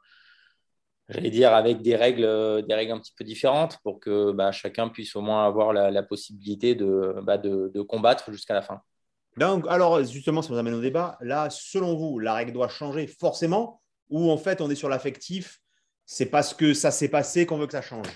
j'allais 1.09 1.31
dire, 1.31 1.55
avec 1.55 1.83
des 1.83 1.97
règles, 1.97 2.65
des 2.67 2.75
règles 2.75 2.93
un 2.93 2.99
petit 2.99 3.15
peu 3.17 3.25
différentes 3.25 3.79
pour 3.83 4.01
que 4.01 4.33
bah, 4.33 4.53
chacun 4.53 4.89
puisse 4.89 5.15
au 5.15 5.21
moins 5.21 5.47
avoir 5.47 5.73
la, 5.73 6.03
possibilité 6.03 6.75
de, 6.75 7.17
bah, 7.23 7.39
de, 7.39 7.71
de, 7.73 7.83
combattre 7.83 8.33
jusqu'à 8.33 8.55
la 8.55 8.63
fin. 8.63 8.81
Donc, 9.37 9.65
alors, 9.69 10.03
justement, 10.03 10.43
ça 10.43 10.53
nous 10.53 10.59
amène 10.59 10.75
au 10.75 10.81
débat. 10.81 11.17
Là, 11.21 11.49
selon 11.51 11.97
vous, 11.97 12.19
la 12.19 12.35
règle 12.35 12.53
doit 12.53 12.69
changer 12.69 13.07
forcément 13.07 13.80
ou 14.11 14.31
en 14.31 14.37
fait 14.37 14.61
on 14.61 14.69
est 14.71 14.75
sur 14.75 14.89
l'affectif, 14.89 15.61
c'est 16.05 16.27
parce 16.27 16.53
que 16.53 16.75
ça 16.75 16.91
s'est 16.91 17.09
passé 17.09 17.47
qu'on 17.47 17.59
veut 17.59 17.67
que 17.67 17.73
ça 17.73 17.83
change 17.83 18.09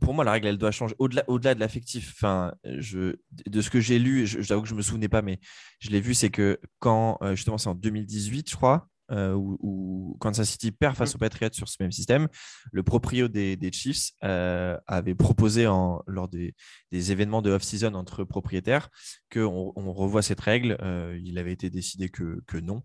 pour 0.00 0.14
moi, 0.14 0.24
la 0.24 0.32
règle, 0.32 0.48
elle 0.48 0.58
doit 0.58 0.70
changer 0.70 0.94
au-delà, 0.98 1.54
de 1.54 1.60
l'affectif. 1.60 2.22
De 2.64 3.60
ce 3.60 3.70
que 3.70 3.80
j'ai 3.80 3.98
lu, 3.98 4.26
j'avoue 4.26 4.62
que 4.62 4.68
je 4.68 4.74
ne 4.74 4.78
me 4.78 4.82
souvenais 4.82 5.08
pas, 5.08 5.22
mais 5.22 5.38
je 5.78 5.90
l'ai 5.90 6.00
vu, 6.00 6.14
c'est 6.14 6.30
que 6.30 6.58
quand, 6.78 7.18
euh, 7.22 7.36
justement, 7.36 7.58
c'est 7.58 7.68
en 7.68 7.74
2018, 7.74 8.50
je 8.50 8.56
crois, 8.56 8.88
euh, 9.10 9.34
où, 9.34 10.16
Kansas 10.20 10.48
City 10.48 10.72
perd 10.72 10.96
face 10.96 11.12
mm. 11.12 11.16
aux 11.16 11.18
Patriots 11.18 11.52
sur 11.52 11.68
ce 11.68 11.76
même 11.80 11.92
système, 11.92 12.28
le 12.72 12.82
proprio 12.82 13.28
des, 13.28 13.58
Chiefs 13.72 14.12
euh, 14.22 14.78
avait 14.86 15.14
proposé 15.14 15.66
en, 15.66 16.02
lors 16.06 16.28
des, 16.28 16.54
événements 16.90 17.42
de 17.42 17.50
off-season 17.50 17.94
entre 17.94 18.24
propriétaires 18.24 18.88
qu'on 19.32 19.72
on 19.76 19.92
revoie 19.92 20.22
cette 20.22 20.40
règle. 20.40 20.76
Euh, 20.80 21.18
il 21.22 21.38
avait 21.38 21.52
été 21.52 21.70
décidé 21.70 22.08
que, 22.08 22.40
non. 22.60 22.82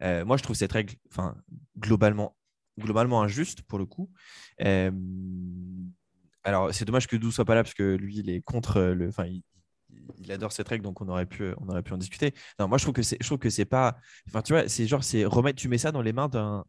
moi, 0.00 0.36
je 0.36 0.42
trouve 0.42 0.56
cette 0.56 0.72
règle 0.72 0.94
globalement, 1.78 2.36
globalement 2.78 3.22
injuste 3.22 3.62
pour 3.62 3.78
le 3.78 3.86
coup. 3.86 4.10
alors, 6.44 6.74
c'est 6.74 6.84
dommage 6.84 7.06
que 7.06 7.16
Dou 7.16 7.30
soit 7.30 7.44
pas 7.44 7.54
là 7.54 7.62
parce 7.62 7.74
que 7.74 7.94
lui, 7.94 8.18
il 8.18 8.28
est 8.28 8.42
contre 8.42 8.80
le. 8.80 9.08
Enfin, 9.08 9.24
il 9.24 9.42
adore 10.30 10.52
cette 10.52 10.68
règle, 10.68 10.84
donc 10.84 11.00
on 11.00 11.08
aurait 11.08 11.26
pu, 11.26 11.52
on 11.58 11.68
aurait 11.68 11.82
pu 11.82 11.92
en 11.92 11.98
discuter. 11.98 12.34
Non, 12.58 12.68
moi 12.68 12.78
je 12.78 12.84
trouve 12.84 12.94
que 12.94 13.02
c'est, 13.02 13.18
je 13.20 13.34
que 13.34 13.50
c'est 13.50 13.64
pas, 13.64 13.96
enfin 14.28 14.42
tu 14.42 14.52
vois, 14.52 14.68
c'est 14.68 14.86
genre 14.86 15.04
c'est 15.04 15.24
remettre, 15.24 15.60
tu 15.60 15.68
mets 15.68 15.78
ça 15.78 15.92
dans 15.92 16.02
les 16.02 16.12
mains 16.12 16.28
d'un, 16.28 16.64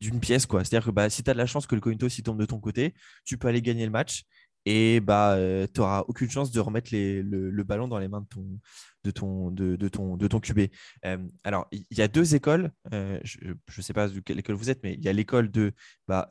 d'une 0.00 0.20
pièce 0.20 0.46
quoi. 0.46 0.64
C'est-à-dire 0.64 0.86
que 0.86 0.90
bah, 0.90 1.10
si 1.10 1.22
tu 1.22 1.30
as 1.30 1.34
de 1.34 1.38
la 1.38 1.46
chance 1.46 1.66
que 1.66 1.74
le 1.74 1.80
coin 1.80 1.96
toss 1.96 2.22
tombe 2.22 2.40
de 2.40 2.46
ton 2.46 2.60
côté, 2.60 2.94
tu 3.24 3.38
peux 3.38 3.48
aller 3.48 3.62
gagner 3.62 3.84
le 3.84 3.92
match 3.92 4.24
et 4.66 5.00
bah 5.00 5.34
euh, 5.34 5.66
tu 5.72 5.80
n'auras 5.80 6.04
aucune 6.08 6.30
chance 6.30 6.50
de 6.50 6.60
remettre 6.60 6.90
le, 6.92 7.62
ballon 7.62 7.88
dans 7.88 7.98
les 7.98 8.08
mains 8.08 8.20
de 8.20 8.26
ton, 8.26 8.60
de 9.04 9.10
ton, 9.10 9.50
de, 9.50 9.88
ton, 9.88 10.16
de 10.16 10.28
QB. 10.28 10.72
Euh, 11.06 11.18
alors 11.44 11.66
il 11.72 11.84
y, 11.90 12.02
a 12.02 12.08
deux 12.08 12.34
écoles. 12.34 12.70
Euh, 12.92 13.18
je 13.24 13.48
ne 13.48 13.82
sais 13.82 13.92
pas 13.92 14.08
de 14.08 14.20
quelle 14.20 14.38
école 14.38 14.56
vous 14.56 14.70
êtes, 14.70 14.82
mais 14.82 14.94
il 14.94 15.04
y 15.04 15.08
a 15.08 15.12
l'école 15.12 15.50
de 15.50 15.72
bah, 16.08 16.30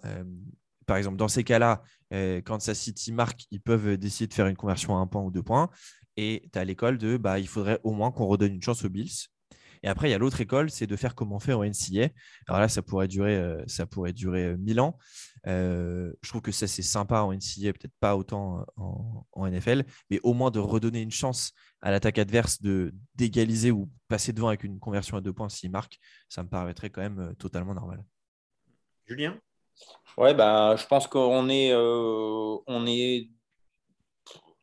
par 0.89 0.97
exemple, 0.97 1.17
dans 1.17 1.27
ces 1.27 1.43
cas-là, 1.43 1.83
quand 2.11 2.59
sa 2.59 2.73
City 2.73 3.11
marque, 3.11 3.45
ils 3.51 3.61
peuvent 3.61 3.95
décider 3.95 4.27
de 4.27 4.33
faire 4.33 4.47
une 4.47 4.57
conversion 4.57 4.97
à 4.97 4.99
un 4.99 5.07
point 5.07 5.21
ou 5.21 5.29
deux 5.29 5.43
points. 5.43 5.69
Et 6.17 6.49
tu 6.51 6.59
as 6.59 6.65
l'école 6.65 6.97
de 6.97 7.15
bah, 7.15 7.39
il 7.39 7.47
faudrait 7.47 7.79
au 7.83 7.91
moins 7.91 8.11
qu'on 8.11 8.25
redonne 8.25 8.53
une 8.53 8.61
chance 8.61 8.83
aux 8.83 8.89
Bills. 8.89 9.29
Et 9.83 9.87
après, 9.87 10.09
il 10.09 10.11
y 10.11 10.13
a 10.13 10.17
l'autre 10.17 10.41
école, 10.41 10.69
c'est 10.69 10.87
de 10.87 10.95
faire 10.95 11.15
comme 11.15 11.31
on 11.31 11.39
fait 11.39 11.53
en 11.53 11.63
NCA. 11.63 12.09
Alors 12.47 12.59
là, 12.59 12.67
ça 12.67 12.81
pourrait 12.81 13.07
durer, 13.07 13.37
euh, 13.37 13.63
ça 13.67 13.85
pourrait 13.85 14.13
durer 14.13 14.57
1000 14.57 14.79
euh, 14.79 14.81
ans. 14.81 14.97
Euh, 15.47 16.11
je 16.21 16.29
trouve 16.29 16.41
que 16.41 16.51
ça, 16.51 16.67
c'est 16.67 16.81
sympa 16.81 17.21
en 17.21 17.31
NCA, 17.31 17.71
peut-être 17.73 17.93
pas 17.99 18.17
autant 18.17 18.65
en, 18.75 19.47
NFL, 19.47 19.85
mais 20.09 20.19
au 20.23 20.33
moins 20.33 20.51
de 20.51 20.59
redonner 20.59 21.01
une 21.01 21.11
chance 21.11 21.53
à 21.81 21.91
l'attaque 21.91 22.17
adverse 22.17 22.61
de 22.61 22.93
d'égaliser 23.15 23.71
ou 23.71 23.89
passer 24.09 24.33
devant 24.33 24.49
avec 24.49 24.65
une 24.65 24.79
conversion 24.79 25.15
à 25.15 25.21
deux 25.21 25.31
points 25.31 25.47
s'il 25.47 25.71
marque. 25.71 25.97
Ça 26.27 26.43
me 26.43 26.49
paraîtrait 26.49 26.89
quand 26.89 27.01
même 27.01 27.33
totalement 27.37 27.73
normal. 27.73 28.03
Julien? 29.07 29.39
Ouais, 30.17 30.33
bah, 30.33 30.75
je 30.77 30.85
pense 30.85 31.07
qu'on 31.07 31.49
est, 31.49 31.73
on 31.73 32.85
est 32.87 33.29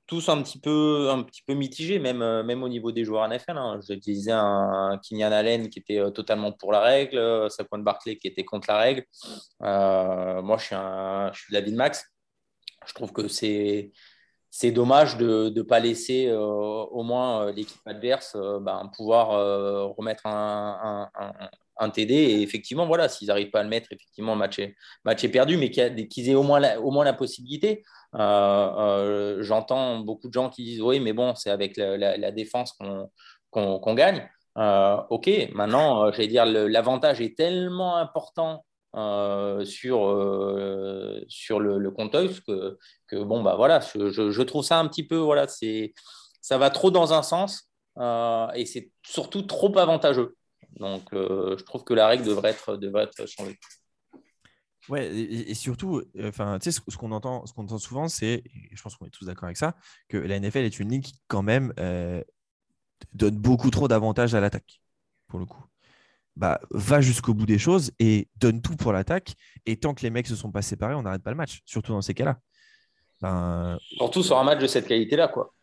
tous 0.07 0.29
un 0.29 0.43
petit 0.43 0.59
peu, 0.59 1.11
un 1.11 1.23
petit 1.23 1.43
peu 1.43 1.55
mitigés, 1.55 1.99
même, 1.99 2.23
euh, 2.23 2.43
même 2.43 2.63
au 2.63 2.69
niveau 2.69 2.93
des 2.93 3.05
joueurs 3.05 3.29
NFL. 3.29 3.59
Hein. 3.59 3.81
Je 3.89 3.95
disais 3.95 4.33
un, 4.33 5.01
Kenyan 5.03 5.33
Allen 5.33 5.69
qui 5.69 5.81
était 5.81 5.99
euh, 5.99 6.11
totalement 6.11 6.53
pour 6.53 6.73
la 6.73 6.81
règle, 6.81 7.19
euh, 7.19 7.49
Saquon 7.49 7.79
Barkley 7.79 8.17
qui 8.17 8.29
était 8.29 8.45
contre 8.45 8.69
la 8.71 8.79
règle. 8.79 9.05
moi, 9.61 10.57
je 10.59 10.65
suis, 10.65 10.77
je 10.77 11.39
suis 11.41 11.73
de 11.73 11.77
Max. 11.77 12.05
Je 12.87 12.95
trouve 12.95 13.13
que 13.13 13.27
c'est, 13.29 13.93
c'est 14.51 14.71
dommage 14.71 15.17
de 15.17 15.53
ne 15.55 15.63
pas 15.63 15.81
laisser 15.81 16.33
au 16.33 17.03
moins 17.03 17.51
l'équipe 17.53 17.81
adverse 17.85 18.37
ben, 18.61 18.91
pouvoir 18.97 19.29
remettre 19.97 20.27
un, 20.27 21.11
un, 21.15 21.51
TD. 21.91 22.15
Et 22.15 22.43
effectivement, 22.43 22.87
voilà, 22.87 23.09
s'ils 23.09 23.29
n'arrivent 23.29 23.51
pas 23.51 23.61
à 23.61 23.63
le 23.63 23.69
mettre, 23.69 23.93
effectivement, 23.93 24.37
match 24.37 24.59
est, 24.59 24.75
match 25.05 25.27
perdu, 25.29 25.57
mais 25.57 25.71
qu'ils 25.71 26.29
aient 26.29 26.35
au 26.35 26.43
moins 26.43 26.61
la, 26.61 26.81
au 26.81 26.91
moins 26.91 27.05
la 27.05 27.13
possibilité. 27.13 27.85
Euh, 28.15 28.19
euh, 28.19 29.43
j'entends 29.43 29.99
beaucoup 30.01 30.29
de 30.29 30.33
gens 30.33 30.49
qui 30.49 30.65
disent 30.65 30.83
oui, 30.83 31.01
mais 31.01 31.13
bon, 31.13 31.35
c'est 31.35 31.51
avec 31.51 31.77
la, 31.77 32.31
défense 32.33 32.73
qu'on 33.51 33.95
gagne. 33.95 34.29
Euh, 34.59 34.97
ok, 35.11 35.31
maintenant, 35.53 36.11
j'allais 36.13 36.29
dire, 36.29 36.47
l'avantage 36.47 37.21
est 37.21 37.37
tellement 37.37 37.97
important 37.97 38.65
sur, 38.95 39.65
sur 41.29 41.61
le, 41.61 41.79
le 41.79 41.91
que, 41.91 42.79
que, 43.09 43.17
bon, 43.23 43.43
bah 43.43 43.57
voilà, 43.57 43.81
je, 43.81 44.11
je, 44.11 44.43
trouve 44.43 44.65
ça 44.65 44.79
un 44.79 44.89
petit 44.89 45.07
peu, 45.07 45.17
voilà, 45.17 45.47
c'est 45.49 45.93
ça 46.41 46.57
va 46.59 46.71
trop 46.71 46.91
dans 46.91 47.13
un 47.13 47.23
sens 47.23 47.71
et 48.55 48.67
c'est 48.67 48.91
surtout 49.03 49.43
trop 49.43 49.77
avantageux. 49.79 50.37
Donc, 50.77 51.05
je 51.13 51.63
trouve 51.65 51.85
que 51.85 51.95
la 51.95 52.07
règle 52.07 52.25
devrait 52.25 52.51
être, 52.51 52.77
devrait 52.77 53.05
être 53.05 53.27
changée. 53.27 53.59
Ouais, 54.89 55.13
et, 55.13 55.55
surtout, 55.55 56.03
enfin, 56.23 56.59
tu 56.61 56.71
sais, 56.71 56.81
ce, 56.89 56.97
qu'on 56.97 57.11
entend, 57.11 57.45
ce 57.47 57.53
qu'on 57.53 57.65
entend 57.65 57.79
souvent, 57.79 58.09
c'est, 58.09 58.45
je 58.73 58.81
pense 58.81 58.95
qu'on 58.95 59.07
est 59.07 59.11
tous 59.11 59.25
d'accord 59.25 59.45
avec 59.45 59.57
ça, 59.57 59.75
que 60.09 60.17
la 60.17 60.39
NFL 60.39 60.59
est 60.59 60.79
une 60.79 60.91
ligue 60.91 61.05
qui, 61.05 61.21
quand 61.27 61.43
même, 61.43 61.73
donne 63.13 63.37
beaucoup 63.37 63.71
trop 63.71 63.89
d'avantages 63.89 64.35
à 64.35 64.41
l'attaque, 64.41 64.81
pour 65.29 65.39
le 65.39 65.47
coup. 65.47 65.65
Bah, 66.37 66.61
va 66.71 67.01
jusqu'au 67.01 67.33
bout 67.33 67.47
des 67.47 67.59
choses 67.59 67.93
et 67.99 68.29
donne 68.37 68.61
tout 68.61 68.77
pour 68.77 68.93
l'attaque. 68.93 69.35
Et 69.65 69.79
tant 69.79 69.95
que 69.95 70.03
les 70.03 70.11
mecs 70.11 70.27
se 70.27 70.37
sont 70.37 70.53
pas 70.53 70.61
séparés, 70.61 70.95
on 70.95 71.03
n'arrête 71.03 71.23
pas 71.23 71.31
le 71.31 71.37
match, 71.37 71.63
surtout 71.65 71.93
dans 71.93 72.03
ces 72.03 72.13
cas-là. 72.13 72.39
Ben... 73.23 73.79
Surtout 73.97 74.23
sur 74.23 74.39
un 74.39 74.45
match 74.45 74.61
de 74.61 74.67
cette 74.67 74.87
qualité-là, 74.87 75.29
quoi. 75.29 75.55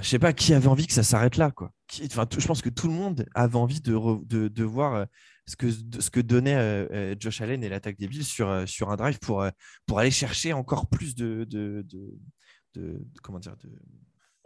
Je 0.00 0.08
sais 0.08 0.18
pas 0.18 0.32
qui 0.32 0.54
avait 0.54 0.68
envie 0.68 0.86
que 0.86 0.92
ça 0.92 1.02
s'arrête 1.02 1.36
là, 1.36 1.50
quoi. 1.50 1.72
Enfin, 2.04 2.26
je 2.36 2.46
pense 2.46 2.62
que 2.62 2.68
tout 2.68 2.88
le 2.88 2.94
monde 2.94 3.26
avait 3.34 3.56
envie 3.56 3.80
de, 3.80 3.92
de, 4.24 4.48
de 4.48 4.64
voir 4.64 4.94
euh, 4.94 5.04
ce 5.46 5.56
que, 5.56 5.70
ce 5.70 6.10
que 6.10 6.20
donnait 6.20 6.54
euh, 6.54 6.86
euh, 6.92 7.16
Josh 7.18 7.40
Allen 7.40 7.62
et 7.64 7.68
l'attaque 7.68 7.98
des 7.98 8.08
Bills 8.08 8.24
sur, 8.24 8.68
sur 8.68 8.90
un 8.90 8.96
drive 8.96 9.18
pour, 9.18 9.44
pour 9.86 9.98
aller 9.98 10.10
chercher 10.10 10.52
encore 10.52 10.88
plus 10.88 11.14
de, 11.14 11.44
de, 11.44 11.84
de 12.74 13.02
comment 13.22 13.38
dire 13.38 13.56
de, 13.56 13.70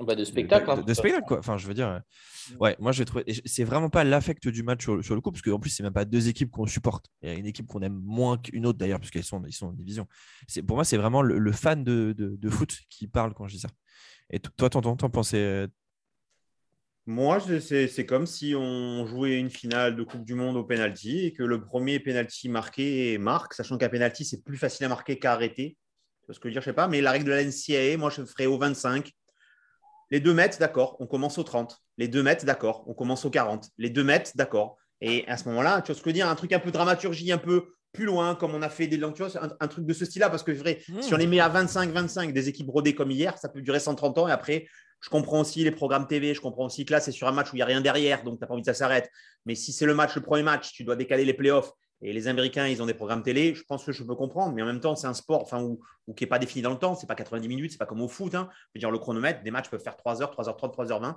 bah, 0.05 0.15
de 0.15 0.25
spectacle. 0.25 0.67
De, 0.67 0.91
hein. 0.91 0.95
spectacle, 0.95 1.27
quoi. 1.27 1.39
Enfin, 1.39 1.59
je 1.59 1.67
veux 1.67 1.75
dire, 1.75 1.89
euh, 1.89 2.57
ouais, 2.59 2.77
moi, 2.81 2.93
j'ai 2.93 3.05
trouvé. 3.05 3.25
C'est 3.45 3.65
vraiment 3.65 3.91
pas 3.91 4.05
l'affect 4.05 4.49
du 4.49 4.63
match 4.63 4.85
sur, 4.85 5.15
le 5.15 5.21
coup, 5.21 5.31
parce 5.31 5.43
qu'en 5.43 5.59
plus, 5.59 5.71
c'est 5.71 5.83
même 5.83 5.93
pas 5.93 6.05
deux 6.05 6.29
équipes 6.29 6.51
qu'on 6.51 6.67
supporte. 6.67 7.07
Il 7.23 7.29
y 7.29 7.33
a 7.33 7.35
une 7.35 7.47
équipe 7.47 7.67
qu'on 7.67 7.81
aime 7.83 8.01
moins 8.05 8.39
qu'une 8.39 8.67
autre, 8.67 8.79
d'ailleurs, 8.79 8.99
puisqu'elles 8.99 9.25
sont, 9.25 9.43
ils 9.47 9.53
sont 9.53 9.69
en 9.69 9.73
division. 9.73 10.07
Pour 10.67 10.77
moi, 10.77 10.85
c'est 10.85 10.97
vraiment 10.97 11.23
le, 11.23 11.53
fan 11.53 11.85
de, 11.85 12.15
de, 12.17 12.51
foot 12.51 12.77
qui 12.89 13.07
parle 13.07 13.35
quand 13.35 13.47
je 13.47 13.55
dis 13.55 13.61
ça. 13.61 13.69
Et 14.33 14.40
toi, 14.40 14.71
t'en 14.71 14.97
pensais. 14.97 15.38
Euh, 15.38 15.66
moi, 17.07 17.38
c'est 17.40 18.07
comme 18.07 18.27
si 18.27 18.55
on 18.57 19.07
jouait 19.07 19.38
une 19.38 19.51
finale 19.51 19.97
de 19.97 20.03
Coupe 20.03 20.25
du 20.25 20.35
Monde 20.35 20.57
au 20.57 20.64
penalty 20.64 21.27
et 21.27 21.33
que 21.33 21.42
le 21.42 21.61
premier 21.61 22.01
penalty 22.01 22.49
marqué 22.49 23.18
marque, 23.18 23.55
sachant 23.55 23.77
qu'un 23.77 23.88
penalty, 23.88 24.25
c'est 24.25 24.42
plus 24.42 24.57
facile 24.57 24.87
à 24.87 24.88
marquer 24.88 25.18
qu'à 25.18 25.33
arrêter. 25.33 25.77
ce 26.31 26.38
que 26.38 26.45
je 26.45 26.49
veux 26.49 26.53
dire, 26.53 26.62
je 26.62 26.66
sais 26.66 26.73
pas, 26.73 26.88
mais 26.88 27.01
la 27.01 27.11
règle 27.11 27.27
de 27.27 27.31
la 27.31 27.45
NCAA, 27.45 27.99
moi, 27.99 28.11
je 28.11 28.25
ferais 28.25 28.47
au 28.47 28.57
25 28.57 29.12
les 30.12 30.21
2 30.21 30.35
mètres, 30.35 30.59
d'accord, 30.59 30.97
on 31.01 31.07
commence 31.07 31.38
au 31.38 31.42
30. 31.42 31.83
Les 31.97 32.07
2 32.07 32.23
mètres, 32.23 32.45
d'accord, 32.45 32.85
on 32.87 32.92
commence 32.92 33.25
au 33.25 33.31
40. 33.31 33.71
Les 33.79 33.88
2 33.88 34.05
mètres, 34.05 34.33
d'accord. 34.35 34.77
Et 35.01 35.27
à 35.27 35.38
ce 35.38 35.49
moment-là, 35.49 35.81
tu 35.81 35.87
vois 35.87 35.95
ce 35.95 36.01
que 36.01 36.05
je 36.05 36.09
veux 36.11 36.12
dire? 36.12 36.29
Un 36.29 36.35
truc 36.35 36.53
un 36.53 36.59
peu 36.59 36.71
dramaturgie, 36.71 37.33
un 37.33 37.38
peu 37.38 37.73
plus 37.93 38.05
loin, 38.05 38.35
comme 38.35 38.55
on 38.55 38.63
a 38.63 38.69
fait 38.69 38.87
des 38.87 38.97
vois, 38.97 39.29
un, 39.61 39.69
truc 39.69 39.85
de 39.85 39.93
ce 39.93 40.05
style-là. 40.05 40.31
Parce 40.31 40.43
que 40.43 40.53
vrai, 40.53 40.81
mmh. 40.89 41.03
si 41.03 41.15
on 41.15 41.17
les 41.17 41.27
met 41.27 41.41
à 41.41 41.49
25-25, 41.49 42.33
des 42.33 42.49
équipes 42.49 42.71
rodées 42.71 42.95
comme 42.95 43.11
hier, 43.11 43.37
ça 43.39 43.49
peut 43.49 43.61
durer 43.61 43.81
130 43.81 44.19
ans. 44.19 44.29
Et 44.29 44.33
après, 44.33 44.67
je 45.01 45.11
comprends 45.11 45.41
aussi 45.41 45.65
les 45.65 45.73
programmes 45.73 46.07
TV, 46.07 46.33
je 46.33 46.41
comprends 46.41 46.67
aussi 46.67 46.85
que 46.85 46.93
là, 46.93 47.01
c'est 47.01 47.13
sur 47.13 47.27
un 47.27 47.33
match 47.33 47.53
où 47.53 47.57
il 47.57 47.59
n'y 47.59 47.63
a 47.63 47.67
rien 47.67 47.81
derrière, 47.81 48.23
donc 48.23 48.39
tu 48.39 48.41
n'as 48.41 48.47
pas 48.47 48.55
envie 48.55 48.63
que 48.63 48.67
ça 48.67 48.75
s'arrête. 48.75 49.11
Mais 49.45 49.55
si 49.55 49.73
c'est 49.73 49.87
le 49.87 49.95
match, 49.95 50.15
le 50.15 50.23
premier 50.23 50.45
match, 50.45 50.73
tu 50.73 50.85
dois 50.85 50.97
décaler 50.97 51.25
les 51.25 51.35
playoffs 51.35 51.73
et 52.03 52.13
les 52.13 52.27
Américains, 52.27 52.67
ils 52.67 52.83
ont 52.83 52.87
des 52.87 52.95
programmes 52.95 53.23
télé. 53.23 53.55
Je 53.55 53.63
pense 53.63 53.85
que 53.85 53.93
je 53.93 54.03
peux 54.03 54.17
comprendre, 54.17 54.55
mais 54.55 54.63
en 54.63 54.67
même 54.67 54.81
temps, 54.81 54.97
c'est 54.97 55.07
un 55.07 55.15
sport 55.15 55.43
enfin, 55.43 55.63
où, 55.63 55.81
qui 56.15 56.25
n'est 56.25 56.29
pas 56.29 56.41
défini 56.41 56.63
dans 56.63 56.73
le 56.73 56.79
temps. 56.79 56.97
Ce 56.97 57.03
n'est 57.03 57.07
pas 57.07 57.15
90 57.15 57.49
minutes, 57.49 57.71
ce 57.71 57.75
n'est 57.77 57.79
pas 57.79 57.87
comme 57.87 58.03
au 58.03 58.09
foot. 58.09 58.35
Hein. 58.35 58.49
Je 58.53 58.71
veux 58.75 58.81
dire, 58.81 58.91
le 58.91 58.99
chronomètre, 58.99 59.43
des 59.43 59.53
matchs 59.53 59.71
peuvent 59.71 59.83
faire 59.83 59.97
3 59.97 60.21
h 60.21 60.35
3h30, 60.35 60.75
3h20. 60.75 61.17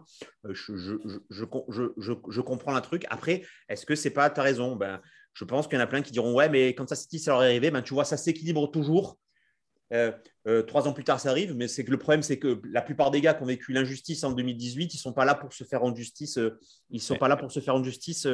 je, 1.30 2.42
comprends 2.42 2.74
le 2.74 2.82
truc. 2.82 3.06
Après, 3.10 3.44
est-ce 3.68 3.86
que 3.86 3.96
c'est 3.96 4.12
pas, 4.12 4.30
tu 4.30 4.40
as 4.40 4.44
raison? 4.44 4.76
Ben, 4.76 5.02
Je 5.36 5.44
pense 5.44 5.68
qu'il 5.68 5.78
y 5.78 5.82
en 5.82 5.84
a 5.84 5.88
plein 5.88 6.02
qui 6.02 6.12
diront 6.12 6.34
Ouais, 6.34 6.50
mais 6.50 6.70
quand 6.70 6.88
ça 6.88 6.96
City, 6.96 7.20
ça 7.20 7.32
leur 7.32 7.44
est 7.44 7.48
arrivé, 7.48 7.70
ben, 7.70 7.82
tu 7.82 7.94
vois, 7.94 8.06
ça 8.06 8.18
s'équilibre 8.18 8.72
toujours. 8.72 9.20
Euh, 9.94 10.12
euh, 10.48 10.64
trois 10.64 10.88
ans 10.88 10.94
plus 10.94 11.04
tard, 11.04 11.20
ça 11.20 11.30
arrive, 11.30 11.54
mais 11.54 11.68
c'est 11.68 11.86
que 11.86 11.92
le 11.92 11.98
problème, 11.98 12.24
c'est 12.24 12.40
que 12.40 12.62
la 12.66 12.82
plupart 12.82 13.12
des 13.12 13.22
gars 13.22 13.34
qui 13.34 13.44
ont 13.44 13.46
vécu 13.46 13.74
l'injustice 13.74 14.24
en 14.24 14.32
2018, 14.32 14.94
ils 14.94 14.98
ne 14.98 15.00
sont 15.00 15.14
pas 15.14 15.26
là 15.26 15.36
pour 15.36 15.54
se 15.54 15.64
faire 15.66 15.84
en 15.84 15.94
justice. 15.94 16.38
Euh, 16.38 16.58
ils 16.90 17.02
sont 17.02 17.18
pas 17.18 17.28
là 17.28 17.36
pour 17.36 17.52
se 17.52 17.60
faire 17.60 17.76
en 17.76 17.84
justice 17.84 18.28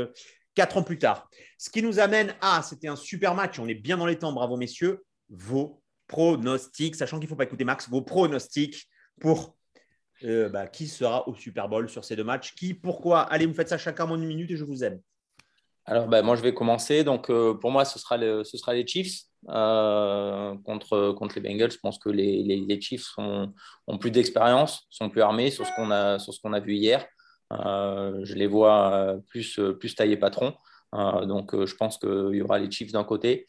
quatre 0.54 0.78
ans 0.78 0.84
plus 0.84 1.00
tard. 1.00 1.30
Ce 1.58 1.70
qui 1.72 1.82
nous 1.82 2.00
amène 2.00 2.36
à, 2.40 2.62
c'était 2.62 2.88
un 2.88 2.96
super 2.96 3.34
match, 3.34 3.58
on 3.58 3.68
est 3.68 3.76
bien 3.76 3.98
dans 3.98 4.06
les 4.06 4.18
temps, 4.18 4.32
bravo 4.32 4.56
messieurs, 4.56 5.04
vos 5.30 5.82
pronostics, 6.08 6.96
sachant 6.96 7.18
qu'il 7.18 7.26
ne 7.26 7.30
faut 7.30 7.36
pas 7.36 7.46
écouter 7.46 7.64
Max, 7.64 7.90
vos 7.90 8.02
pronostics 8.02 8.88
pour 9.20 9.58
bah, 10.22 10.68
qui 10.68 10.88
sera 10.88 11.28
au 11.28 11.34
Super 11.34 11.68
Bowl 11.68 11.90
sur 11.90 12.06
ces 12.06 12.16
deux 12.16 12.24
matchs, 12.24 12.54
qui, 12.54 12.76
pourquoi. 12.76 13.22
Allez, 13.22 13.48
vous 13.48 13.56
faites 13.56 13.70
ça 13.70 13.80
chacun 13.80 14.06
en 14.06 14.22
une 14.22 14.28
minute 14.28 14.52
et 14.52 14.58
je 14.58 14.64
vous 14.64 14.84
aime. 14.84 15.02
Alors, 15.86 16.08
bah, 16.08 16.22
moi, 16.22 16.36
je 16.36 16.42
vais 16.42 16.54
commencer. 16.54 17.04
Donc, 17.04 17.30
euh, 17.30 17.54
pour 17.54 17.72
moi, 17.72 17.86
ce 17.86 18.00
sera, 18.00 18.18
ce 18.20 18.58
sera 18.58 18.74
les 18.74 18.86
Chiefs 18.86 19.24
euh, 19.50 20.56
contre, 20.64 21.14
contre 21.14 21.36
les 21.36 21.42
Bengals. 21.42 21.72
Je 21.72 21.80
pense 21.80 21.98
que 21.98 22.10
les, 22.10 22.44
les, 22.44 22.82
Chiefs 22.82 23.18
ont 23.18 23.98
plus 24.00 24.12
d'expérience, 24.12 24.86
sont 24.90 25.10
plus 25.10 25.22
armés 25.22 25.50
sur 25.52 25.66
ce 25.66 25.72
qu'on 25.76 25.92
a, 25.92 26.20
sur 26.20 26.34
a 26.54 26.60
vu 26.60 26.76
hier. 26.76 27.06
Euh, 27.52 28.20
je 28.24 28.36
les 28.36 28.48
vois 28.48 29.16
plus, 29.30 29.60
plus 29.80 29.96
taillés 29.96 30.18
patron. 30.18 30.54
Donc, 30.94 31.56
je 31.66 31.76
pense 31.76 31.98
qu'il 31.98 32.36
y 32.36 32.42
aura 32.42 32.60
les 32.60 32.70
Chiefs 32.70 32.92
d'un 32.92 33.04
côté. 33.04 33.46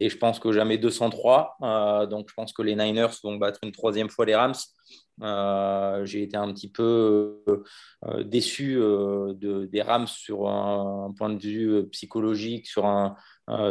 et 0.00 0.08
je 0.08 0.16
pense 0.16 0.38
que 0.38 0.52
jamais 0.52 0.78
203. 0.78 2.06
donc, 2.08 2.28
je 2.28 2.34
pense 2.34 2.52
que 2.52 2.62
les 2.62 2.76
Niners 2.76 3.10
vont 3.22 3.36
battre 3.36 3.60
une 3.62 3.72
troisième 3.72 4.08
fois 4.08 4.26
les 4.26 4.36
Rams. 4.36 4.54
J'ai 6.04 6.22
été 6.22 6.36
un 6.36 6.52
petit 6.52 6.70
peu 6.70 7.42
déçu 8.24 8.74
de, 8.76 9.66
des 9.66 9.82
Rams 9.82 10.06
sur 10.06 10.48
un, 10.48 11.12
point 11.16 11.30
de 11.30 11.40
vue 11.40 11.88
psychologique, 11.88 12.68
sur, 12.68 12.86
un, 12.86 13.16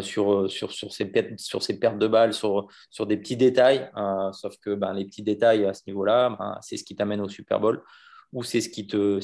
sur, 0.02 0.52
sur, 0.52 0.72
sur, 0.72 0.92
ces 0.92 1.12
sur 1.38 1.64
ces 1.64 1.80
pertes 1.80 2.00
de 2.00 2.08
balles, 2.08 2.34
sur, 2.34 2.68
sur 2.90 3.06
des 3.06 3.18
petits 3.18 3.38
détails. 3.38 3.90
sauf 4.34 4.58
que 4.58 4.76
ben, 4.76 4.94
les 4.94 5.06
petits 5.06 5.24
détails 5.24 5.66
à 5.66 5.74
ce 5.74 5.84
niveau-là, 5.88 6.36
ben, 6.38 6.58
c'est 6.62 6.78
ce 6.78 6.84
qui 6.84 6.96
t'amène 6.96 7.22
au 7.22 7.30
Super 7.30 7.60
Bowl 7.60 7.82
ou 8.36 8.44
c'est 8.44 8.62
ce 8.62 8.70
qui 8.70 8.86
te, 8.86 9.20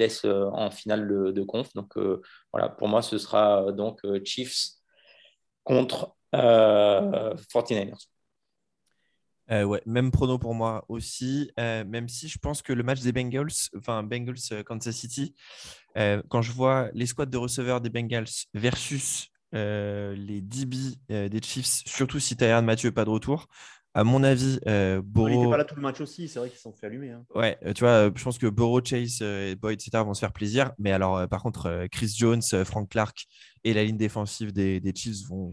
laisse 0.00 0.24
euh, 0.24 0.46
en 0.46 0.70
finale 0.70 1.06
de, 1.06 1.42
conf. 1.42 1.72
Donc 1.74 1.96
euh, 1.98 2.22
voilà, 2.50 2.70
pour 2.70 2.88
moi, 2.88 3.02
ce 3.02 3.18
sera 3.18 3.66
euh, 3.66 3.72
donc 3.72 4.00
Chiefs 4.24 4.70
contre 5.62 6.16
49ers. 6.32 8.08
ouais, 9.50 9.82
même 9.86 10.10
prono 10.10 10.38
pour 10.38 10.54
moi 10.54 10.84
aussi, 10.88 11.52
même 11.58 12.08
si 12.08 12.26
je 12.26 12.38
pense 12.38 12.62
que 12.62 12.72
le 12.72 12.82
match 12.82 13.02
des 13.02 13.12
Bengals, 13.12 13.52
enfin 13.76 14.02
Bengals 14.02 14.64
Kansas 14.64 14.96
City, 14.96 15.34
quand 15.94 16.42
je 16.42 16.50
vois 16.50 16.88
les 16.92 17.06
squads 17.06 17.26
de 17.26 17.38
receveurs 17.38 17.80
des 17.80 17.90
Bengals 17.90 18.26
versus 18.52 19.30
les 19.54 20.40
DB 20.40 20.76
des 21.08 21.40
Chiefs, 21.42 21.82
surtout 21.86 22.20
si 22.20 22.36
Tyron 22.36 22.62
Mathieu 22.62 22.92
pas 22.92 23.04
de 23.04 23.10
retour, 23.10 23.48
à 23.96 24.02
mon 24.02 24.24
avis, 24.24 24.58
euh, 24.66 25.00
Il 25.16 25.22
n'était 25.22 25.50
pas 25.50 25.56
là 25.56 25.64
tout 25.64 25.76
le 25.76 25.82
match 25.82 26.00
aussi, 26.00 26.26
c'est 26.26 26.40
vrai 26.40 26.50
qu'ils 26.50 26.58
sont 26.58 26.72
fait 26.72 26.86
allumer. 26.86 27.12
Hein. 27.12 27.24
Ouais, 27.32 27.56
euh, 27.64 27.72
tu 27.72 27.84
vois, 27.84 27.90
euh, 27.90 28.10
je 28.12 28.24
pense 28.24 28.38
que 28.38 28.48
Burrow, 28.48 28.84
Chase, 28.84 29.22
et 29.22 29.54
Boyd, 29.54 29.80
etc. 29.80 30.02
vont 30.02 30.14
se 30.14 30.18
faire 30.20 30.32
plaisir. 30.32 30.72
Mais 30.78 30.90
alors, 30.90 31.28
par 31.28 31.44
contre, 31.44 31.86
Chris 31.92 32.12
Jones, 32.16 32.42
Frank 32.64 32.90
Clark 32.90 33.26
et 33.62 33.72
la 33.72 33.84
ligne 33.84 33.96
défensive 33.96 34.52
des, 34.52 34.80
des 34.80 34.92
Chiefs 34.92 35.28
vont, 35.28 35.50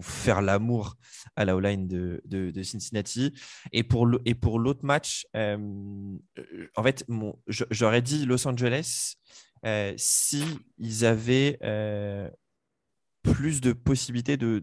faire 0.00 0.42
l'amour 0.42 0.96
à 1.36 1.44
la 1.44 1.58
line 1.60 1.86
de, 1.86 2.20
de, 2.24 2.62
Cincinnati. 2.64 3.32
Et 3.72 3.84
pour 3.84 4.06
l'autre 4.06 4.84
match, 4.84 5.24
en 5.34 6.82
fait, 6.82 7.06
j'aurais 7.46 8.02
dit 8.02 8.26
Los 8.26 8.48
Angeles 8.48 9.14
si 9.96 10.44
ils 10.78 11.04
avaient 11.06 11.60
plus 13.22 13.60
de 13.60 13.72
possibilités 13.72 14.36
de, 14.36 14.62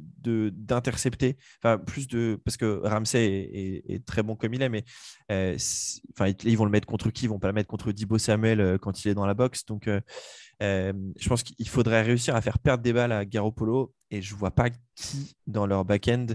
d'intercepter, 0.49 1.37
enfin 1.61 1.77
plus 1.77 2.07
de 2.07 2.39
parce 2.43 2.57
que 2.57 2.81
Ramsey 2.83 3.83
est, 3.87 4.05
très 4.05 4.23
bon 4.23 4.35
comme 4.35 4.53
il 4.53 4.61
est, 4.61 4.69
mais 4.69 4.83
euh, 5.31 5.57
enfin 6.13 6.31
ils 6.43 6.57
vont 6.57 6.65
le 6.65 6.71
mettre 6.71 6.87
contre 6.87 7.11
qui? 7.11 7.25
Ils 7.25 7.29
vont 7.29 7.39
pas 7.39 7.47
le 7.47 7.53
mettre 7.53 7.67
contre 7.67 7.91
Dibo 7.91 8.17
Samuel 8.17 8.59
euh, 8.59 8.77
quand 8.77 9.03
il 9.03 9.09
est 9.09 9.13
dans 9.13 9.25
la 9.25 9.33
boxe. 9.33 9.65
Donc 9.65 9.89
euh, 10.63 10.93
je 11.17 11.29
pense 11.29 11.43
qu'il 11.43 11.67
faudrait 11.69 12.01
réussir 12.01 12.35
à 12.35 12.41
faire 12.41 12.59
perdre 12.59 12.83
des 12.83 12.93
balles 12.93 13.11
à 13.11 13.25
Garoppolo 13.25 13.93
et 14.09 14.21
je 14.21 14.35
vois 14.35 14.51
pas 14.51 14.69
qui 14.95 15.35
dans 15.45 15.67
leur 15.67 15.85
back-end 15.85 16.27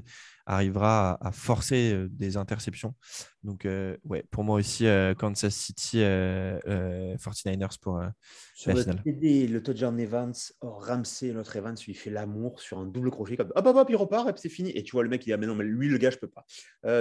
arrivera 0.46 1.18
à, 1.20 1.32
forcer 1.32 1.92
euh, 1.92 2.08
des 2.10 2.36
interceptions. 2.36 2.94
Donc, 3.42 3.64
euh, 3.64 3.96
ouais, 4.04 4.24
pour 4.30 4.44
moi 4.44 4.56
aussi, 4.56 4.86
euh, 4.86 5.14
Kansas 5.14 5.54
City 5.54 5.98
49ers 5.98 7.78
pour 7.80 8.00
sur 8.54 8.74
le 8.74 8.84
TD, 8.84 9.48
le 9.48 9.62
touchdown 9.62 9.98
Evans, 9.98 10.34
oh, 10.60 10.70
Ramsey, 10.70 11.32
notre 11.32 11.56
Evans, 11.56 11.76
lui 11.86 11.94
fait 11.94 12.10
l'amour 12.10 12.60
sur 12.60 12.78
un 12.78 12.86
double 12.86 13.10
crochet 13.10 13.36
comme 13.36 13.52
hop, 13.54 13.66
hop, 13.66 13.76
hop, 13.76 13.86
il 13.90 13.96
repart 13.96 14.28
et 14.28 14.32
c'est 14.36 14.48
fini. 14.48 14.70
Et 14.76 14.82
tu 14.82 14.92
vois 14.92 15.02
le 15.02 15.08
mec, 15.08 15.22
il 15.22 15.26
dit 15.26 15.32
ah, 15.32 15.36
mais 15.36 15.46
non, 15.46 15.54
mais 15.54 15.64
lui, 15.64 15.88
le 15.88 15.98
gars, 15.98 16.10
je 16.10 16.18
peux 16.18 16.28
pas. 16.28 16.44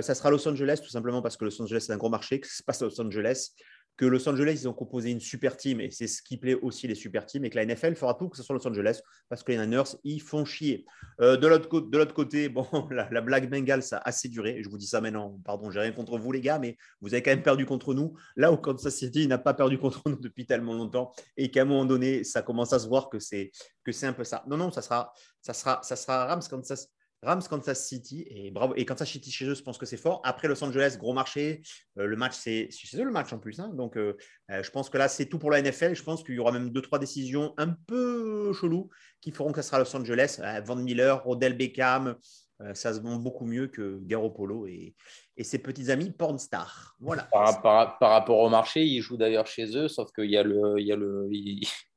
ça 0.01 0.15
sera 0.15 0.31
Los 0.31 0.47
Angeles, 0.47 0.79
tout 0.83 0.89
simplement 0.89 1.21
parce 1.21 1.37
que 1.37 1.45
Los 1.45 1.61
Angeles, 1.61 1.83
c'est 1.87 1.93
un 1.93 1.97
gros 1.97 2.09
marché, 2.09 2.39
que 2.39 2.47
se 2.47 2.63
passe 2.63 2.81
à 2.81 2.85
Los 2.85 2.99
Angeles 3.01 3.51
que 3.97 4.05
Los 4.05 4.27
Angeles, 4.27 4.59
ils 4.61 4.67
ont 4.67 4.73
composé 4.73 5.11
une 5.11 5.19
super 5.19 5.57
team 5.57 5.79
et 5.79 5.91
c'est 5.91 6.07
ce 6.07 6.21
qui 6.23 6.37
plaît 6.37 6.55
aussi 6.55 6.87
les 6.87 6.95
super 6.95 7.25
teams 7.25 7.45
et 7.45 7.49
que 7.49 7.55
la 7.55 7.65
NFL 7.65 7.95
fera 7.95 8.13
tout 8.13 8.29
que 8.29 8.37
ce 8.37 8.43
soit 8.43 8.55
Los 8.55 8.67
Angeles 8.67 9.01
parce 9.29 9.43
que 9.43 9.51
les 9.51 9.57
Niners, 9.57 9.95
ils 10.03 10.21
font 10.21 10.45
chier. 10.45 10.85
Euh, 11.19 11.37
de 11.37 11.47
l'autre 11.47 12.13
côté, 12.13 12.49
bon, 12.49 12.65
la, 12.89 13.21
blague 13.21 13.49
Bengal, 13.49 13.83
ça 13.83 13.97
a 13.97 14.09
assez 14.09 14.29
duré. 14.29 14.61
Je 14.63 14.69
vous 14.69 14.77
dis 14.77 14.87
ça 14.87 15.01
maintenant, 15.01 15.39
pardon, 15.45 15.69
j'ai 15.71 15.79
rien 15.79 15.91
contre 15.91 16.17
vous 16.17 16.31
les 16.31 16.41
gars, 16.41 16.59
mais 16.59 16.77
vous 17.01 17.13
avez 17.13 17.21
quand 17.21 17.31
même 17.31 17.43
perdu 17.43 17.65
contre 17.65 17.93
nous. 17.93 18.13
Là 18.35 18.51
où 18.51 18.57
Kansas 18.57 18.95
City 18.95 19.27
n'a 19.27 19.37
pas 19.37 19.53
perdu 19.53 19.77
contre 19.77 20.01
nous 20.07 20.19
depuis 20.19 20.45
tellement 20.45 20.73
longtemps 20.73 21.11
et 21.37 21.51
qu'à 21.51 21.61
un 21.61 21.65
moment 21.65 21.85
donné, 21.85 22.23
ça 22.23 22.41
commence 22.41 22.73
à 22.73 22.79
se 22.79 22.87
voir 22.87 23.09
que 23.09 23.19
c'est 23.19 23.51
que 23.83 23.91
c'est 23.91 24.07
un 24.07 24.13
peu 24.13 24.23
ça. 24.23 24.43
Non, 24.47 24.57
non, 24.57 24.71
ça 24.71 24.81
sera, 24.81 25.13
ça 25.41 25.53
sera, 25.53 25.81
ça 25.83 25.95
sera 25.95 26.25
Rams 26.25 26.43
Kansas. 26.49 26.87
Rams, 27.23 27.43
Kansas 27.47 27.87
City. 27.87 28.25
Et 28.29 28.51
bravo. 28.51 28.73
Et 28.75 28.85
Kansas 28.85 29.09
City 29.09 29.31
chez 29.31 29.45
eux, 29.45 29.55
je 29.55 29.61
pense 29.61 29.77
que 29.77 29.85
c'est 29.85 29.97
fort. 29.97 30.21
Après 30.23 30.47
Los 30.47 30.63
Angeles, 30.63 30.95
gros 30.97 31.13
marché. 31.13 31.61
Euh, 31.97 32.05
le 32.05 32.15
match, 32.15 32.33
c'est 32.35 32.69
chez 32.71 32.99
eux 32.99 33.03
le 33.03 33.11
match 33.11 33.31
en 33.33 33.39
plus. 33.39 33.59
Hein. 33.59 33.69
Donc, 33.73 33.97
euh, 33.97 34.17
euh, 34.49 34.63
je 34.63 34.71
pense 34.71 34.89
que 34.89 34.97
là, 34.97 35.07
c'est 35.07 35.27
tout 35.27 35.39
pour 35.39 35.51
la 35.51 35.61
NFL. 35.61 35.93
Je 35.93 36.03
pense 36.03 36.23
qu'il 36.23 36.35
y 36.35 36.39
aura 36.39 36.51
même 36.51 36.71
deux, 36.71 36.81
trois 36.81 36.99
décisions 36.99 37.53
un 37.57 37.75
peu 37.87 38.53
cheloues 38.53 38.89
qui 39.21 39.31
feront 39.31 39.51
que 39.51 39.61
sera 39.61 39.79
Los 39.79 39.95
Angeles. 39.95 40.41
Van 40.65 40.75
Miller, 40.75 41.27
Odell 41.27 41.55
Beckham. 41.55 42.15
ça 42.73 42.93
se 42.93 42.99
vend 42.99 43.17
beaucoup 43.17 43.45
mieux 43.45 43.67
que 43.67 43.99
Garoppolo 44.03 44.65
et, 44.67 44.95
et 45.37 45.43
ses 45.43 45.59
petits 45.59 45.91
amis 45.91 46.11
pornstar. 46.11 46.95
Voilà. 46.99 47.23
Par, 47.31 47.99
rapport 47.99 48.39
au 48.39 48.49
marché, 48.49 48.83
ils 48.83 49.01
jouent 49.01 49.17
d'ailleurs 49.17 49.47
chez 49.47 49.77
eux, 49.77 49.87
sauf 49.87 50.11
qu'il 50.11 50.29
y 50.29 50.37
a 50.37 50.43
le, 50.43 50.79
y 50.79 50.91
a 50.91 50.95
le, 50.95 51.27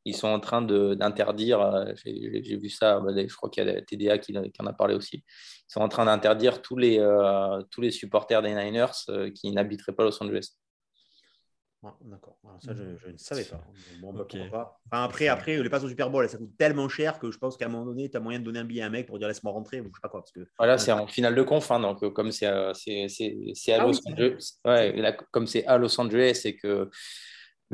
ils 0.04 0.14
sont 0.14 0.28
en 0.28 0.40
train 0.40 0.62
d'interdire, 0.62 1.60
euh, 1.60 1.92
j'ai 2.04 2.56
vu 2.56 2.68
ça, 2.68 3.00
bah, 3.00 3.12
je 3.16 3.34
crois 3.34 3.48
qu'il 3.48 3.66
y 3.66 3.70
a 3.70 3.80
TDA 3.80 4.18
qui, 4.18 4.36
en 4.36 4.66
a 4.66 4.72
parlé 4.72 4.94
aussi, 4.94 5.24
ils 5.26 5.72
sont 5.72 5.80
en 5.80 5.88
train 5.88 6.04
d'interdire 6.04 6.60
tous, 6.60 6.76
les 6.76 6.98
euh, 6.98 7.62
tous 7.70 7.80
les 7.80 7.90
supporters 7.90 8.42
des 8.42 8.54
Niners 8.54 8.86
euh, 9.08 9.30
qui 9.30 9.50
n'habiteraient 9.50 9.92
pas 9.92 10.04
Los 10.04 10.22
Angeles. 10.22 10.56
Ah, 11.86 11.94
d'accord, 12.00 12.38
ça 12.60 12.72
je, 12.74 13.10
ne 13.10 13.16
savais 13.18 13.44
pas. 13.44 13.62
Bah, 14.90 15.04
après, 15.04 15.28
après, 15.28 15.62
les 15.62 15.68
passes 15.68 15.84
au 15.84 15.88
Super 15.88 16.08
Bowl, 16.08 16.26
ça 16.28 16.38
coûte 16.38 16.56
tellement 16.56 16.88
cher 16.88 17.18
que 17.18 17.30
je 17.30 17.36
pense 17.36 17.58
qu'à 17.58 17.66
un 17.66 17.68
moment 17.68 17.84
donné, 17.84 18.10
tu 18.10 18.16
as 18.16 18.20
moyen 18.20 18.38
de 18.38 18.44
donner 18.44 18.60
un 18.60 18.64
billet 18.64 18.80
à 18.80 18.86
un 18.86 18.90
mec 18.90 19.06
pour 19.06 19.18
dire 19.18 19.28
laisse-moi 19.28 19.52
rentrer 19.52 19.80
ou 19.82 19.84
je 19.84 19.88
sais 19.88 20.00
pas 20.02 20.08
quoi. 20.08 20.20
Parce 20.20 20.32
que, 20.32 20.46
voilà, 20.58 20.78
c'est 20.78 20.92
en 20.92 21.06
finale 21.06 21.34
de 21.34 21.42
conf, 21.42 21.70
hein, 21.70 21.80
donc 21.80 22.06
comme 22.14 22.32
c'est 22.32 22.46
à, 22.46 22.72
ah 22.72 23.84
Los 23.84 24.00
Angeles, 24.08 24.54
ouais, 24.64 25.16
comme 25.30 25.46
c'est 25.46 25.66
à 25.66 25.76
Los 25.76 26.00
Angeles 26.00 26.40
et 26.44 26.56
que 26.56 26.90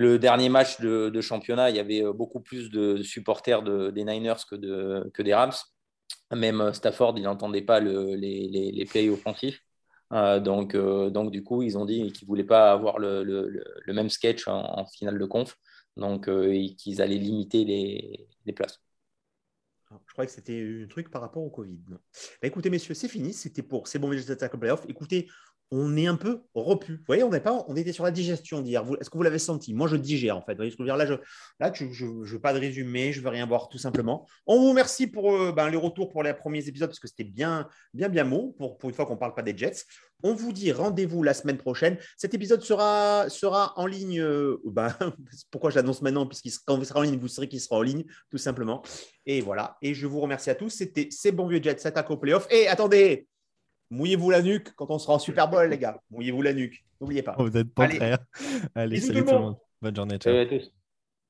le 0.00 0.18
dernier 0.18 0.48
match 0.48 0.80
de, 0.80 1.20
championnat, 1.20 1.68
il 1.68 1.76
y 1.76 1.78
avait 1.78 2.02
euh, 2.02 2.14
beaucoup 2.14 2.40
plus 2.40 2.70
de 2.70 3.02
supporters 3.02 3.62
des 3.62 4.04
Niners 4.04 4.46
que, 4.48 4.54
de, 4.56 5.10
que 5.12 5.22
des 5.22 5.34
Rams. 5.34 5.52
Même 6.34 6.62
euh, 6.62 6.72
Stafford, 6.72 7.12
il 7.18 7.24
n'entendait 7.24 7.60
pas 7.60 7.80
les, 7.80 8.16
les, 8.72 8.84
plays 8.86 9.10
offensifs. 9.10 9.60
Euh, 10.14 10.40
donc, 10.40 10.74
donc, 10.74 11.30
du 11.30 11.44
coup, 11.44 11.62
ils 11.62 11.76
ont 11.76 11.84
dit 11.84 12.12
qu'ils 12.12 12.26
ne 12.26 12.28
voulaient 12.28 12.44
pas 12.44 12.72
avoir 12.72 12.98
le, 12.98 13.62
même 13.88 14.08
sketch 14.08 14.48
en, 14.48 14.86
finale 14.86 15.18
de 15.18 15.26
conf. 15.26 15.54
Donc, 15.98 16.30
qu'ils 16.78 17.02
allaient 17.02 17.18
limiter 17.18 17.64
les, 17.66 18.52
places. 18.54 18.80
Je 19.90 20.12
croyais 20.12 20.28
que 20.28 20.32
c'était 20.32 20.82
un 20.82 20.86
truc 20.88 21.10
par 21.10 21.20
rapport 21.20 21.42
au 21.42 21.50
Covid. 21.50 21.78
Bah, 21.90 21.98
écoutez, 22.44 22.70
messieurs, 22.70 22.94
c'est 22.94 23.08
fini. 23.08 23.34
C'était 23.34 23.62
pour 23.62 23.86
C'est 23.86 23.98
bon, 23.98 24.08
mais 24.08 24.16
je 24.16 24.56
playoff. 24.56 24.86
Écoutez, 24.88 25.28
on 25.70 25.96
est 25.96 26.06
un 26.06 26.16
peu 26.16 26.42
repu. 26.54 26.94
Vous 26.94 27.04
voyez, 27.06 27.22
on 27.22 27.30
pas, 27.30 27.64
on 27.68 27.76
était 27.76 27.92
sur 27.92 28.04
la 28.04 28.10
digestion 28.10 28.60
d'hier. 28.60 28.84
Est-ce 29.00 29.08
que 29.08 29.16
vous 29.16 29.22
l'avez 29.22 29.38
senti? 29.38 29.72
Moi, 29.72 29.86
je 29.86 29.96
digère 29.96 30.36
en 30.36 30.42
fait. 30.42 30.52
Vous 30.52 30.58
voyez 30.58 30.70
ce 30.70 30.76
que 30.76 30.82
je 30.84 30.90
veux 30.90 30.96
dire? 30.96 30.96
Là, 30.96 31.06
je, 31.06 31.14
là, 31.60 31.72
je 31.72 31.84
ne 31.84 32.24
veux 32.24 32.40
pas 32.40 32.52
de 32.52 32.58
résumé, 32.58 33.12
je 33.12 33.20
veux 33.20 33.28
rien 33.28 33.46
voir 33.46 33.68
tout 33.68 33.78
simplement. 33.78 34.26
On 34.46 34.58
vous 34.58 34.70
remercie 34.70 35.06
pour 35.06 35.32
euh, 35.32 35.52
ben, 35.52 35.70
les 35.70 35.76
retours 35.76 36.10
pour 36.10 36.22
les 36.22 36.34
premiers 36.34 36.66
épisodes 36.66 36.88
parce 36.88 36.98
que 36.98 37.06
c'était 37.06 37.24
bien, 37.24 37.68
bien, 37.94 38.08
bien 38.08 38.24
mot 38.24 38.54
pour, 38.58 38.78
pour 38.78 38.90
une 38.90 38.96
fois 38.96 39.06
qu'on 39.06 39.14
ne 39.14 39.18
parle 39.18 39.34
pas 39.34 39.42
des 39.42 39.56
Jets. 39.56 39.84
On 40.22 40.34
vous 40.34 40.52
dit 40.52 40.72
rendez-vous 40.72 41.22
la 41.22 41.34
semaine 41.34 41.56
prochaine. 41.56 41.96
Cet 42.16 42.34
épisode 42.34 42.62
sera, 42.62 43.26
sera 43.28 43.72
en 43.76 43.86
ligne. 43.86 44.20
Euh, 44.20 44.60
ben, 44.64 44.94
pourquoi 45.50 45.70
je 45.70 45.76
l'annonce 45.76 46.02
maintenant 46.02 46.26
Puisqu'il 46.26 46.52
quand 46.64 46.76
vous 46.76 46.84
serez 46.84 46.98
en 46.98 47.02
ligne, 47.02 47.18
vous 47.18 47.28
saurez 47.28 47.48
qu'il 47.48 47.60
sera 47.60 47.76
en 47.76 47.82
ligne, 47.82 48.04
tout 48.28 48.38
simplement. 48.38 48.82
Et 49.24 49.40
voilà. 49.40 49.76
Et 49.82 49.94
je 49.94 50.06
vous 50.06 50.20
remercie 50.20 50.50
à 50.50 50.54
tous. 50.54 50.70
C'était 50.70 51.08
C'est 51.10 51.32
bon 51.32 51.46
vieux 51.46 51.62
Jets, 51.62 51.86
attaque 51.86 52.10
au 52.10 52.16
playoff. 52.16 52.46
Et 52.50 52.66
attendez, 52.66 53.28
Mouillez-vous 53.90 54.30
la 54.30 54.42
nuque 54.42 54.72
quand 54.76 54.90
on 54.90 54.98
sera 54.98 55.14
en 55.14 55.18
Super 55.18 55.48
Bowl, 55.48 55.68
les 55.68 55.78
gars. 55.78 56.00
Mouillez-vous 56.10 56.42
la 56.42 56.52
nuque. 56.52 56.84
N'oubliez 57.00 57.22
pas. 57.22 57.34
Vous 57.38 57.50
n'êtes 57.50 57.74
pas 57.74 57.84
Allez, 57.84 58.16
Allez 58.74 59.00
salut 59.00 59.24
tout 59.24 59.32
le 59.32 59.38
monde. 59.38 59.56
Bonne 59.82 59.96
journée. 59.96 60.18
Ciao. 60.18 60.36
à 60.36 60.46
tous. 60.46 60.72